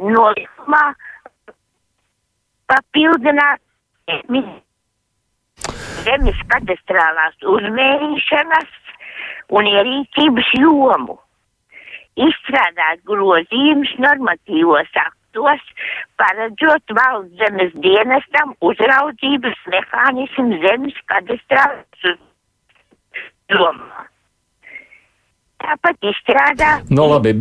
nolikumā, 0.00 0.82
papildināt 2.72 3.60
zemes 6.06 6.44
kadastrālās 6.48 7.36
uzmērīšanas 7.44 8.72
un 9.52 9.68
ierīcības 9.68 10.54
jomu. 10.58 11.18
Izstrādāt 12.16 13.04
grozījumus 13.08 13.92
normatīvos 14.00 14.88
aktos, 15.32 15.60
paredzot 16.16 16.82
valsts 16.92 17.36
zemes 17.38 17.72
dienestam 17.80 18.54
uzraudzības 18.60 19.58
mehānismu 19.72 20.60
zemes 20.60 20.94
kadastrālās 21.06 22.18
jomā. 23.48 24.06
Tāpat 25.62 26.06
izstrādāt 26.10 26.90
Nu, 26.90 27.04
labi, 27.10 27.32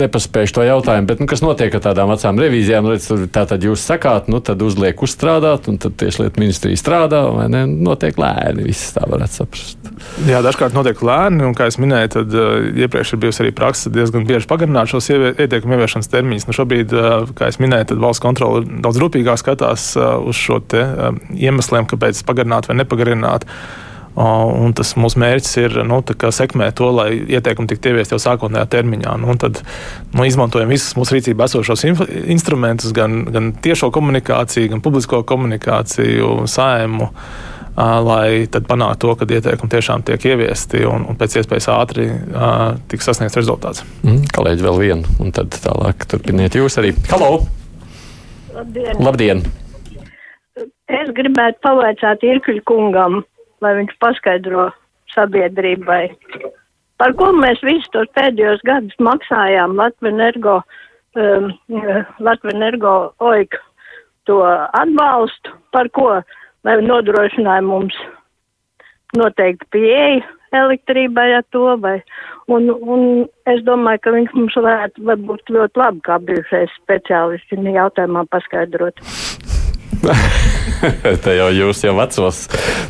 nepaspējuši 0.00 0.54
to 0.54 0.64
jautājumu, 0.66 1.08
bet 1.10 1.22
nu, 1.22 1.26
kas 1.30 1.42
notiek 1.42 1.74
ar 1.74 1.82
tādām 1.88 2.12
vecām 2.12 2.38
revīzijām? 2.40 2.86
Redz, 2.92 3.08
tur 3.10 3.24
tā 3.32 3.42
tad 3.50 3.64
jūs 3.66 3.82
sakāt, 3.82 4.28
nu 4.30 4.38
tad 4.44 4.62
uzliek 4.62 5.00
uzstrādāt, 5.02 5.66
un 5.70 5.80
tad 5.82 5.96
tieslietu 6.00 6.42
ministrija 6.42 6.78
strādā, 6.78 7.24
vai 7.34 7.48
ne? 7.52 7.64
Notiek 7.66 8.18
lēni, 8.20 8.68
viss 8.68 8.94
tā 8.94 9.06
varētu 9.10 9.40
saprast. 9.40 9.90
Jā, 10.28 10.42
dažkārt 10.44 10.76
notiek 10.76 11.00
lēni, 11.04 11.42
un, 11.48 11.56
kā 11.56 11.66
jau 11.68 11.82
minēju, 11.82 12.12
tad 12.18 12.36
uh, 12.36 12.68
iepriekš 12.86 13.14
ir 13.16 13.22
bijusi 13.24 13.42
arī 13.44 13.54
praksa 13.56 13.92
diezgan 13.92 14.28
bieži 14.28 14.48
pagarināt 14.50 14.92
šos 14.92 15.10
ieteikumu 15.10 15.78
ieviešanas 15.78 16.12
termiņus. 16.12 16.46
Nu, 16.46 16.56
šobrīd, 16.56 16.94
uh, 16.94 17.32
kā 17.36 17.50
jau 17.50 17.64
minēju, 17.64 17.90
tad 17.92 18.04
valsts 18.04 18.22
kontrole 18.22 18.62
daudz 18.84 19.00
rūpīgāk 19.02 19.42
skatās 19.42 19.90
uh, 19.98 20.14
uz 20.22 20.38
šo 20.38 20.60
te, 20.62 20.84
uh, 20.86 21.18
iemesliem, 21.34 21.88
kāpēc 21.90 22.22
pagarināt 22.28 22.70
vai 22.70 22.78
nepagarināt. 22.84 23.48
Uh, 23.48 23.85
un 24.16 24.72
tas 24.76 24.94
mūsu 24.96 25.20
mērķis 25.20 25.56
ir 25.60 25.74
nu, 25.88 26.00
sekmēt 26.32 26.78
to, 26.80 26.88
lai 26.94 27.08
ieteikumi 27.20 27.68
tiktu 27.70 27.92
ieviesti 27.92 28.16
jau 28.16 28.20
sākotnējā 28.22 28.64
termiņā. 28.72 29.16
Nu, 29.22 29.34
tad 29.40 29.60
nu, 30.14 30.24
izmantojam 30.24 30.72
visus 30.72 30.96
mūsu 30.96 31.18
rīcībā 31.18 31.48
esošos 31.50 31.84
instrumentus, 31.88 32.94
gan, 32.96 33.24
gan 33.32 33.52
tiešo 33.62 33.90
komunikāciju, 33.94 34.72
gan 34.72 34.84
publisko 34.84 35.22
komunikāciju, 35.28 36.46
saimu. 36.50 37.12
Lai 37.76 38.46
tad 38.48 38.64
panāktu 38.64 39.02
to, 39.02 39.10
ka 39.20 39.26
ieteikumi 39.36 39.68
tiešām 39.74 40.00
tiek 40.08 40.22
ieviesti 40.30 40.80
un, 40.88 41.02
un 41.10 41.18
pēc 41.20 41.34
iespējas 41.42 41.66
ātri 41.74 42.06
uh, 42.08 42.78
tiks 42.88 43.04
sasniegts 43.04 43.36
rezultāts. 43.36 43.84
Mm, 44.00 44.22
kolēģi, 44.32 44.64
vēl 44.64 44.80
vienu, 44.80 45.16
un 45.20 45.34
tad 45.36 45.52
tālāk 45.60 46.08
turpiniet 46.08 46.56
jūs 46.56 46.80
arī. 46.80 46.94
Halo! 47.12 47.42
Labdien. 48.56 48.96
Labdien! 49.04 49.44
Es 50.88 51.12
gribētu 51.12 51.60
pavaicāt 51.66 52.24
Irkļu 52.24 52.64
kungam, 52.64 53.20
lai 53.66 53.74
viņš 53.80 53.96
paskaidro 54.02 54.70
sabiedrībai, 55.14 56.02
par 57.00 57.14
ko 57.18 57.30
mēs 57.36 57.62
visus 57.66 57.90
tos 57.94 58.10
pēdējos 58.16 58.64
gadus 58.66 58.96
maksājām 59.02 59.76
Latvijas 59.78 60.14
energo, 60.14 60.60
um, 61.18 61.50
Latvijas 62.18 62.56
energo 62.56 62.96
oiku 63.18 63.62
to 64.26 64.40
atbalstu, 64.74 65.54
par 65.74 65.90
ko, 65.94 66.20
lai 66.66 66.78
nodrošināja 66.82 67.62
mums 67.66 67.98
noteikti 69.16 69.68
pieeja 69.76 70.24
elektrībai 70.56 71.28
ar 71.38 71.44
to, 71.54 71.66
vai, 71.82 71.98
un, 72.52 72.70
un 72.70 73.04
es 73.50 73.62
domāju, 73.66 74.02
ka 74.04 74.14
viņš 74.14 74.34
mums 74.38 74.56
varētu 74.58 75.04
varbūt 75.10 75.52
ļoti 75.56 75.82
labi 75.82 76.02
kā 76.06 76.18
bijušais 76.30 76.74
speciālists 76.82 77.52
šajā 77.52 77.76
jautājumā 77.80 78.26
paskaidrot. 78.32 79.04
Te 81.24 81.36
jau 81.36 81.48
jūs 81.54 81.80
jau 81.86 81.94
vecos 81.96 82.42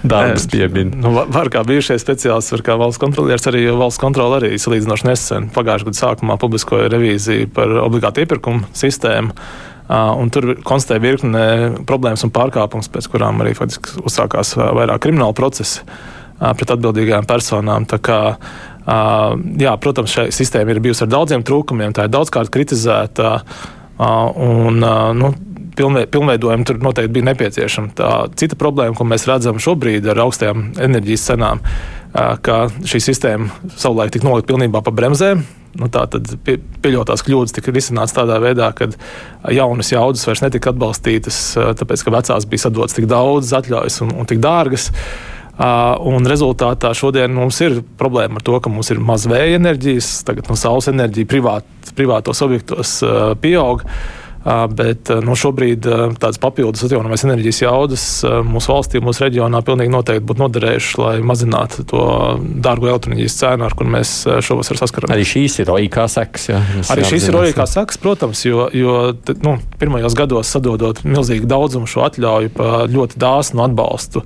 darbus 0.07 0.47
pieminat. 0.51 0.97
Nu, 1.01 1.13
va- 1.15 1.27
var 1.33 1.51
kā 1.53 1.63
bijušais 1.67 2.03
speciālists, 2.03 2.55
var 2.57 2.65
kā 2.67 2.77
valsts 2.81 3.03
kontrolieris, 3.03 3.47
arī 3.51 3.65
valsts 3.71 4.03
kontrole 4.03 4.41
arī 4.41 4.59
salīdzinoši 4.61 5.09
nesen 5.09 5.49
pagājušā 5.55 5.91
gada 5.91 6.03
sākumā 6.03 6.39
publiskoja 6.43 6.91
revīziju 6.93 7.53
par 7.57 7.73
obligātu 7.85 8.25
iepirkumu 8.25 8.69
sistēmu. 8.77 9.35
Un 9.87 10.33
tur 10.35 10.57
konstatēja 10.67 11.03
virkne 11.05 11.43
problēmas 11.87 12.25
un 12.27 12.33
pārkāpumus, 12.35 12.91
pēc 12.91 13.07
kurām 13.13 13.39
arī 13.45 13.53
faktiski 13.55 14.01
uzsākās 14.03 14.57
vairāk 14.59 15.05
krimināla 15.05 15.37
procesi 15.39 15.85
pret 16.41 16.73
atbildīgajām 16.75 17.29
personām. 17.29 17.87
Uh, 18.87 19.33
jā, 19.59 19.73
protams, 19.83 20.13
šī 20.15 20.29
sistēma 20.31 20.71
ir 20.71 20.79
bijusi 20.85 21.03
ar 21.03 21.11
daudziem 21.11 21.43
trūkumiem, 21.47 21.95
tā 21.97 22.05
ir 22.07 22.13
daudzkārt 22.15 22.53
kritizēta. 22.55 23.41
Uh, 23.97 24.29
un, 24.39 24.79
uh, 24.79 25.11
nu, 25.17 25.33
pilnveidojumi 25.77 26.65
tur 26.65 26.81
noteikti 26.83 27.13
bija 27.13 27.29
nepieciešami. 27.31 27.93
Tā 27.99 28.11
cita 28.39 28.59
problēma, 28.59 28.97
ko 28.97 29.07
mēs 29.09 29.27
redzam 29.29 29.61
šobrīd 29.63 30.09
ar 30.13 30.23
augstajām 30.25 30.73
enerģijas 30.87 31.29
cenām, 31.31 31.63
ka 32.15 32.59
šī 32.89 33.03
sistēma 33.11 33.77
savulaik 33.77 34.15
tika 34.15 34.29
nolikta 34.29 34.53
pilnībā 34.55 34.83
pa 34.85 34.95
bremzēm. 34.97 35.45
Nu, 35.77 35.91
tā 35.93 36.07
tad 36.09 36.31
pie, 36.47 36.57
pieļautās 36.81 37.21
kļūdas 37.27 37.53
tika 37.59 37.75
risināts 37.75 38.17
tādā 38.17 38.39
veidā, 38.41 38.71
ka 38.73 38.89
jaunas 39.53 39.93
jaudas 39.93 40.25
vairs 40.25 40.41
netika 40.47 40.73
atbalstītas, 40.73 41.41
tāpēc 41.77 42.05
ka 42.07 42.15
vecās 42.15 42.49
bija 42.49 42.65
sadotas 42.65 42.97
tik 42.97 43.09
daudz 43.11 43.53
atļaujas 43.59 44.01
un, 44.07 44.15
un 44.17 44.29
tik 44.29 44.41
dārgas. 44.45 44.89
Uh, 45.57 45.95
un 46.05 46.27
rezultātā 46.29 46.91
šodien 46.93 47.33
mums 47.33 47.57
ir 47.65 47.79
problēma 47.97 48.37
ar 48.37 48.45
to, 48.45 48.59
ka 48.61 48.69
mums 48.69 48.91
ir 48.93 48.99
maz 49.01 49.25
vēja 49.25 49.57
enerģijas, 49.57 50.11
tagad 50.29 50.51
no 50.51 50.57
saules 50.61 50.91
enerģija 50.93 51.29
privāt, 51.31 51.71
privātos 51.97 52.43
objektos 52.45 52.99
uh, 53.05 53.31
pieaug. 53.41 53.81
Uh, 53.81 54.26
bet 54.47 55.11
nu, 55.27 55.35
šobrīd 55.39 55.87
tādas 56.21 56.39
papildus 56.43 56.85
atjaunojamās 56.87 57.25
enerģijas 57.27 57.61
jaudas 57.65 58.05
mūsu 58.47 58.71
valstī, 58.71 59.01
mūsu 59.03 59.25
reģionā 59.25 59.63
pilnīgi 59.67 59.91
noteikti 59.91 60.27
būtu 60.29 60.43
noderējušas, 60.45 60.99
lai 61.03 61.15
mazinātu 61.27 61.87
to 61.91 62.05
dārgo 62.63 62.91
elektroenerģijas 62.93 63.39
cēnu, 63.41 63.67
ar 63.67 63.75
kur 63.79 63.91
mēs 63.91 64.13
šovasar 64.47 64.79
saskaramies. 64.79 65.17
Arī 65.17 65.27
šīs 65.27 65.59
ir 65.65 65.73
OIK 65.75 65.99
sekas. 66.13 66.47
Jā, 66.53 66.61
Arī 66.95 67.09
šīs 67.09 67.27
ir 67.27 67.35
jāapzinās, 67.35 67.41
arī 67.43 67.57
kā 67.57 67.67
sakas, 67.71 68.01
protams, 68.03 68.45
jo, 68.47 68.69
jo 68.77 68.95
nu, 69.43 69.57
pirmajos 69.81 70.15
gados 70.19 70.55
sadodot 70.55 71.03
milzīgu 71.07 71.51
daudzumu 71.51 71.91
šo 71.91 72.07
atļauju 72.07 72.55
par 72.55 72.87
ļoti 72.93 73.19
dāsnu 73.23 73.67
atbalstu, 73.67 74.23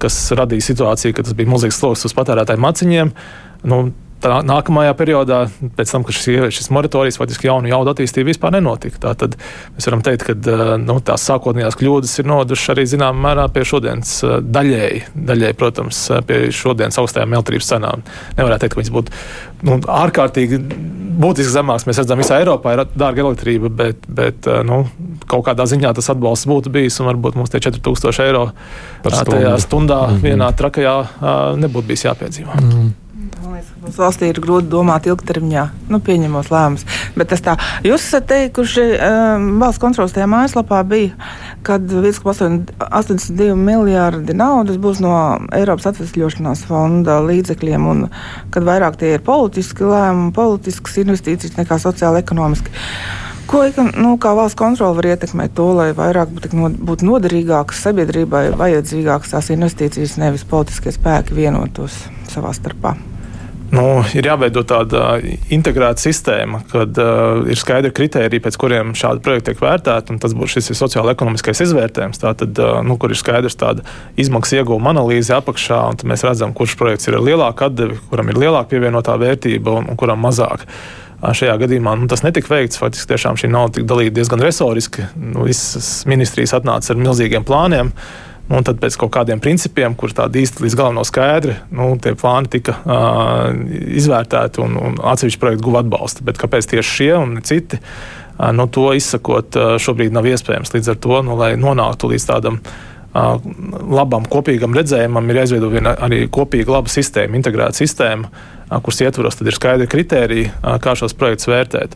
kas 0.00 0.18
radīja 0.38 0.70
situāciju, 0.70 1.16
ka 1.16 1.26
tas 1.26 1.36
bija 1.36 1.52
milzīgs 1.52 1.76
sloks 1.82 2.08
uz 2.08 2.16
patērētāju 2.16 2.64
maciņiem. 2.64 3.12
Nu, 3.68 3.84
Tā 4.22 4.38
nākamajā 4.48 4.94
periodā, 4.96 5.38
pēc 5.76 5.90
tam, 5.92 6.04
kad 6.06 6.16
šis, 6.16 6.54
šis 6.56 6.70
moratorijas 6.72 7.18
faktiski 7.20 7.50
jaunu 7.50 7.68
jaudu 7.68 7.92
attīstība 7.92 8.30
vispār 8.30 8.54
nenotika. 8.56 8.96
Tā 9.02 9.12
tad 9.20 9.36
mēs 9.76 9.86
varam 9.90 10.02
teikt, 10.06 10.24
ka 10.24 10.34
nu, 10.80 10.96
tās 11.04 11.26
sākotnējās 11.28 11.76
kļūdas 11.76 12.14
ir 12.22 12.30
nodušas 12.30 12.72
arī 12.72 12.86
zināmā 12.88 13.20
mērā 13.26 13.44
pie 13.52 13.66
šodienas 13.68 14.14
daļēji, 14.40 15.02
daļēji, 15.28 15.58
protams, 15.60 16.00
pie 16.26 16.46
šodienas 16.48 16.96
augstajām 17.02 17.36
elektrības 17.36 17.68
cenām. 17.74 18.06
Nevarētu 18.40 18.64
teikt, 18.64 18.74
ka 18.74 18.80
viņas 18.80 18.94
būtu 18.96 19.20
nu, 19.68 19.78
ārkārtīgi 19.84 20.62
būtiski 21.16 21.52
zemāks. 21.52 21.86
Mēs 21.88 22.00
redzam, 22.02 22.20
visā 22.20 22.40
Eiropā 22.40 22.72
ir 22.76 22.84
dārga 22.96 23.24
elektrība, 23.24 23.68
bet, 23.84 24.04
bet 24.08 24.48
nu, 24.68 24.82
kaut 25.28 25.46
kādā 25.48 25.64
ziņā 25.68 25.92
tas 25.96 26.10
atbalsts 26.12 26.48
būtu 26.48 26.72
bijis, 26.72 26.98
un 27.00 27.12
varbūt 27.12 27.36
mums 27.36 27.52
tie 27.52 27.60
4000 27.64 28.24
eiro 28.26 28.50
tajā 29.04 29.56
stundā 29.64 30.02
Mhm. 30.10 30.22
vienā 30.24 30.50
trakajā 30.56 30.96
nebūtu 31.60 31.92
bijis 31.92 32.04
jāpiedzīvo. 32.08 32.56
Liekas, 32.56 32.76
ka 32.82 33.05
mums 33.86 33.98
valstī 34.00 34.30
ir 34.30 34.40
grūti 34.42 34.68
domāt 34.70 35.06
ilgtermiņā, 35.08 35.64
nu, 35.92 36.00
pieņemot 36.02 36.50
lēmumus. 36.50 36.86
Bet 37.16 37.30
tas 37.32 37.42
tā, 37.44 37.56
jūs 37.86 38.02
esat 38.02 38.26
teikuši, 38.30 38.86
um, 39.06 39.48
valsts 39.62 39.82
kontrolas 39.82 40.14
tajā 40.16 40.26
mājaslapā 40.30 40.82
bija, 40.88 41.14
kad 41.66 41.86
1,82 41.86 43.54
miljārdi 43.58 44.36
naudas 44.36 44.80
būs 44.82 45.02
no 45.04 45.14
Eiropas 45.54 45.90
atvesļošanās 45.92 46.66
fonda 46.68 47.20
līdzekļiem, 47.26 47.86
un 47.92 48.08
kad 48.54 48.66
vairāk 48.66 48.98
tie 49.00 49.14
ir 49.16 49.24
politiski 49.26 49.86
lēmumi, 49.86 50.34
politiskas 50.36 50.98
investīcijas 51.04 51.56
nekā 51.60 51.78
sociāli 51.82 52.22
ekonomiski. 52.24 52.74
Ko 53.46 53.62
nu, 53.94 54.16
valsts 54.18 54.58
kontrole 54.58 54.98
var 54.98 55.06
ietekmēt 55.12 55.52
to, 55.54 55.68
lai 55.78 55.92
vairāk 55.94 56.32
būtu 56.34 57.06
noderīgākas 57.06 57.84
sabiedrībai, 57.86 58.48
vajadzīgākas 58.58 59.36
tās 59.36 59.52
investīcijas, 59.54 60.18
nevis 60.18 60.42
politiskie 60.50 60.90
spēki 60.96 61.38
vienotos 61.38 62.08
savā 62.32 62.50
starpā? 62.56 62.96
Nu, 63.74 64.02
ir 64.14 64.26
jāveido 64.28 64.62
tāda 64.66 65.16
integrēta 65.52 65.98
sistēma, 66.02 66.60
kad 66.70 66.98
uh, 67.02 67.42
ir 67.50 67.58
skaidri 67.58 67.90
kriteriji, 67.94 68.42
pēc 68.44 68.58
kuriem 68.62 68.92
šādi 68.98 69.24
projekti 69.24 69.50
tiek 69.50 69.62
vērtēti. 69.64 70.18
Tas 70.22 70.36
būs 70.38 70.54
šis 70.54 70.70
sociālo-ekonomiskais 70.78 71.64
izvērtējums, 71.64 72.20
tātad, 72.22 72.52
uh, 72.62 72.78
nu, 72.86 72.98
kur 73.00 73.10
ir 73.10 73.18
skaidrs 73.18 73.58
tāda 73.58 73.82
izmaksu 74.20 74.60
ieguvuma 74.60 74.92
analīze 74.94 75.34
apakšā, 75.34 75.80
un 75.90 76.12
mēs 76.12 76.22
redzam, 76.28 76.54
kurš 76.56 76.76
projekts 76.78 77.10
ir 77.10 77.18
ar 77.18 77.26
lielāku 77.26 77.66
atdevi, 77.66 77.98
kuram 78.12 78.30
ir 78.30 78.38
lielāka 78.44 78.70
pievienotā 78.74 79.18
vērtība 79.22 79.80
un, 79.80 79.90
un 79.90 79.98
kuram 79.98 80.22
mazāk. 80.22 80.66
Šajā 81.16 81.56
gadījumā 81.64 81.96
nu, 81.98 82.06
tas 82.12 82.22
netika 82.22 82.52
veikts. 82.52 82.78
Faktiski 82.78 83.14
tiešām 83.14 83.38
šī 83.40 83.48
nauda 83.50 83.78
tika 83.78 83.88
dalīta 83.88 84.18
diezgan 84.18 84.42
resoriski. 84.44 85.08
Nu, 85.16 85.46
visas 85.48 86.04
ministrijas 86.06 86.54
atnāca 86.58 86.92
ar 86.92 87.00
milzīgiem 87.00 87.46
plāniem. 87.48 87.90
Nu, 87.90 88.25
un 88.52 88.66
tad 88.66 88.78
pēc 88.82 88.96
kaut 89.00 89.12
kādiem 89.16 89.40
principiem, 89.42 89.96
kur 89.98 90.12
tādi 90.14 90.44
īsti 90.44 90.62
līdz 90.64 90.78
galam 90.78 90.98
nav 90.98 91.06
skaidri, 91.08 91.56
nu, 91.74 91.90
tie 92.02 92.14
plāni 92.18 92.50
tika 92.52 92.76
uh, 92.78 93.48
izvērtēti 93.98 94.62
un, 94.62 94.76
un 94.78 94.98
atsevišķi 95.12 95.42
projekti 95.42 95.66
guva 95.66 95.82
atbalstu. 95.82 96.26
Bet 96.26 96.38
kāpēc 96.42 96.68
tieši 96.70 96.92
šie 96.98 97.12
un 97.18 97.38
citi? 97.46 97.80
Uh, 98.36 98.52
nu, 98.54 98.68
to 98.70 98.92
izsakot, 98.94 99.58
uh, 99.58 99.78
šobrīd 99.82 100.14
nav 100.14 100.28
iespējams. 100.30 100.74
Līdz 100.76 100.92
ar 100.94 101.00
to, 101.02 101.22
nu, 101.26 101.38
lai 101.40 101.54
nonāktu 101.58 102.12
līdz 102.12 102.28
tādam 102.30 102.60
uh, 102.60 102.86
labam 103.90 104.28
kopīgam 104.30 104.76
redzējumam, 104.76 105.26
ir 105.30 105.42
jāizveido 105.42 105.72
arī 105.96 106.22
kopīga 106.30 106.78
laba 106.78 106.92
sistēma, 106.92 107.38
integrēta 107.38 107.80
sistēma, 107.82 108.30
kuras 108.70 109.02
ietvaros 109.02 109.42
ir 109.42 109.54
skaidri 109.54 109.90
kriteriji, 109.90 110.48
kā 110.82 110.96
šos 110.98 111.14
projektus 111.18 111.50
vērtēt. 111.50 111.94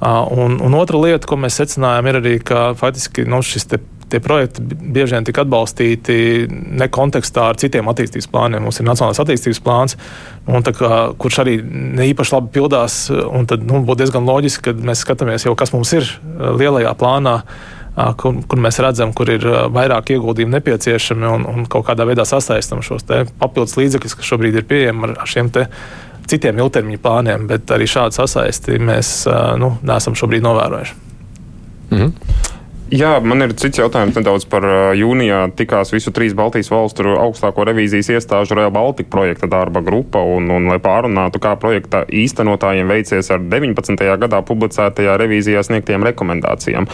Un, 0.00 0.58
un 0.60 0.76
otra 0.76 0.98
lieta, 1.00 1.28
ko 1.28 1.38
mēs 1.40 1.58
secinājām, 1.60 2.08
ir 2.08 2.18
arī, 2.20 2.32
ka 2.44 2.70
faktiski 2.76 3.24
nu, 3.28 3.42
šis 3.44 3.68
tie 4.10 4.20
projekti 4.22 4.62
bieži 4.62 5.16
vien 5.16 5.26
tika 5.26 5.42
atbalstīti 5.42 6.16
ne 6.50 6.88
kontekstā 6.92 7.48
ar 7.50 7.58
citiem 7.60 7.88
attīstības 7.90 8.28
plāniem. 8.30 8.62
Mums 8.66 8.80
ir 8.80 8.86
Nacionālais 8.86 9.20
attīstības 9.22 9.62
plāns, 9.64 9.96
kā, 10.46 10.90
kurš 11.18 11.40
arī 11.42 11.56
ne 11.62 12.06
īpaši 12.12 12.36
labi 12.36 12.52
pildās. 12.54 12.98
Tad 13.50 13.66
nu, 13.66 13.82
būtu 13.86 14.04
diezgan 14.04 14.28
loģiski, 14.28 14.68
ka 14.68 14.86
mēs 14.90 15.02
skatāmies 15.02 15.48
jau, 15.48 15.56
kas 15.58 15.74
mums 15.74 15.92
ir 15.96 16.08
lielajā 16.38 16.94
plānā. 17.00 17.40
Kur, 18.20 18.42
kur 18.44 18.60
mēs 18.60 18.76
redzam, 18.84 19.14
kur 19.16 19.30
ir 19.32 19.46
vairāk 19.72 20.10
ieguldījumu 20.12 20.52
nepieciešami 20.52 21.30
un, 21.30 21.46
un 21.48 21.62
kaut 21.64 21.86
kādā 21.86 22.04
veidā 22.04 22.26
sasaistām 22.28 22.82
šos 22.84 23.06
papildus 23.40 23.78
līdzekļus, 23.78 24.16
kas 24.18 24.28
šobrīd 24.34 24.58
ir 24.60 24.66
pieejami 24.68 25.08
ar, 25.08 25.14
ar 25.24 25.30
šiem 25.32 25.48
citiem 26.28 26.60
ilgtermiņa 26.60 27.00
plāniem, 27.00 27.46
bet 27.48 27.72
arī 27.72 27.88
šādu 27.88 28.18
sasaisti 28.18 28.76
mēs 28.76 29.14
nu, 29.62 29.78
neesam 29.88 30.18
šobrīd 30.18 30.44
novērojuši. 30.44 30.98
Mm 31.88 31.98
-hmm. 32.02 32.52
Jā, 32.86 33.16
man 33.18 33.42
ir 33.42 33.50
cits 33.58 33.80
jautājums 33.80 34.14
nedaudz 34.14 34.44
par 34.46 34.62
jūnijā. 34.94 35.40
Tikās 35.58 35.90
visu 35.90 36.12
trīs 36.14 36.36
Baltijas 36.38 36.68
valstu 36.70 37.16
augstāko 37.18 37.64
revīzijas 37.66 38.12
iestāžu 38.14 38.54
Real 38.54 38.70
Baltica 38.70 39.10
projekta 39.10 39.48
darba 39.50 39.82
grupa, 39.82 40.22
un, 40.22 40.46
un 40.54 40.68
lai 40.70 40.76
pārunātu, 40.82 41.40
kā 41.42 41.56
projekta 41.58 42.04
īstenotājiem 42.06 42.86
veicies 42.94 43.32
ar 43.34 43.42
19. 43.42 44.06
gadā 44.22 44.40
publicētajā 44.46 45.16
revīzijā 45.18 45.64
sniegtiem 45.66 46.06
rekomendācijām. 46.06 46.86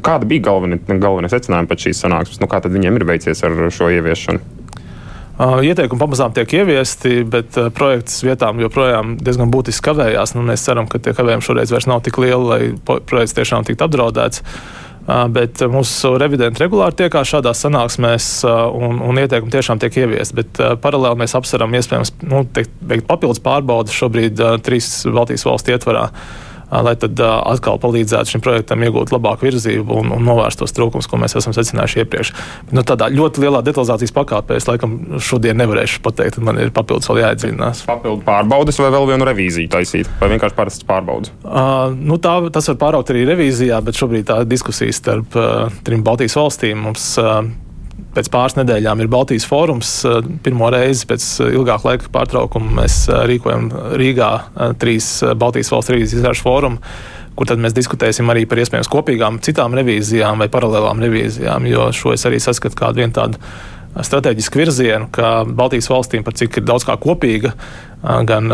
Kāda 0.00 0.30
bija 0.30 0.48
galvenie, 0.48 0.80
galvenie 0.88 1.28
secinājumi 1.28 1.68
pēc 1.68 1.90
šīs 1.90 2.02
sanāksmes? 2.06 2.40
Nu, 2.40 2.48
kā 2.48 2.64
tad 2.64 2.72
viņiem 2.72 2.96
ir 2.96 3.08
veicies 3.12 3.44
ar 3.44 3.60
šo 3.68 3.92
ieviešanu? 3.92 4.40
Ieteikumi 5.40 6.00
pamazām 6.00 6.32
tiek 6.36 6.48
ieviesti, 6.52 7.22
bet 7.28 7.56
projekts 7.76 8.22
vietām 8.24 8.58
joprojām 8.60 9.18
diezgan 9.20 9.52
būtiski 9.52 9.90
kavējās. 9.92 10.32
Nu, 10.36 10.48
mēs 10.48 10.64
ceram, 10.64 10.88
ka 10.88 11.00
tie 11.00 11.12
kavējumi 11.16 11.44
šoreiz 11.44 11.72
vairs 11.72 11.88
nav 11.88 12.02
tik 12.04 12.16
lieli, 12.20 12.44
lai 12.48 13.00
projekts 13.08 13.36
tiešām 13.36 13.68
tiktu 13.68 13.84
apdraudēts. 13.84 14.44
Bet 15.06 15.62
mūsu 15.72 16.12
revidenti 16.20 16.60
regulāri 16.62 16.98
tiekās 17.00 17.32
šādās 17.32 17.62
sanāksmēs, 17.64 18.26
un, 18.46 19.00
un 19.02 19.18
ieteikumi 19.22 19.50
tiešām 19.54 19.80
tiek 19.82 19.96
ieviesti. 20.02 20.36
Bet 20.42 20.60
paralēli 20.84 21.22
mēs 21.22 21.34
apsveram 21.38 21.74
iespējams 21.78 22.12
nu, 22.28 22.44
veikt 22.92 23.08
papildus 23.08 23.42
pārbaudas 23.42 23.96
šobrīd 23.96 24.42
trīs 24.66 24.92
Baltijas 25.10 25.46
valstu 25.48 25.74
ietvarā 25.74 26.10
lai 26.70 26.94
tad 27.00 27.20
atkal 27.20 27.80
palīdzētu 27.82 28.34
šim 28.34 28.44
projektam 28.44 28.82
iegūt 28.86 29.12
labāku 29.14 29.48
virzību 29.48 30.00
un, 30.02 30.12
un 30.16 30.26
novērst 30.26 30.62
tos 30.62 30.74
trūkumus, 30.76 31.08
ko 31.10 31.18
mēs 31.20 31.36
esam 31.38 31.54
secinājuši 31.56 32.02
iepriekš. 32.04 32.32
Nu, 32.74 32.84
tādā 32.86 33.10
ļoti 33.12 33.44
lielā 33.44 33.62
detalizācijas 33.66 34.14
pakāpē 34.16 34.58
es 34.60 34.68
laikam 34.70 34.96
šodien 35.22 35.58
nevarēšu 35.60 36.02
pateikt, 36.04 36.40
man 36.44 36.60
ir 36.62 36.72
papildus 36.74 37.10
vēl 37.10 37.22
jāiedzīvinās. 37.24 37.84
Papildu 37.88 38.24
pārbaudas 38.26 38.78
vai 38.82 38.92
vēl 38.94 39.08
vienu 39.12 39.28
revīziju 39.28 39.72
taisīt, 39.72 40.10
vai 40.20 40.30
vienkārši 40.34 40.58
parastas 40.58 40.86
pārbaudas? 40.88 41.34
Uh, 41.44 41.90
nu, 41.96 42.20
tā, 42.22 42.36
tas 42.54 42.70
var 42.72 42.78
pāraukt 42.84 43.10
arī 43.14 43.26
revīzijā, 43.32 43.80
bet 43.84 43.98
šobrīd 43.98 44.30
tā 44.30 44.42
diskusija 44.48 44.94
starp 44.94 45.36
uh, 45.38 45.66
trim 45.86 46.06
Baltijas 46.06 46.38
valstīm 46.38 46.86
mums. 46.88 47.12
Uh, 47.20 47.42
pēc 48.14 48.30
pāris 48.32 48.58
nedēļām 48.58 49.02
ir 49.02 49.10
Baltijas 49.12 49.46
fórums. 49.48 49.92
Eh, 50.08 50.20
pirmo 50.44 50.70
reizi 50.72 51.06
pēc 51.10 51.26
eh, 51.44 51.54
ilgāka 51.58 51.92
laika 51.92 52.12
pārtraukuma 52.12 52.82
mēs 52.82 53.02
eh, 53.08 53.24
rīkojam 53.30 53.70
Rīgā 54.00 54.30
trīs 54.80 55.12
Baltijas 55.38 55.72
valsts 55.72 55.94
revīzijas 55.94 56.20
izrāžu 56.20 56.46
fórumu 56.46 56.94
kur 57.38 57.48
tad 57.48 57.60
mēs 57.62 57.72
diskutēsim 57.72 58.28
arī 58.28 58.42
par 58.44 58.58
iespējams 58.60 58.90
kopīgām 58.90 59.38
citām 59.40 59.72
revīzijām 59.78 60.42
vai 60.42 60.48
paralēlām 60.52 60.98
revīzijām, 61.00 61.68
jo 61.70 61.86
šo 61.96 62.12
es 62.12 62.26
arī 62.28 62.40
saskatu 62.42 62.76
kā 62.76 62.90
vienu 62.92 63.14
tādu 63.16 63.40
strateģisku 63.98 64.60
virzienu, 64.60 65.08
ka 65.12 65.40
Baltijas 65.44 65.90
valstīm 65.90 66.24
par 66.26 66.36
cik 66.38 66.60
ir 66.60 66.66
daudz 66.66 66.86
kā 66.86 66.94
kopīga, 67.00 67.52
gan 68.00 68.46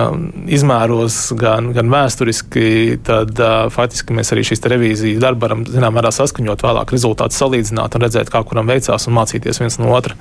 izmēros, 0.51 1.19
gan, 1.39 1.71
gan 1.77 1.91
vēsturiski, 1.93 2.97
tad 3.07 3.39
faktiski 3.75 4.17
mēs 4.17 4.33
arī 4.35 4.47
šīs 4.49 4.65
revīzijas 4.73 5.23
darbu 5.23 5.47
varam 5.47 5.65
zināmā 5.69 6.01
mērā 6.01 6.11
saskaņot, 6.17 6.65
vēlāk 6.67 6.95
rezultātus 6.97 7.39
salīdzināt 7.43 7.95
un 7.95 8.07
redzēt, 8.07 8.33
kā 8.33 8.43
kuram 8.49 8.73
veicās 8.73 9.07
un 9.07 9.19
mācīties 9.21 9.63
viens 9.63 9.79
no 9.83 9.93
otra, 9.95 10.17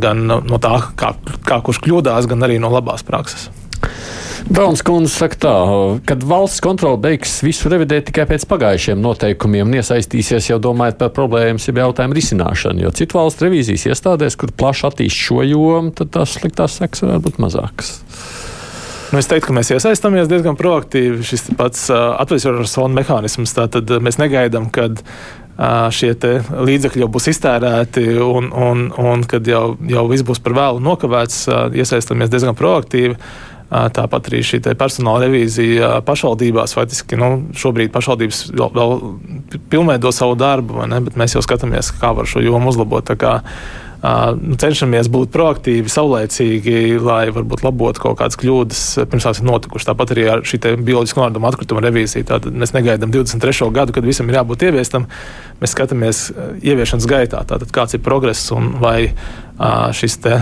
gan 0.00 0.24
no 0.26 0.62
tā, 0.62 0.78
kā, 0.96 1.12
kā 1.44 1.60
kurš 1.66 1.82
kļūdās, 1.84 2.30
gan 2.30 2.48
arī 2.48 2.60
no 2.62 2.72
labās 2.72 3.04
prakses. 3.06 3.50
Brauns 4.46 4.78
kundze 4.86 5.10
saka 5.10 5.38
tā, 5.42 5.54
kad 6.06 6.22
valsts 6.22 6.62
kontrole 6.62 7.00
beigs 7.02 7.40
visu 7.42 7.70
revidēt 7.72 8.06
tikai 8.10 8.28
pēc 8.30 8.44
pagājušiem 8.46 9.00
noteikumiem 9.02 9.66
un 9.66 9.78
iesaistīsies 9.80 10.52
jau 10.52 10.60
domājot 10.62 11.00
par 11.00 11.10
problēmas, 11.16 11.66
ja 11.66 11.74
jautājumu 11.74 12.14
risināšanu, 12.14 12.84
jo 12.84 12.92
citu 12.94 13.18
valstu 13.18 13.48
revīzijas 13.48 13.88
iestādēs, 13.90 14.38
kur 14.38 14.54
plaši 14.54 14.86
attīst 14.86 15.18
šo 15.18 15.42
jomu, 15.42 15.90
tad 15.98 16.12
tās 16.14 16.36
sliktās 16.38 16.78
sekas 16.78 17.02
varētu 17.02 17.24
būt 17.26 17.40
mazākas. 17.42 17.90
Nu, 19.10 19.18
es 19.18 19.26
teiktu, 19.30 19.48
ka 19.48 19.56
mēs 19.58 19.72
iesaistāmies 19.74 20.30
diezgan 20.30 20.56
proaktīvi. 20.58 21.26
Šis 21.26 21.48
pats 21.58 21.84
uh, 21.90 22.14
atvesļošanas 22.22 22.74
fonda 22.78 23.00
mehānisms, 23.00 23.54
tātad 23.54 23.90
mēs 24.02 24.18
negaidām, 24.18 24.66
kad 24.74 25.02
uh, 25.02 25.86
šie 25.94 26.12
līdzekļi 26.50 27.04
jau 27.04 27.10
būs 27.14 27.30
iztērēti 27.34 28.06
un, 28.22 28.50
un, 28.50 28.88
un 28.94 29.26
kad 29.26 29.46
jau, 29.46 29.76
jau 29.90 30.06
viss 30.10 30.26
būs 30.26 30.42
par 30.42 30.54
vēlu 30.58 30.82
nokavēts, 30.86 31.44
uh, 31.50 31.66
iesaistāmies 31.74 32.30
diezgan 32.34 32.58
proaktīvi. 32.58 33.14
Tāpat 33.70 34.28
arī 34.30 34.42
šī 34.46 34.60
personāla 34.78 35.24
revīzija 35.26 35.96
pašvaldībās. 36.06 36.76
Faktiski 36.76 37.18
nu, 37.18 37.30
šobrīd 37.58 37.90
pašvaldības 37.94 38.44
vēl, 38.52 38.70
vēl 38.76 38.94
pilnveido 39.72 40.12
savu 40.14 40.36
darbu, 40.38 40.84
ne, 40.86 41.00
bet 41.02 41.18
mēs 41.18 41.34
jau 41.34 41.42
skatāmies, 41.42 41.90
kā 41.98 42.12
var 42.14 42.30
šo 42.30 42.44
jomu 42.44 42.70
uzlabot. 42.70 43.10
Kā, 43.18 43.40
Uh, 43.96 44.36
cenšamies 44.60 45.08
būt 45.10 45.30
proaktīvi, 45.32 45.88
saulēcīgi, 45.90 46.98
lai 47.00 47.30
varbūt 47.32 47.62
labotu 47.64 48.02
kaut 48.02 48.18
kādas 48.20 48.36
kļūdas, 48.38 48.82
pirms 49.08 49.24
tās 49.24 49.40
ir 49.40 49.46
notikušas. 49.48 49.88
Tāpat 49.88 50.12
arī 50.12 50.26
ar 50.30 50.42
šī 50.46 50.60
bioloģiskā 50.76 51.22
noraduma 51.22 51.48
atkrituma 51.50 51.80
revīziju. 51.82 52.26
Tātad 52.28 52.54
mēs 52.60 52.74
negaidām 52.76 53.14
23. 53.14 53.70
gadu, 53.74 53.96
kad 53.96 54.06
visam 54.06 54.28
ir 54.28 54.36
jābūt 54.38 54.66
ieviestam. 54.68 55.08
Mēs 55.62 55.72
skatāmies 55.74 56.26
ieviešanas 56.60 57.08
gaitā, 57.08 57.40
tātad 57.48 57.72
kāds 57.74 57.96
ir 57.96 58.04
progress 58.04 58.52
un 58.54 58.76
vai 58.82 58.98
šis 59.96 60.20
te, 60.22 60.36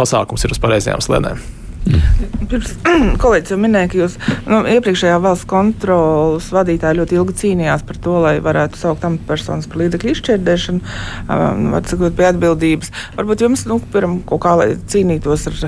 pasākums 0.00 0.48
ir 0.48 0.56
uz 0.56 0.64
pareizajām 0.64 1.04
slēdēm. 1.04 1.44
Pirms 1.84 2.72
kolēģis 3.22 3.52
jau 3.52 3.58
minēja, 3.60 3.90
ka 3.92 3.98
jūs 3.98 4.16
nu, 4.48 4.62
iepriekšējā 4.74 5.18
valsts 5.24 5.48
kontrolas 5.50 6.48
vadītāja 6.54 6.98
ļoti 7.00 7.18
ilgi 7.18 7.36
cīnījās 7.42 7.84
par 7.88 8.00
to, 8.06 8.16
lai 8.24 8.34
varētu 8.44 8.80
saukt 8.80 9.04
amatpersonas 9.08 9.68
par 9.70 9.82
līdzekļu 9.82 10.14
izšķērdēšanu, 10.14 10.94
um, 11.28 11.68
var 11.74 11.90
sakot, 11.90 12.16
pie 12.16 12.28
atbildības. 12.30 12.92
Varbūt 13.18 13.44
jums, 13.44 13.66
nu, 13.70 13.80
piram, 13.92 14.20
kaut 14.28 14.44
kā, 14.46 14.56
lai 14.60 14.70
cīnītos 14.80 15.48
ar 15.50 15.60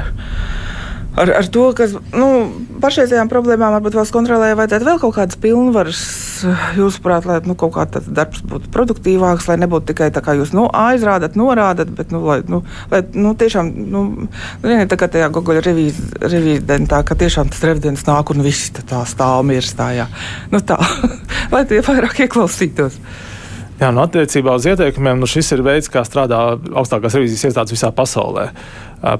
ar, 1.17 1.33
ar 1.41 1.49
to, 1.53 1.64
ka 1.77 1.87
nu, 2.14 2.29
pašreizējām 2.83 3.31
problēmām 3.33 3.75
varbūt 3.77 3.97
valsts 3.99 4.14
kontrolē 4.14 4.53
vajadzētu 4.59 4.87
vēl 4.87 5.01
kaut 5.03 5.14
kādas 5.17 5.39
pilnvaras, 5.41 6.01
jūsuprāt, 6.77 7.29
lai 7.29 7.39
nu, 7.49 7.57
kaut 7.59 7.75
kāds 7.77 8.09
darbs 8.09 8.43
būtu 8.47 8.71
produktīvāks, 8.75 9.49
lai 9.51 9.59
nebūtu 9.62 9.91
tikai 9.93 10.11
tā, 10.14 10.23
kā 10.25 10.37
jūs 10.39 10.53
nu, 10.57 10.67
aizrādat, 10.71 11.39
norādat, 11.39 11.93
bet 11.97 12.12
nu, 12.14 12.23
lai, 12.27 12.41
nu, 12.51 12.62
lai 12.93 13.03
nu, 13.17 13.35
tiešām, 13.39 13.73
nu, 13.93 14.03
nu, 14.62 14.81
tā 14.91 15.01
kā 15.01 15.11
tajā 15.12 15.31
Gogoļa 15.35 15.64
revīz, 15.67 16.03
revīdentā, 16.23 17.03
ka 17.07 17.19
tiešām 17.19 17.53
tas 17.53 17.64
revidents 17.67 18.05
nāk 18.09 18.35
un 18.35 18.45
viss 18.45 18.75
tā 18.77 19.05
stāv 19.09 19.47
mirstājā. 19.49 20.09
Nu, 20.53 20.61
tā, 20.64 20.79
lai 21.55 21.64
tie 21.71 21.81
vairāk 21.87 22.27
ieklausītos. 22.27 23.01
Jā, 23.77 23.91
nu, 23.93 24.01
attiecībā 24.07 24.55
uz 24.57 24.64
ieteikumiem, 24.70 25.18
nu, 25.20 25.29
šis 25.29 25.51
ir 25.53 25.61
veids, 25.66 25.91
kā 25.93 26.01
strādā 26.07 26.39
augstākās 26.57 27.16
revīzijas 27.18 27.51
iestādes 27.51 27.74
visā 27.74 27.91
pasaulē. 27.93 28.47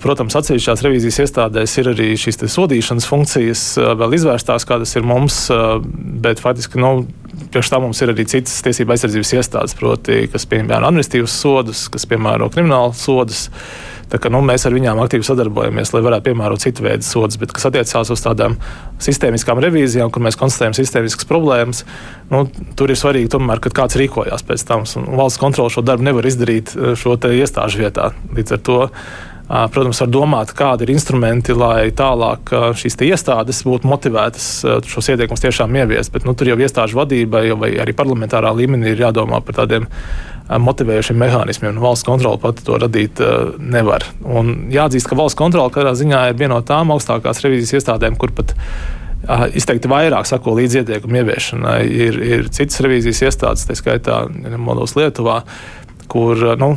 Protams, 0.01 0.33
atsevišķās 0.39 0.83
revīzijas 0.87 1.19
iestādēs 1.27 1.75
ir 1.83 1.91
arī 1.93 2.07
šīs 2.17 2.41
sodīšanas 2.55 3.09
funkcijas 3.11 3.65
vēl 4.01 4.17
izvērstās, 4.17 4.65
kā 4.65 4.79
tas 4.81 4.97
ir 4.97 5.05
mums, 5.05 5.43
bet 6.25 6.41
faktiski 6.41 6.81
nu, 6.81 7.05
priekš 7.53 7.75
tā 7.75 7.83
mums 7.85 8.01
ir 8.01 8.15
arī 8.15 8.25
citas 8.33 8.57
tiesība 8.65 8.97
aizsardzības 8.97 9.35
iestādes, 9.37 9.77
proti, 9.77 10.23
kas 10.33 10.49
piemēro 10.49 10.89
administratīvus 10.89 11.37
sodus, 11.43 11.85
kas 11.93 12.09
piemēro 12.09 12.49
kriminālu 12.55 12.97
sodus. 12.97 13.51
Tā 13.51 13.96
kā, 14.13 14.31
nu, 14.33 14.41
mēs 14.47 14.67
ar 14.69 14.75
viņām 14.77 15.01
aktīvi 15.03 15.27
sadarbojamies, 15.27 15.93
lai 15.95 16.03
varētu 16.07 16.29
piemērot 16.29 16.63
citu 16.63 16.87
veidu 16.87 17.07
sodus. 17.07 17.39
Bet, 17.43 17.55
kas 17.57 17.69
attiecās 17.71 18.13
uz 18.15 18.25
tādām 18.25 18.57
sistēmiskām 19.03 19.61
revīzijām, 19.65 20.13
kur 20.15 20.25
mēs 20.27 20.39
konstatējam 20.41 20.77
sistēmiskas 20.79 21.29
problēmas, 21.29 21.85
nu, 22.33 22.45
tur 22.79 22.93
ir 22.93 23.01
svarīgi, 23.01 23.33
tomēr, 23.35 23.63
ka 23.65 23.75
kāds 23.83 23.99
rīkojās 24.01 24.47
pēc 24.47 24.67
tam. 24.69 24.87
Valsts 25.19 25.43
kontrole 25.43 25.75
šo 25.75 25.85
darbu 25.87 26.07
nevar 26.07 26.29
izdarīt 26.29 26.77
eh, 26.77 26.93
šo 26.99 27.17
iestāžu 27.17 27.83
vietā. 27.83 28.13
Līdz 28.37 28.59
ar 28.59 28.67
to 28.67 28.83
Protams, 29.47 30.01
var 30.03 30.09
domāt, 30.11 30.51
kādi 30.59 30.83
ir 30.83 30.91
instrumenti, 30.97 31.55
lai 31.55 31.93
tālāk 31.95 32.51
šīs 32.81 32.99
iestādes 33.07 33.61
būtu 33.63 33.87
motivētas 33.87 34.47
šos 34.91 35.11
ieteikumus 35.13 35.45
tiešām 35.45 35.77
ieviest. 35.79 36.11
Bet 36.15 36.27
nu, 36.27 36.35
tur 36.35 36.51
jau 36.51 36.57
iestāžu 36.59 36.99
vadībai 36.99 37.45
vai 37.55 37.71
arī 37.79 37.95
parlamentārā 37.95 38.51
līmenī 38.51 38.91
ir 38.91 39.05
jādomā 39.07 39.39
par 39.47 39.61
tādiem 39.61 39.87
motivējošiem 40.47 41.19
mehānismiem. 41.19 41.81
Valsts 41.83 42.07
kontrole 42.07 42.39
pati 42.43 42.65
to 42.67 42.79
radīt 42.83 43.23
nevar. 43.59 44.07
Un 44.23 44.69
jāatzīst, 44.73 45.09
ka 45.11 45.19
valsts 45.19 45.39
kontrole 45.39 45.73
katrā 45.75 45.97
ziņā 45.99 46.29
ir 46.31 46.39
viena 46.39 46.55
no 46.57 46.63
tām 46.67 46.93
augstākās 46.95 47.43
revīzijas 47.45 47.81
iestādēm, 47.81 48.19
kur 48.21 48.35
pat 48.37 48.55
izteikti 49.59 49.91
vairāk 49.91 50.29
sako 50.29 50.55
līdz 50.61 50.81
ieteikumu 50.83 51.23
ieviešanai. 51.23 51.81
Ir, 51.91 52.21
ir 52.23 52.49
citas 52.55 52.79
revīzijas 52.85 53.25
iestādes, 53.27 53.67
tā 53.67 53.75
skaitā 53.79 54.23
Moldovas 54.55 54.95
Lietuvā, 54.99 55.41
kur 56.13 56.43
nu, 56.61 56.77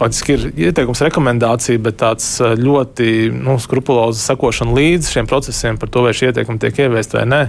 faktiski 0.00 0.36
ir 0.36 0.46
ieteikums, 0.70 1.02
rekomendācija, 1.06 1.82
bet 1.84 2.00
tāds 2.02 2.28
ļoti 2.40 3.30
nu, 3.34 3.58
skrupulozs 3.62 4.24
sekošana 4.30 4.74
līdz 4.74 5.12
šiem 5.12 5.28
procesiem 5.30 5.80
par 5.80 5.92
to, 5.92 6.06
vai 6.06 6.14
šie 6.16 6.32
ieteikumi 6.32 6.62
tiek 6.62 6.86
ieviesti 6.86 7.20
vai 7.20 7.26
nē. 7.30 7.42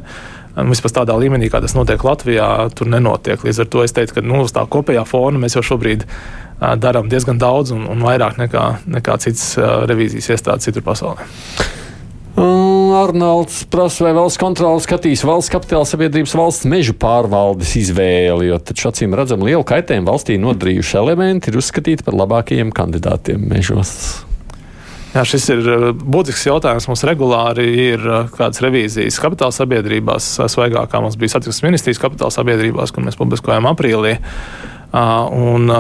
Vispār 0.56 0.94
tādā 1.02 1.16
līmenī, 1.20 1.50
kā 1.52 1.60
tas 1.64 1.76
notiek 1.76 2.04
Latvijā, 2.08 2.48
tur 2.76 2.88
nenotiek. 2.88 3.42
Līdz 3.44 3.64
ar 3.66 3.72
to 3.72 3.84
es 3.84 3.96
teiktu, 3.96 4.20
ka 4.20 4.24
nu, 4.24 4.46
uz 4.46 4.56
tā 4.56 4.64
kopējā 4.72 5.04
fona 5.10 5.42
mēs 5.42 5.58
jau 5.58 5.66
šobrīd 5.74 6.06
darām 6.80 7.10
diezgan 7.12 7.40
daudz 7.42 7.74
un, 7.76 7.84
un 7.92 8.04
vairāk 8.06 8.40
nekā, 8.40 8.68
nekā 8.88 9.18
citas 9.20 9.50
uh, 9.60 9.84
revīzijas 9.90 10.32
iestādes 10.38 10.70
citur 10.70 10.86
pasaulē. 10.86 11.28
Arnolds 12.96 13.64
prasa, 13.72 14.04
vai 14.08 14.14
valsts 14.16 14.40
kontrole 14.40 14.82
skatīs 14.84 15.24
valsts 15.28 15.52
kapitāla 15.54 15.88
sabiedrības 15.88 16.36
valsts 16.36 16.68
mežu 16.70 16.96
pārvaldes 17.00 17.76
izvēli, 17.80 18.50
jo 18.50 18.60
taču 18.60 18.90
acīm 18.92 19.16
redzam 19.16 19.44
lielu 19.46 19.64
kaitējumu 19.68 20.10
valstī 20.10 20.40
nodarījuši 20.42 21.00
elementi 21.02 21.52
ir 21.52 21.60
uzskatīti 21.62 22.08
par 22.08 22.18
labākajiem 22.24 22.74
kandidātiem 22.76 23.46
mežos. 23.52 23.92
Jā, 25.16 25.22
šis 25.24 25.46
ir 25.54 25.68
būtisks 25.96 26.50
jautājums. 26.50 26.90
Mums 26.90 27.06
regulāri 27.08 27.64
ir 27.86 28.02
kādas 28.36 28.60
revīzijas 28.66 29.16
kapitāla 29.24 29.56
sabiedrībās. 29.56 30.28
Svaigākā 30.52 31.00
mums 31.00 31.16
bija 31.16 31.38
satiksmes 31.38 31.64
ministrijas 31.64 32.02
kapitāla 32.04 32.36
sabiedrībās, 32.36 32.92
kur 32.92 33.06
mēs 33.06 33.16
publiskojām 33.16 33.70
aprīlī. 33.70 34.18
Un, 34.92 35.72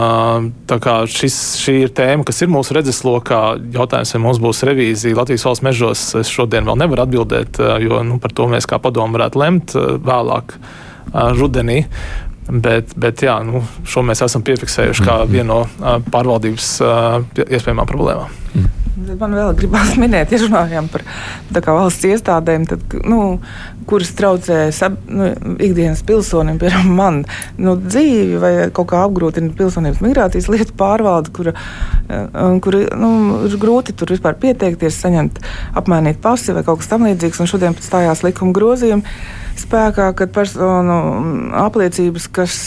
šis, 1.11 1.35
šī 1.59 1.75
ir 1.81 1.91
tēma, 1.95 2.23
kas 2.27 2.39
ir 2.45 2.51
mūsu 2.51 2.77
redzeslokā. 2.79 3.41
Jautājums, 3.75 4.15
vai 4.15 4.21
mums 4.23 4.39
būs 4.43 4.63
revīzija 4.71 5.19
Latvijas 5.19 5.45
valsts 5.49 5.67
mežos, 5.67 6.05
es 6.21 6.31
šodien 6.31 6.67
vēl 6.71 6.79
nevaru 6.85 7.03
atbildēt, 7.03 7.59
jo 7.83 7.99
nu, 8.07 8.21
par 8.23 8.31
to 8.35 8.47
mēs 8.51 8.69
kā 8.71 8.79
padomu 8.79 9.19
varētu 9.19 9.43
lemt 9.43 9.75
vēlāk 10.07 10.55
rudenī. 11.35 11.81
Bet, 12.45 12.95
bet 12.95 13.23
jā, 13.25 13.35
nu, 13.43 13.65
šo 13.89 14.05
mēs 14.05 14.23
esam 14.23 14.47
piefiksējuši 14.47 15.03
kā 15.03 15.21
vienu 15.27 15.63
no 15.65 15.99
pārvaldības 16.13 16.73
iespējamām 17.49 17.89
problēmām. 17.89 18.43
Mm. 18.55 18.84
Man 18.95 19.33
vēl 19.35 19.51
gribās 19.59 19.95
minēt, 20.01 20.31
ja 20.31 20.39
runājam 20.39 20.87
par 20.91 21.03
valsts 21.65 22.07
iestādēm, 22.07 22.67
tad, 22.69 22.95
nu, 23.03 23.41
kuras 23.89 24.13
traucē 24.15 24.69
sab, 24.75 24.95
nu, 25.11 25.27
ikdienas 25.59 26.03
pilsonim, 26.07 26.59
piemēram, 26.61 26.93
man 26.95 27.21
nu, 27.59 27.75
dzīvi 27.81 28.39
vai 28.41 28.53
kaut 28.75 28.89
kā 28.93 29.03
apgrūtina 29.05 29.51
pilsonības 29.57 30.01
migrācijas 30.05 30.47
lietu 30.51 30.77
pārvalde, 30.79 31.33
kura, 31.35 31.55
kura 32.63 32.85
nu, 33.01 33.11
ir 33.49 33.57
grūti 33.61 33.95
tur 33.99 34.15
vispār 34.15 34.39
pieteikties, 34.39 35.01
saņemt, 35.03 35.43
apmainīt 35.75 36.21
pasi 36.23 36.55
vai 36.55 36.63
kaut 36.63 36.81
kas 36.81 36.93
tamlīdzīgs. 36.93 37.43
Šodien 37.45 37.75
stājās 37.83 38.23
likuma 38.25 38.55
grozījumi 38.55 39.17
spēkā, 39.59 40.09
kad 40.17 40.31
personu 40.35 40.95
apliecības, 41.65 42.27
kas 42.35 42.57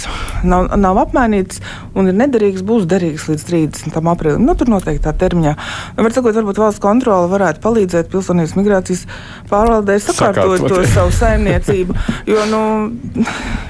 nav, 0.46 0.70
nav 0.80 0.98
apmainītas 1.02 1.60
un 1.98 2.08
ir 2.10 2.16
nederīgas, 2.16 2.64
būs 2.66 2.86
derīgas 2.88 3.28
līdz 3.28 3.44
30. 3.48 3.98
aprīlim. 4.12 4.46
Nu, 4.46 4.56
tur 4.58 4.70
noteikti 4.72 5.04
tā 5.04 5.12
termiņā. 5.18 5.54
Nu, 5.98 6.06
sakot, 6.18 6.36
varbūt 6.36 6.60
valsts 6.60 6.82
kontrole 6.82 7.30
varētu 7.32 7.62
palīdzēt 7.64 8.10
pilsonības 8.12 8.54
migrācijas 8.58 9.04
pārvaldē 9.50 9.98
sakārtot 10.02 10.66
to 10.68 10.82
savu 10.92 11.14
saimniecību. 11.16 11.96
Jo, 12.28 12.44
nu, 12.50 12.62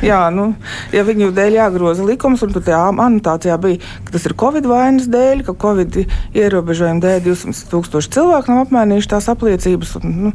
jā, 0.04 0.20
nu, 0.34 0.50
ja 0.94 1.04
viņu 1.06 1.30
dēļ 1.36 1.58
jāgroza 1.60 2.06
likums, 2.08 2.42
un 2.46 2.56
tajā 2.56 2.80
anotācijā 2.90 3.58
bija, 3.62 3.82
ka 4.06 4.16
tas 4.16 4.26
ir 4.26 4.36
Covid 4.40 4.66
vainas 4.68 5.06
dēļ, 5.12 5.44
ka 5.46 5.54
Covid 5.66 6.00
ierobežojumu 6.34 7.04
dēļ 7.04 7.22
200 7.28 7.70
tūkstoši 7.72 8.16
cilvēku 8.18 8.52
nav 8.52 8.66
apmainījuši 8.66 9.12
tās 9.14 9.30
apliecības. 9.32 9.98
Un, 10.02 10.18
nu, 10.28 10.34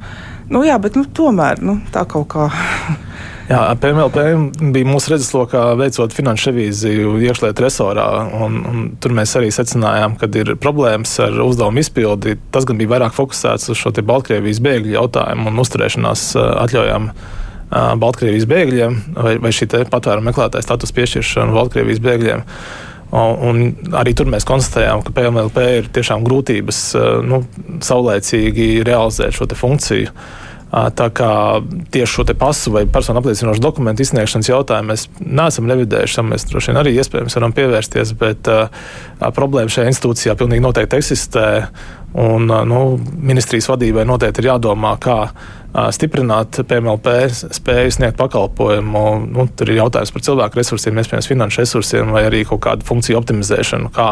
Nu, 0.54 0.62
jā, 0.66 0.76
bet 0.82 0.98
nu, 1.00 1.06
tomēr 1.08 1.62
nu, 1.64 1.80
tā 1.94 2.04
kaut 2.10 2.28
kā. 2.34 2.50
Jā, 3.54 3.68
PMLP 3.78 4.22
bija 4.74 4.88
mūsu 4.88 5.12
redzeslokā 5.14 5.62
veicot 5.78 6.14
finanšu 6.16 6.50
revīziju 6.50 7.12
iekšlietu 7.22 7.62
resorā. 7.62 8.06
Un, 8.42 8.56
un 8.66 8.86
tur 9.04 9.14
mēs 9.14 9.36
arī 9.38 9.52
secinājām, 9.54 10.16
ka 10.18 10.30
ir 10.42 10.56
problēmas 10.62 11.12
ar 11.22 11.38
uzdevumu 11.44 11.84
izpildi. 11.84 12.34
Tas 12.56 12.66
gan 12.66 12.80
bija 12.82 12.96
vairāk 12.96 13.14
fokusēts 13.14 13.70
uz 13.70 13.78
šo 13.78 13.92
Baltkrievijas 13.94 14.62
bēgļu 14.64 14.96
jautājumu 14.96 15.52
un 15.52 15.62
uzturēšanās 15.62 16.24
atļaujām. 16.64 17.12
Baltkrievijas 18.02 18.48
bēgļiem 18.50 18.98
vai, 19.20 19.36
vai 19.44 19.52
šī 19.54 19.70
patvēruma 19.92 20.32
meklētāja 20.32 20.66
status 20.66 20.94
piešķiršana 20.98 21.54
Baltkrievijas 21.54 22.02
bēgļiem. 22.08 22.46
Un 23.14 23.62
arī 24.00 24.16
tur 24.18 24.32
mēs 24.34 24.48
konstatējām, 24.50 25.04
ka 25.06 25.14
PMLP 25.14 25.68
ir 25.78 25.92
tiešām 25.94 26.26
grūtības 26.26 26.82
nu, 27.30 27.44
saulēcīgi 27.86 28.72
realizēt 28.88 29.38
šo 29.38 29.46
funkciju. 29.54 30.10
Tā 30.74 31.06
kā 31.14 31.30
tieši 31.94 32.10
šo 32.10 32.24
pasu 32.40 32.72
vai 32.74 32.88
personu 32.90 33.22
apliecinošu 33.22 33.62
dokumentu 33.62 34.02
izsniegšanas 34.02 34.50
jautājumu 34.50 34.90
mēs 34.90 35.04
neesam 35.22 35.70
revidējuši, 35.70 36.16
tam 36.18 36.32
mēs 36.34 36.48
droši 36.50 36.72
vien 36.72 36.80
arī 36.82 36.96
iespējams 36.98 37.38
varam 37.38 37.54
pievērsties, 37.54 38.14
bet 38.18 38.50
uh, 38.50 38.88
problēma 39.38 39.70
šajā 39.70 39.92
institūcijā 39.92 40.34
pilnīgi 40.40 40.66
noteikti 40.66 40.98
eksistē. 40.98 41.46
Un, 42.14 42.46
nu, 42.46 42.80
ministrijas 43.26 43.72
vadībai 43.72 44.04
noteikti 44.06 44.44
ir 44.44 44.52
jādomā, 44.52 44.92
kā 45.02 45.16
stiprināt 45.94 46.60
PMLP 46.70 47.14
spēju 47.34 47.94
sniegt 47.96 48.20
pakalpojumu. 48.20 49.04
Nu, 49.34 49.48
tur 49.58 49.72
ir 49.72 49.80
jautājums 49.82 50.14
par 50.14 50.26
cilvēku 50.28 50.60
resursiem, 50.60 51.00
iespējams, 51.02 51.30
finanšu 51.32 51.64
resursiem 51.64 52.14
vai 52.14 52.28
arī 52.28 52.44
kaut 52.46 52.62
kādu 52.68 52.86
funkciju 52.86 53.18
optimizēšanu, 53.18 53.90
kā 53.94 54.12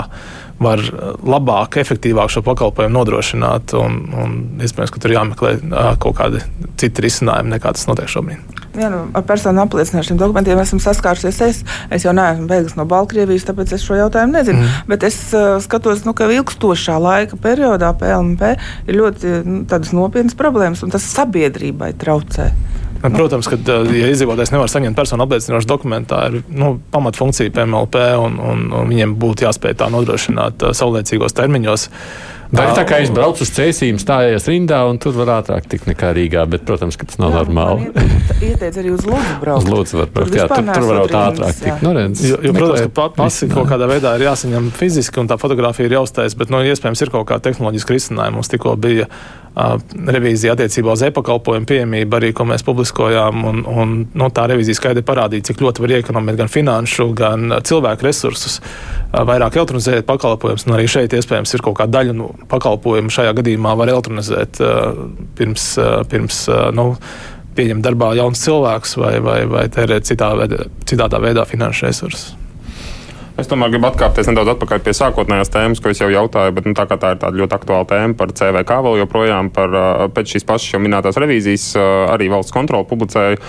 var 0.61 0.81
labāk, 1.25 1.79
efektīvāk 1.81 2.31
šo 2.33 2.43
pakalpojumu 2.45 2.95
nodrošināt. 2.99 3.75
Un, 3.77 3.99
un 4.13 4.39
iespējams, 4.61 4.93
ka 4.93 5.03
tur 5.03 5.15
jāmeklē 5.15 5.55
kaut 6.01 6.17
kādi 6.21 6.43
citi 6.81 7.07
risinājumi 7.07 7.55
nekā 7.55 7.73
tas 7.75 7.87
notiek 7.89 8.11
šobrīd. 8.11 8.59
Jā, 8.71 8.87
nu, 8.87 9.01
ar 9.17 9.23
personu 9.27 9.59
apliecināšanas 9.65 10.19
dokumentiem 10.19 10.59
esmu 10.61 10.79
saskārusies. 10.79 11.39
Es, 11.43 11.57
es 11.91 12.05
jau 12.05 12.13
neesmu 12.15 12.47
beigas 12.47 12.77
no 12.79 12.85
Baltkrievijas, 12.87 13.43
tāpēc 13.49 13.73
es 13.75 13.83
šo 13.83 13.97
jautājumu 13.99 14.37
nezinu. 14.37 14.63
Mm. 14.63 14.85
Bet 14.91 15.03
es 15.07 15.17
uh, 15.35 15.57
skatos, 15.63 16.05
nu, 16.07 16.15
ka 16.15 16.29
ilgstošā 16.31 16.95
laika 17.03 17.39
periodā 17.41 17.91
PLMP 17.99 18.53
ir 18.87 18.99
ļoti 19.01 19.41
nu, 19.43 19.65
nopietnas 19.97 20.37
problēmas, 20.39 20.85
un 20.85 20.93
tas 20.93 21.09
sabiedrībai 21.17 21.91
traucē. 21.99 22.47
Protams, 23.01 23.49
ka, 23.49 23.57
ja 23.65 24.09
iedzīvotājs 24.11 24.53
nevar 24.53 24.69
saņemt 24.69 24.97
personu 24.97 25.25
apliecinošu 25.25 25.69
dokumentu, 25.69 26.13
tā 26.13 26.27
ir 26.29 26.43
nu, 26.53 26.75
pamatfunkcija 26.93 27.53
PMLP, 27.55 28.03
un, 28.21 28.37
un, 28.37 28.67
un 28.77 28.91
viņiem 28.91 29.15
būtu 29.21 29.47
jāspēj 29.47 29.79
tā 29.81 29.89
nodrošināt 29.93 30.67
uh, 30.67 30.75
saulēcīgos 30.77 31.37
termiņos. 31.37 31.87
Uh, 31.89 32.41
Vai 32.51 32.65
tā 32.75 32.83
kā 32.83 32.97
es 32.99 33.11
braucu 33.13 33.45
uz 33.45 33.51
cēsīm, 33.55 33.95
stājos 34.01 34.43
rindā 34.51 34.81
un 34.89 34.97
tur 34.99 35.15
var 35.15 35.37
ātrāk 35.37 35.69
tikt 35.71 35.87
nekā 35.87 36.09
Rīgā, 36.17 36.43
bet, 36.51 36.65
protams, 36.67 36.97
ka 36.99 37.07
tas 37.07 37.19
nav 37.21 37.31
jā, 37.31 37.43
normāli. 37.45 37.87
Ieteic 38.43 38.79
arī 38.81 38.91
uz 38.91 39.05
Lūdzu 39.07 39.37
braukt. 39.39 39.63
Uz 39.63 39.71
Lūdzu 39.71 39.99
var 40.01 40.09
braukt, 40.11 40.35
jā, 40.35 40.47
tur, 40.51 40.67
tur 40.67 40.87
var 40.89 40.99
braukt 40.99 41.15
ātrāk 41.21 41.61
tikt. 41.61 41.85
Nu, 41.85 41.93
redz, 41.95 42.23
jo, 42.27 42.41
jo, 42.43 42.55
protams, 42.57 42.89
ka 42.91 43.07
pasi 43.15 43.47
kaut 43.51 43.69
kādā 43.71 43.87
veidā 43.91 44.17
ir 44.19 44.25
jāsaņem 44.27 44.67
fiziski 44.75 45.23
un 45.23 45.31
tā 45.31 45.39
fotografija 45.39 45.87
ir 45.87 45.95
jāuztais, 45.95 46.35
bet, 46.35 46.51
nu, 46.51 46.59
iespējams, 46.67 47.05
ir 47.05 47.13
kaut 47.15 47.29
kā 47.31 47.39
tehnoloģiski 47.39 47.95
risinājumi. 47.95 48.41
Mums 48.41 48.51
tikko 48.51 48.75
bija 48.83 49.07
revīzija 49.55 50.53
attiecībā 50.55 50.93
uz 50.95 51.03
e-pakalpojumu 51.03 51.67
pieejamību, 51.67 52.17
arī 52.17 52.31
ko 52.35 52.45
mēs 52.47 52.63
publiskojām. 52.67 53.43
Un, 53.47 53.63
un, 53.67 53.95
no 54.13 54.27
nu, 54.27 54.29
tā 54.33 54.45
revīzija 54.51 54.77
skaidri 54.77 55.03
parādīja, 55.07 55.49
cik 55.49 55.63
ļoti 55.65 55.83
var 55.83 55.95
iekonomēt 55.97 56.39
gan 56.39 56.51
finanšu, 56.51 57.09
gan 57.17 57.57
cilvēku 57.67 58.07
resursus, 58.07 58.61
vairāk 59.11 59.59
elektronizēt 59.59 60.07
pakalpojumus. 60.07 60.67
Arī 60.71 60.87
šeit 60.91 61.17
iespējams 61.17 61.55
ir 61.57 61.65
kaut 61.65 61.81
kāda 61.81 61.99
daļa 61.99 62.15
no 62.15 62.31
nu, 62.31 62.47
pakalpojumu 62.51 63.11
šajā 63.11 63.35
gadījumā 63.41 63.75
var 63.79 63.91
elektronizēt 63.91 64.63
pirms. 65.39 65.67
pirms 66.11 66.47
nu, 66.77 66.93
Pieņemt 67.51 67.83
darbā 67.83 68.13
jaunus 68.15 68.45
cilvēkus 68.45 68.93
vai, 68.95 69.17
vai, 69.19 69.41
vai 69.51 69.65
tērēt 69.67 70.07
citā 70.07 70.29
veidā, 70.39 70.69
citādā 70.87 71.19
veidā 71.19 71.43
finanšu 71.43 71.83
resursus. 71.83 72.29
Es 73.41 73.47
tomēr 73.49 73.71
gribu 73.73 73.87
atkāpties 73.89 74.27
nedaudz 74.29 74.51
atpakaļ 74.51 74.81
pie 74.85 74.91
sākotnējās 74.93 75.49
tēmas, 75.49 75.79
ko 75.81 75.89
es 75.89 75.97
jau 75.97 76.11
jautāju, 76.13 76.53
bet 76.53 76.67
nu, 76.67 76.75
tā, 76.77 76.83
tā 76.85 77.15
ir 77.15 77.21
tāda 77.23 77.39
ļoti 77.39 77.55
aktuāla 77.57 77.87
tēma 77.89 78.13
par 78.19 78.29
CVK 78.37 78.75
vēl 78.85 78.99
joprojām. 78.99 79.47
Par, 79.55 79.73
pēc 80.13 80.35
šīs 80.35 80.45
pašas 80.45 80.75
jau 80.75 80.81
minētās 80.83 81.17
revīzijas 81.17 81.63
arī 82.13 82.27
valsts 82.29 82.53
kontrole 82.53 82.85
publicēja 82.85 83.39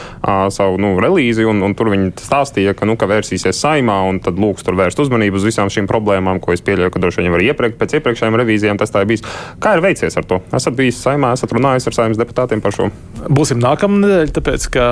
savu 0.55 0.79
nu, 0.81 0.95
relīzi, 1.03 1.45
un, 1.45 1.61
un 1.67 1.77
tur 1.77 1.91
viņi 1.93 2.09
stāstīja, 2.25 2.73
ka, 2.79 2.89
nu, 2.89 2.95
ka 2.97 3.11
vērsīsies 3.11 3.61
saimā 3.67 3.99
un 4.09 4.23
tad 4.25 4.41
lūgs 4.41 4.65
tur 4.65 4.79
vērst 4.81 5.03
uzmanību 5.05 5.37
uz 5.37 5.45
visām 5.51 5.69
šīm 5.69 5.91
problēmām, 5.91 6.41
ko 6.41 6.57
es 6.57 6.65
pieļauju, 6.65 6.95
ka 6.95 7.05
droši 7.05 7.27
vien 7.27 7.37
arī 7.37 7.53
iepriekš, 7.53 7.77
pēc 7.83 7.97
iepriekšējām 8.01 8.41
revīzijām 8.41 8.81
tas 8.81 8.97
tā 8.97 9.05
ir 9.05 9.13
bijis. 9.13 9.27
Kā 9.61 9.75
ir 9.77 9.85
veicies 9.85 10.17
ar 10.17 10.25
to? 10.31 10.41
Esat 10.57 10.79
bijis 10.81 11.03
saimā, 11.05 11.35
esat 11.37 11.53
runājis 11.53 11.91
ar 11.93 11.99
saimnes 11.99 12.23
deputātiem 12.23 12.65
par 12.65 12.73
šo? 12.79 12.89
Būsim 13.29 13.61
nākamā 13.61 14.01
nedēļa, 14.07 14.33
tāpēc, 14.41 14.67
ka 14.73 14.89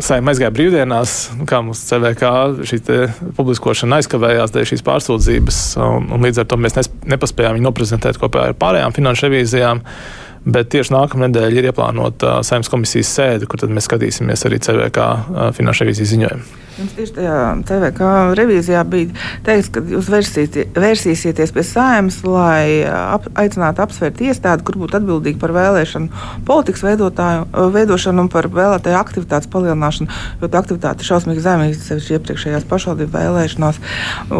saimā 0.00 0.32
aizgāja 0.32 0.54
brīvdienās, 0.56 1.18
kā 1.50 1.60
mums 1.66 1.84
CVK 1.90 2.34
šī 2.70 2.82
publiskošana 3.36 4.00
aizkavē 4.00 4.29
aizkavējās 4.30 4.54
dēļ 4.54 4.66
šīs 4.70 4.84
pārsūdzības, 4.86 5.58
un, 5.82 6.08
un 6.14 6.24
līdz 6.24 6.42
ar 6.42 6.48
to 6.50 6.58
mēs 6.60 6.76
nepaspējām 7.10 7.56
viņu 7.58 7.66
noprezentēt 7.66 8.18
kopā 8.20 8.50
ar 8.50 8.56
pārējām 8.58 8.94
finanšu 8.96 9.26
revīzijām. 9.26 9.82
Bet 10.44 10.70
tieši 10.72 10.94
nākamā 10.94 11.28
nedēļa 11.28 11.60
ir 11.60 11.68
ieplānota 11.68 12.38
uh, 12.38 12.46
saimnes 12.46 12.70
komisijas 12.72 13.12
sēde, 13.12 13.48
kur 13.50 13.60
mēs 13.68 13.84
skatīsimies 13.90 14.46
arī 14.48 14.60
CVK 14.64 15.04
uh, 15.04 15.40
finanšu 15.56 15.84
revīzijas 15.84 16.12
ziņojumu. 16.14 16.60
Jums 16.80 16.94
tieši 16.96 17.12
tajā 17.18 17.40
TVK 17.68 18.10
revīzijā 18.38 18.80
bija 18.88 19.12
teikts, 19.44 19.68
ka 19.74 19.82
jūs 19.84 20.06
vērsīsieties 20.08 21.52
pie 21.52 21.64
saimnes, 21.66 22.22
lai 22.24 22.86
ap, 22.88 23.26
aicinātu 23.36 23.82
apsvērt 23.84 24.22
iestādi, 24.24 24.64
kur 24.64 24.78
būtu 24.80 24.96
atbildīga 24.96 25.42
par 25.42 25.52
vēlēšanu 25.52 26.22
politikas 26.48 26.86
veidošanu 26.86 28.24
un 28.24 28.30
par 28.32 28.48
vēlētāju 28.54 28.96
aktivitātes 28.96 29.50
palielināšanu. 29.52 30.08
Jo 30.40 30.48
tā 30.48 30.62
aktivitāte 30.62 31.04
ir 31.04 31.10
šausmīgi 31.10 31.44
zemīga, 31.44 31.76
sevišķi 31.84 32.16
iepriekšējās 32.16 32.68
pašvaldību 32.70 33.12
vēlēšanās. 33.18 33.82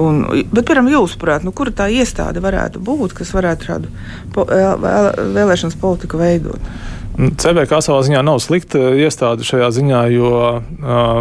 Un, 0.00 0.24
bet, 0.40 0.64
piemēram, 0.64 0.88
jūsuprāt, 0.94 1.44
nu, 1.44 1.52
kura 1.52 1.76
tā 1.76 1.90
iestāde 1.92 2.40
varētu 2.40 2.80
būt, 2.88 3.18
kas 3.20 3.34
varētu 3.36 3.68
šādu 3.68 3.92
po, 4.32 4.46
vēl, 4.48 5.12
vēlēšanas 5.36 5.76
politiku 5.76 5.89
veidot? 6.20 6.72
CBK 7.18 7.80
savā 7.84 8.00
ziņā 8.06 8.20
nav 8.24 8.38
slikta 8.40 8.92
iestāde 8.96 9.44
šajā 9.44 9.68
ziņā, 9.76 10.02
jo, 10.14 10.30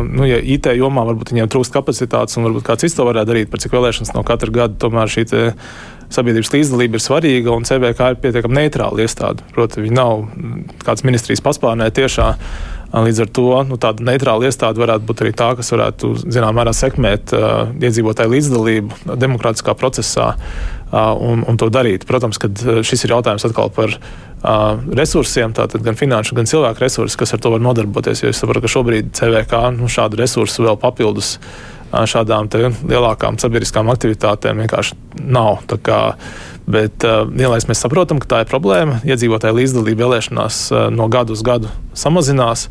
nu, 0.06 0.28
ja 0.30 0.38
IT 0.40 0.70
jomā 0.78 1.04
varbūt 1.10 1.34
viņiem 1.34 1.50
trūkst 1.52 1.74
kapacitātes 1.76 2.38
un 2.40 2.46
varbūt 2.48 2.68
kāds 2.68 2.86
cits 2.86 2.96
to 2.96 3.08
varētu 3.08 3.32
darīt, 3.34 3.50
par 3.52 3.60
cik 3.64 3.74
vēlēšanas 3.76 4.14
no 4.16 4.24
katra 4.28 4.54
gada, 4.62 4.78
tomēr 4.80 5.12
šī 5.12 5.26
sabiedrības 6.14 6.54
līdzdalība 6.54 6.98
ir 6.98 7.04
svarīga 7.04 7.54
un 7.54 7.66
CBK 7.68 8.14
ir 8.14 8.22
pietiekami 8.24 8.62
neitrāla 8.62 9.04
iestāde. 9.04 9.46
Proti, 9.54 9.84
viņi 9.86 9.98
nav 9.98 10.24
kāds 10.86 11.06
ministrijas 11.06 11.44
paspārnē 11.46 11.90
tiešā. 11.94 12.32
Līdz 12.90 13.20
ar 13.22 13.30
to 13.30 13.50
nu, 13.70 13.78
tāda 13.78 14.02
neitrāla 14.02 14.50
iestāde 14.50 14.82
varētu 14.82 15.06
būt 15.06 15.20
arī 15.22 15.32
tā, 15.38 15.52
kas 15.60 15.70
varētu 15.76 16.10
zināmā 16.26 16.64
mērā 16.64 16.74
sekmēt 16.74 17.34
uh, 17.38 17.70
iedzīvotāju 17.78 18.34
līdzdalību 18.34 19.18
demokrātiskā 19.22 19.76
procesā 19.78 20.32
uh, 20.34 21.12
un, 21.14 21.44
un 21.46 21.60
to 21.62 21.70
darīt. 21.70 22.08
Protams, 22.10 22.42
ka 22.42 22.50
šis 22.82 23.06
ir 23.06 23.14
jautājums 23.14 23.46
atkal 23.46 23.70
par 23.76 23.94
uh, 23.94 24.82
resursiem, 24.98 25.54
tātad 25.54 25.86
gan 25.86 26.00
finanšu, 26.00 26.38
gan 26.40 26.50
cilvēku 26.50 26.82
resursi, 26.82 27.20
kas 27.22 27.38
ar 27.38 27.44
to 27.46 27.54
var 27.54 27.62
nodarboties. 27.62 28.24
Jo 28.26 28.34
es 28.34 28.42
saprotu, 28.42 28.66
ka 28.66 28.74
šobrīd 28.74 29.14
CVK 29.20 29.68
nu, 29.78 29.92
šādu 29.92 30.24
resursu 30.24 30.66
vēl 30.66 30.82
papildus 30.82 31.36
šādām 31.92 32.50
lielākām 32.90 33.40
sabiedriskām 33.42 33.90
aktivitātēm 33.94 34.64
vienkārši 34.64 34.98
nav. 35.26 35.64
Bet 36.70 37.02
vienlaikus 37.02 37.70
mēs 37.70 37.82
saprotam, 37.82 38.20
ka 38.22 38.30
tā 38.30 38.42
ir 38.44 38.52
problēma. 38.52 39.00
Iedzīvotāju 39.08 39.58
līdzdalība 39.58 40.06
vēlēšanās 40.06 40.60
no 40.94 41.08
gada 41.10 41.34
uz 41.34 41.42
gadu 41.46 41.72
samazinās. 41.98 42.68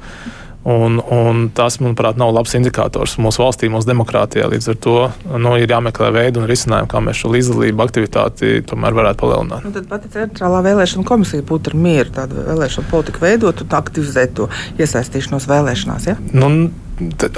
Un, 0.69 0.99
un 0.99 1.45
tas, 1.55 1.79
manuprāt, 1.81 2.19
nav 2.19 2.33
labs 2.35 2.53
indikators 2.59 3.15
mūsu 3.23 3.41
valstī, 3.41 3.71
mūsu 3.73 3.89
demokrātijā. 3.89 4.49
Līdz 4.51 4.73
ar 4.73 4.81
to 4.83 4.97
nu, 5.39 5.53
ir 5.57 5.71
jāmeklē 5.71 6.11
veidi 6.13 6.43
un 6.43 6.49
risinājumi, 6.51 6.91
kā 6.91 7.01
mēs 7.05 7.23
šo 7.23 7.31
līdzdalību 7.33 7.85
aktivitāti 7.85 8.59
tomēr 8.69 8.97
varētu 8.99 9.23
palielināt. 9.23 9.65
Nu, 9.65 9.73
tad 9.77 9.87
pati 9.89 10.11
centrālā 10.13 10.61
vēlēšana 10.67 11.07
komisija 11.09 11.47
būtu 11.47 11.73
ar 11.73 11.79
mieru 11.79 12.13
tādu 12.19 12.43
vēlēšanu 12.51 12.91
politiku 12.91 13.23
veidot 13.23 13.63
un 13.65 13.79
aktivizēt 13.79 14.35
to 14.37 14.49
iesaistīšanos 14.83 15.47
vēlēšanās. 15.49 16.09
Ja? 16.11 16.19
Nu, 16.35 16.51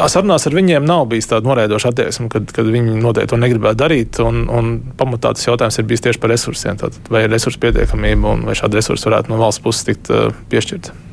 sarunās 0.09 0.49
ar 0.49 0.57
viņiem 0.57 0.89
nav 0.89 1.05
bijis 1.13 1.29
tāda 1.31 1.49
noraidoša 1.51 1.93
attieksme, 1.93 2.31
kad, 2.33 2.49
kad 2.57 2.73
viņi 2.73 2.97
noteikti 3.05 3.35
to 3.35 3.41
negribētu 3.41 3.83
darīt. 3.85 4.23
Un, 4.25 4.47
un 4.49 4.73
pamatā 4.99 5.35
tas 5.37 5.47
jautājums 5.47 5.79
ir 5.79 5.87
bijis 5.91 6.07
tieši 6.09 6.23
par 6.23 6.33
resursiem. 6.33 6.81
Tātad, 6.81 7.13
vai 7.13 7.27
ir 7.27 7.31
resursu 7.35 7.61
pietiekamība 7.63 8.35
un 8.35 8.49
vai 8.49 8.57
šādi 8.59 8.81
resursi 8.81 9.11
varētu 9.11 9.33
no 9.33 9.41
valsts 9.45 9.63
puses 9.65 9.87
tikt 9.93 10.11
uh, 10.11 10.33
piešķirti. 10.51 11.10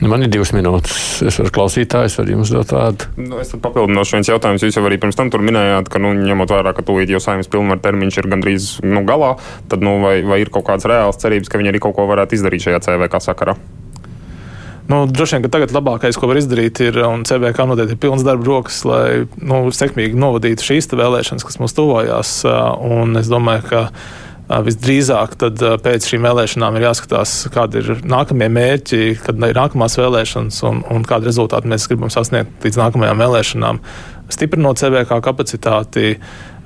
Man 0.00 0.24
ir 0.24 0.30
divas 0.32 0.54
minūtes. 0.56 1.20
Es 1.28 1.36
varu 1.36 1.52
klausītājs, 1.52 2.14
varu 2.16 2.32
jums 2.32 2.52
dot 2.54 2.70
vārdu. 2.72 3.08
Nu, 3.20 3.36
es 3.42 3.52
papildināšu 3.52 4.16
viens 4.16 4.30
jautājums. 4.30 4.64
Jūs 4.64 4.78
jau 4.78 4.84
arī 4.88 4.96
pirms 5.00 5.18
tam 5.18 5.28
tur 5.32 5.44
minējāt, 5.44 5.90
ka, 5.92 6.00
nu, 6.00 6.14
ņemot 6.16 6.54
vērā, 6.54 6.72
ka 6.76 6.84
tūlīt 6.86 7.12
jau 7.12 7.20
saimnes 7.20 7.50
pilnvaru 7.52 7.84
termiņš 7.84 8.20
ir 8.22 8.30
gandrīz 8.32 8.70
nu, 8.86 9.04
galā, 9.08 9.34
tad 9.68 9.84
nu, 9.84 9.98
vai, 10.00 10.20
vai 10.24 10.40
ir 10.40 10.52
kaut 10.54 10.64
kādas 10.70 10.88
reālas 10.88 11.20
cerības, 11.20 11.52
ka 11.52 11.60
viņi 11.60 11.74
arī 11.74 11.82
kaut 11.84 11.98
ko 11.98 12.08
varētu 12.08 12.38
izdarīt 12.38 12.64
šajā 12.64 12.80
CVK 12.86 13.20
sakarā? 13.26 13.58
Nu, 14.90 15.04
droši 15.06 15.36
vien, 15.36 15.44
ka 15.44 15.52
tagad 15.54 15.74
labākais, 15.76 16.16
ko 16.18 16.26
var 16.26 16.40
izdarīt, 16.40 16.80
ir, 16.82 16.96
un 17.06 17.22
CBK 17.28 17.68
noteikti 17.68 17.94
ir 17.94 18.00
pilns 18.02 18.24
darba 18.26 18.48
rokas, 18.48 18.80
lai 18.88 19.04
nu, 19.38 19.60
sekmīgi 19.74 20.18
novadītu 20.18 20.66
šīs 20.66 20.90
vēlēšanas, 20.96 21.44
kas 21.46 21.60
mums 21.60 21.76
tuvojās. 21.76 22.32
Un 22.88 23.20
es 23.20 23.30
domāju, 23.30 23.68
ka 23.68 23.84
visdrīzāk 24.50 25.36
pēc 25.84 26.06
šīm 26.10 26.24
vēlēšanām 26.26 26.76
ir 26.78 26.88
jāskatās, 26.88 27.34
kādi 27.54 27.82
ir 27.82 28.00
nākamie 28.02 28.48
mērķi, 28.50 29.02
kad 29.22 29.38
ir 29.46 29.58
nākamās 29.58 29.94
vēlēšanas 30.00 30.58
un, 30.66 30.80
un 30.90 31.04
kādu 31.06 31.30
rezultātu 31.30 31.70
mēs 31.70 31.86
gribam 31.90 32.10
sasniegt 32.10 32.66
līdz 32.66 32.80
nākamajām 32.80 33.22
vēlēšanām. 33.22 33.80
Stiprinot 34.30 34.80
CBK 34.82 35.20
kapacitāti, 35.22 36.16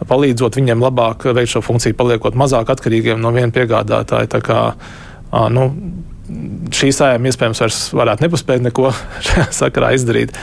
palīdzot 0.09 0.57
viņiem 0.61 0.85
labāk 0.85 1.29
veikt 1.37 1.55
šo 1.55 1.65
funkciju, 1.65 1.97
paliekot 1.99 2.37
mazāk 2.41 2.73
atkarīgiem 2.73 3.21
no 3.21 3.33
viena 3.37 3.53
piegādātāja. 3.53 4.41
Kā, 4.45 4.61
nu, 5.53 5.69
šī 6.75 6.93
sējuma 6.93 7.31
iespējams 7.31 7.65
vairs 7.65 7.83
varētu 7.97 8.27
nepaspēt 8.27 8.65
neko 8.65 8.95
šajā 9.29 9.51
sakarā 9.61 9.93
izdarīt. 9.99 10.37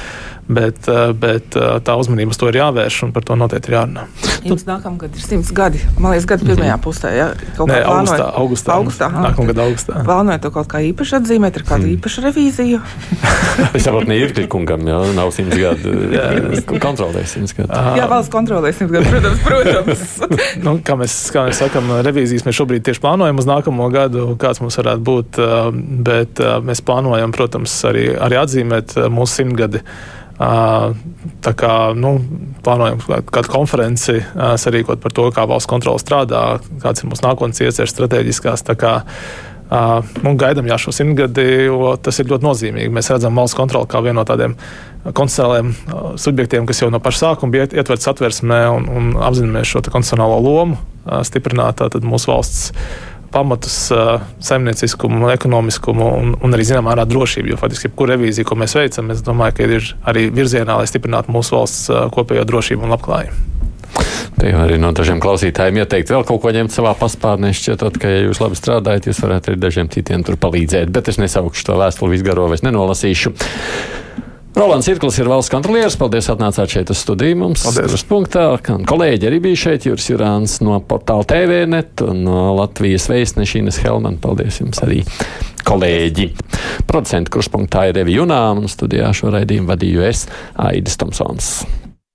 Bet, 0.51 0.89
bet 1.21 1.55
tā 1.55 1.97
uzmanība 1.97 2.33
uz 2.33 2.39
to 2.41 2.49
ir 2.51 2.59
jāvērš, 2.59 3.05
un 3.07 3.15
par 3.15 3.25
to 3.25 3.37
noteikti 3.39 3.71
ir 3.71 3.77
jārunā. 3.79 4.07
Jums 4.41 4.63
nākamā 4.65 4.97
gada 5.03 5.17
ir 5.17 5.23
simts 5.23 5.51
gadi. 5.53 5.81
Man 5.99 6.13
liekas, 6.13 6.25
gada 6.29 6.45
pirmajā 6.47 6.75
mhm. 6.75 6.83
pusē. 6.83 7.11
Ja? 7.13 7.27
Kaut 7.57 7.69
Nē, 7.69 7.81
augustā, 7.85 8.27
augustā, 8.41 8.77
augustā 8.79 9.09
nākamā 9.13 9.51
gada 9.51 9.65
augustā. 9.67 10.01
Plānojat 10.07 10.43
to 10.45 10.51
kaut 10.55 10.69
kā 10.71 10.81
īpaši 10.87 11.17
atzīmēt, 11.19 11.59
ar 11.59 11.65
kādu 11.67 11.85
mm. 11.85 11.95
īpašu 11.97 12.23
revīziju? 12.25 12.79
es 13.77 13.85
saprotu, 13.85 14.09
ne 14.09 14.17
ir 14.21 14.33
kungam, 14.51 14.85
jā, 14.89 14.99
nav 15.17 15.33
simts 15.35 15.57
gadu. 15.59 15.93
kontrolē 16.87 17.25
simts 17.29 17.55
gadu. 17.57 17.81
Jā, 17.99 18.07
valsts 18.11 18.33
kontrolē 18.33 18.73
simts 18.75 18.95
gadu, 18.95 19.11
protams. 19.11 19.43
protams. 19.45 20.15
nu, 20.65 20.77
kā, 20.85 20.97
mēs, 20.99 21.17
kā 21.33 21.45
mēs 21.49 21.61
sakam, 21.61 21.91
revīzijas 22.07 22.47
mēs 22.47 22.57
šobrīd 22.57 22.87
tieši 22.87 23.03
plānojam 23.03 23.41
uz 23.41 23.49
nākamo 23.49 23.91
gadu, 23.93 24.31
kāds 24.41 24.63
mums 24.63 24.79
varētu 24.81 25.05
būt, 25.11 25.41
eh, 25.41 25.69
bet 26.09 26.41
mēs 26.65 26.81
plānojam, 26.87 27.35
protams, 27.35 27.75
arī, 27.89 28.09
arī 28.17 28.41
atzīmēt 28.41 28.97
mūsu 29.13 29.43
simtgadi. 29.43 29.85
Tā 30.39 31.51
kā 31.57 31.73
nu, 31.93 32.15
plānojam 32.65 33.01
kādu 33.29 33.51
konferenci 33.51 34.19
sarīkot 34.33 35.01
par 35.03 35.13
to, 35.13 35.27
kā 35.35 35.45
valsts 35.49 35.69
kontrole 35.69 36.01
strādā, 36.01 36.59
kāds 36.81 37.03
ir 37.03 37.11
mūsu 37.11 37.27
nākotnes 37.27 37.61
ieceres 37.61 37.93
strateģiskās. 37.93 38.65
Uh, 39.71 40.03
nu, 40.19 40.33
gaidām 40.35 40.67
jā, 40.67 40.75
šo 40.83 40.91
simtgadi, 40.91 41.45
jo 41.69 41.93
tas 42.03 42.17
ir 42.19 42.27
ļoti 42.27 42.43
nozīmīgi. 42.43 42.91
Mēs 42.91 43.07
redzam 43.13 43.37
valsts 43.39 43.55
kontroli 43.55 43.87
kā 43.87 44.01
vienu 44.03 44.17
no 44.19 44.25
tādiem 44.27 44.57
konstitucionāliem 45.05 45.69
uh, 45.71 46.01
subjektiem, 46.19 46.65
kas 46.67 46.81
jau 46.83 46.89
no 46.91 46.99
paša 46.99 47.21
sākuma 47.21 47.55
bija 47.55 47.69
ietverts 47.69 48.09
satversmē 48.09 48.65
un, 48.73 48.89
un 48.91 49.07
apzināmies 49.15 49.71
šo 49.71 49.79
konstitucionālo 49.85 50.41
lomu, 50.43 50.75
uh, 51.05 51.21
stiprināt 51.23 51.85
mūsu 52.03 52.33
valsts 52.33 52.73
pamatus 53.31 53.77
saimnieciskumu, 54.43 55.29
ekonomiskumu 55.35 56.09
un, 56.17 56.33
un 56.43 56.57
arī 56.57 56.67
zināmā 56.67 56.91
mērā 56.91 57.07
drošību. 57.09 57.53
Jo 57.53 57.61
faktiski, 57.61 57.89
jebkura 57.89 58.17
revīzija, 58.17 58.47
ko 58.47 58.57
mēs 58.59 58.75
veicam, 58.77 59.13
es 59.13 59.23
domāju, 59.25 59.57
ka 59.57 59.69
ir 59.69 59.93
arī 60.11 60.27
virzienā, 60.33 60.77
lai 60.81 60.89
stiprinātu 60.89 61.33
mūsu 61.33 61.57
valsts 61.57 61.89
kopējo 62.15 62.45
drošību 62.49 62.87
un 62.87 62.95
labklājību. 62.95 63.47
Te 64.39 64.49
jau 64.49 64.61
arī 64.63 64.77
no 64.81 64.89
dažiem 64.95 65.19
klausītājiem 65.21 65.81
ieteikt 65.83 66.11
vēl 66.13 66.23
kaut 66.27 66.41
ko 66.43 66.51
ņemt 66.55 66.73
savā 66.73 66.93
paspārnē. 66.97 67.51
Šķietot, 67.55 67.99
ka, 68.01 68.09
ja 68.09 68.23
jūs 68.25 68.39
labi 68.41 68.57
strādājat, 68.57 69.09
jūs 69.09 69.19
varētu 69.21 69.51
arī 69.51 69.61
dažiem 69.61 69.91
citiem 69.91 70.23
tur 70.25 70.39
palīdzēt. 70.41 70.91
Bet 70.93 71.11
es 71.11 71.19
nesaukšu 71.21 71.67
to 71.67 71.75
vēstuli 71.81 72.15
visgaro, 72.15 72.47
es 72.55 72.63
nenolasīšu. 72.65 73.35
Rolands 74.55 74.87
Irklis 74.91 75.15
ir 75.21 75.29
valsts 75.31 75.51
kontrolieris. 75.53 75.95
Paldies, 75.99 76.27
atnācāt 76.31 76.73
šeit 76.73 76.91
uz 76.91 76.99
studiju 76.99 77.37
mums. 77.39 77.63
Paldies. 77.63 78.03
Punktā. 78.07 78.45
Kolēģi 78.61 79.29
arī 79.29 79.39
bija 79.45 79.61
šeit, 79.65 79.87
Juris 79.87 80.09
Jurāns 80.11 80.57
no 80.65 80.79
portāla 80.83 81.27
TVNet 81.27 82.03
un 82.03 82.25
no 82.27 82.41
Latvijas 82.59 83.07
vēstnešīnas 83.11 83.79
Helman. 83.85 84.19
Paldies 84.21 84.59
jums 84.59 84.83
arī, 84.83 85.01
kolēģi. 85.67 86.31
Producentu 86.89 87.37
kurspunktā 87.37 87.87
ir 87.89 87.95
Revi 88.01 88.17
Junām 88.19 88.65
un 88.65 88.71
studijā 88.71 89.13
šo 89.15 89.31
raidījumu 89.37 89.71
vadīju 89.71 90.03
es, 90.09 90.27
Aidis 90.59 90.99
Tomsons. 90.99 91.53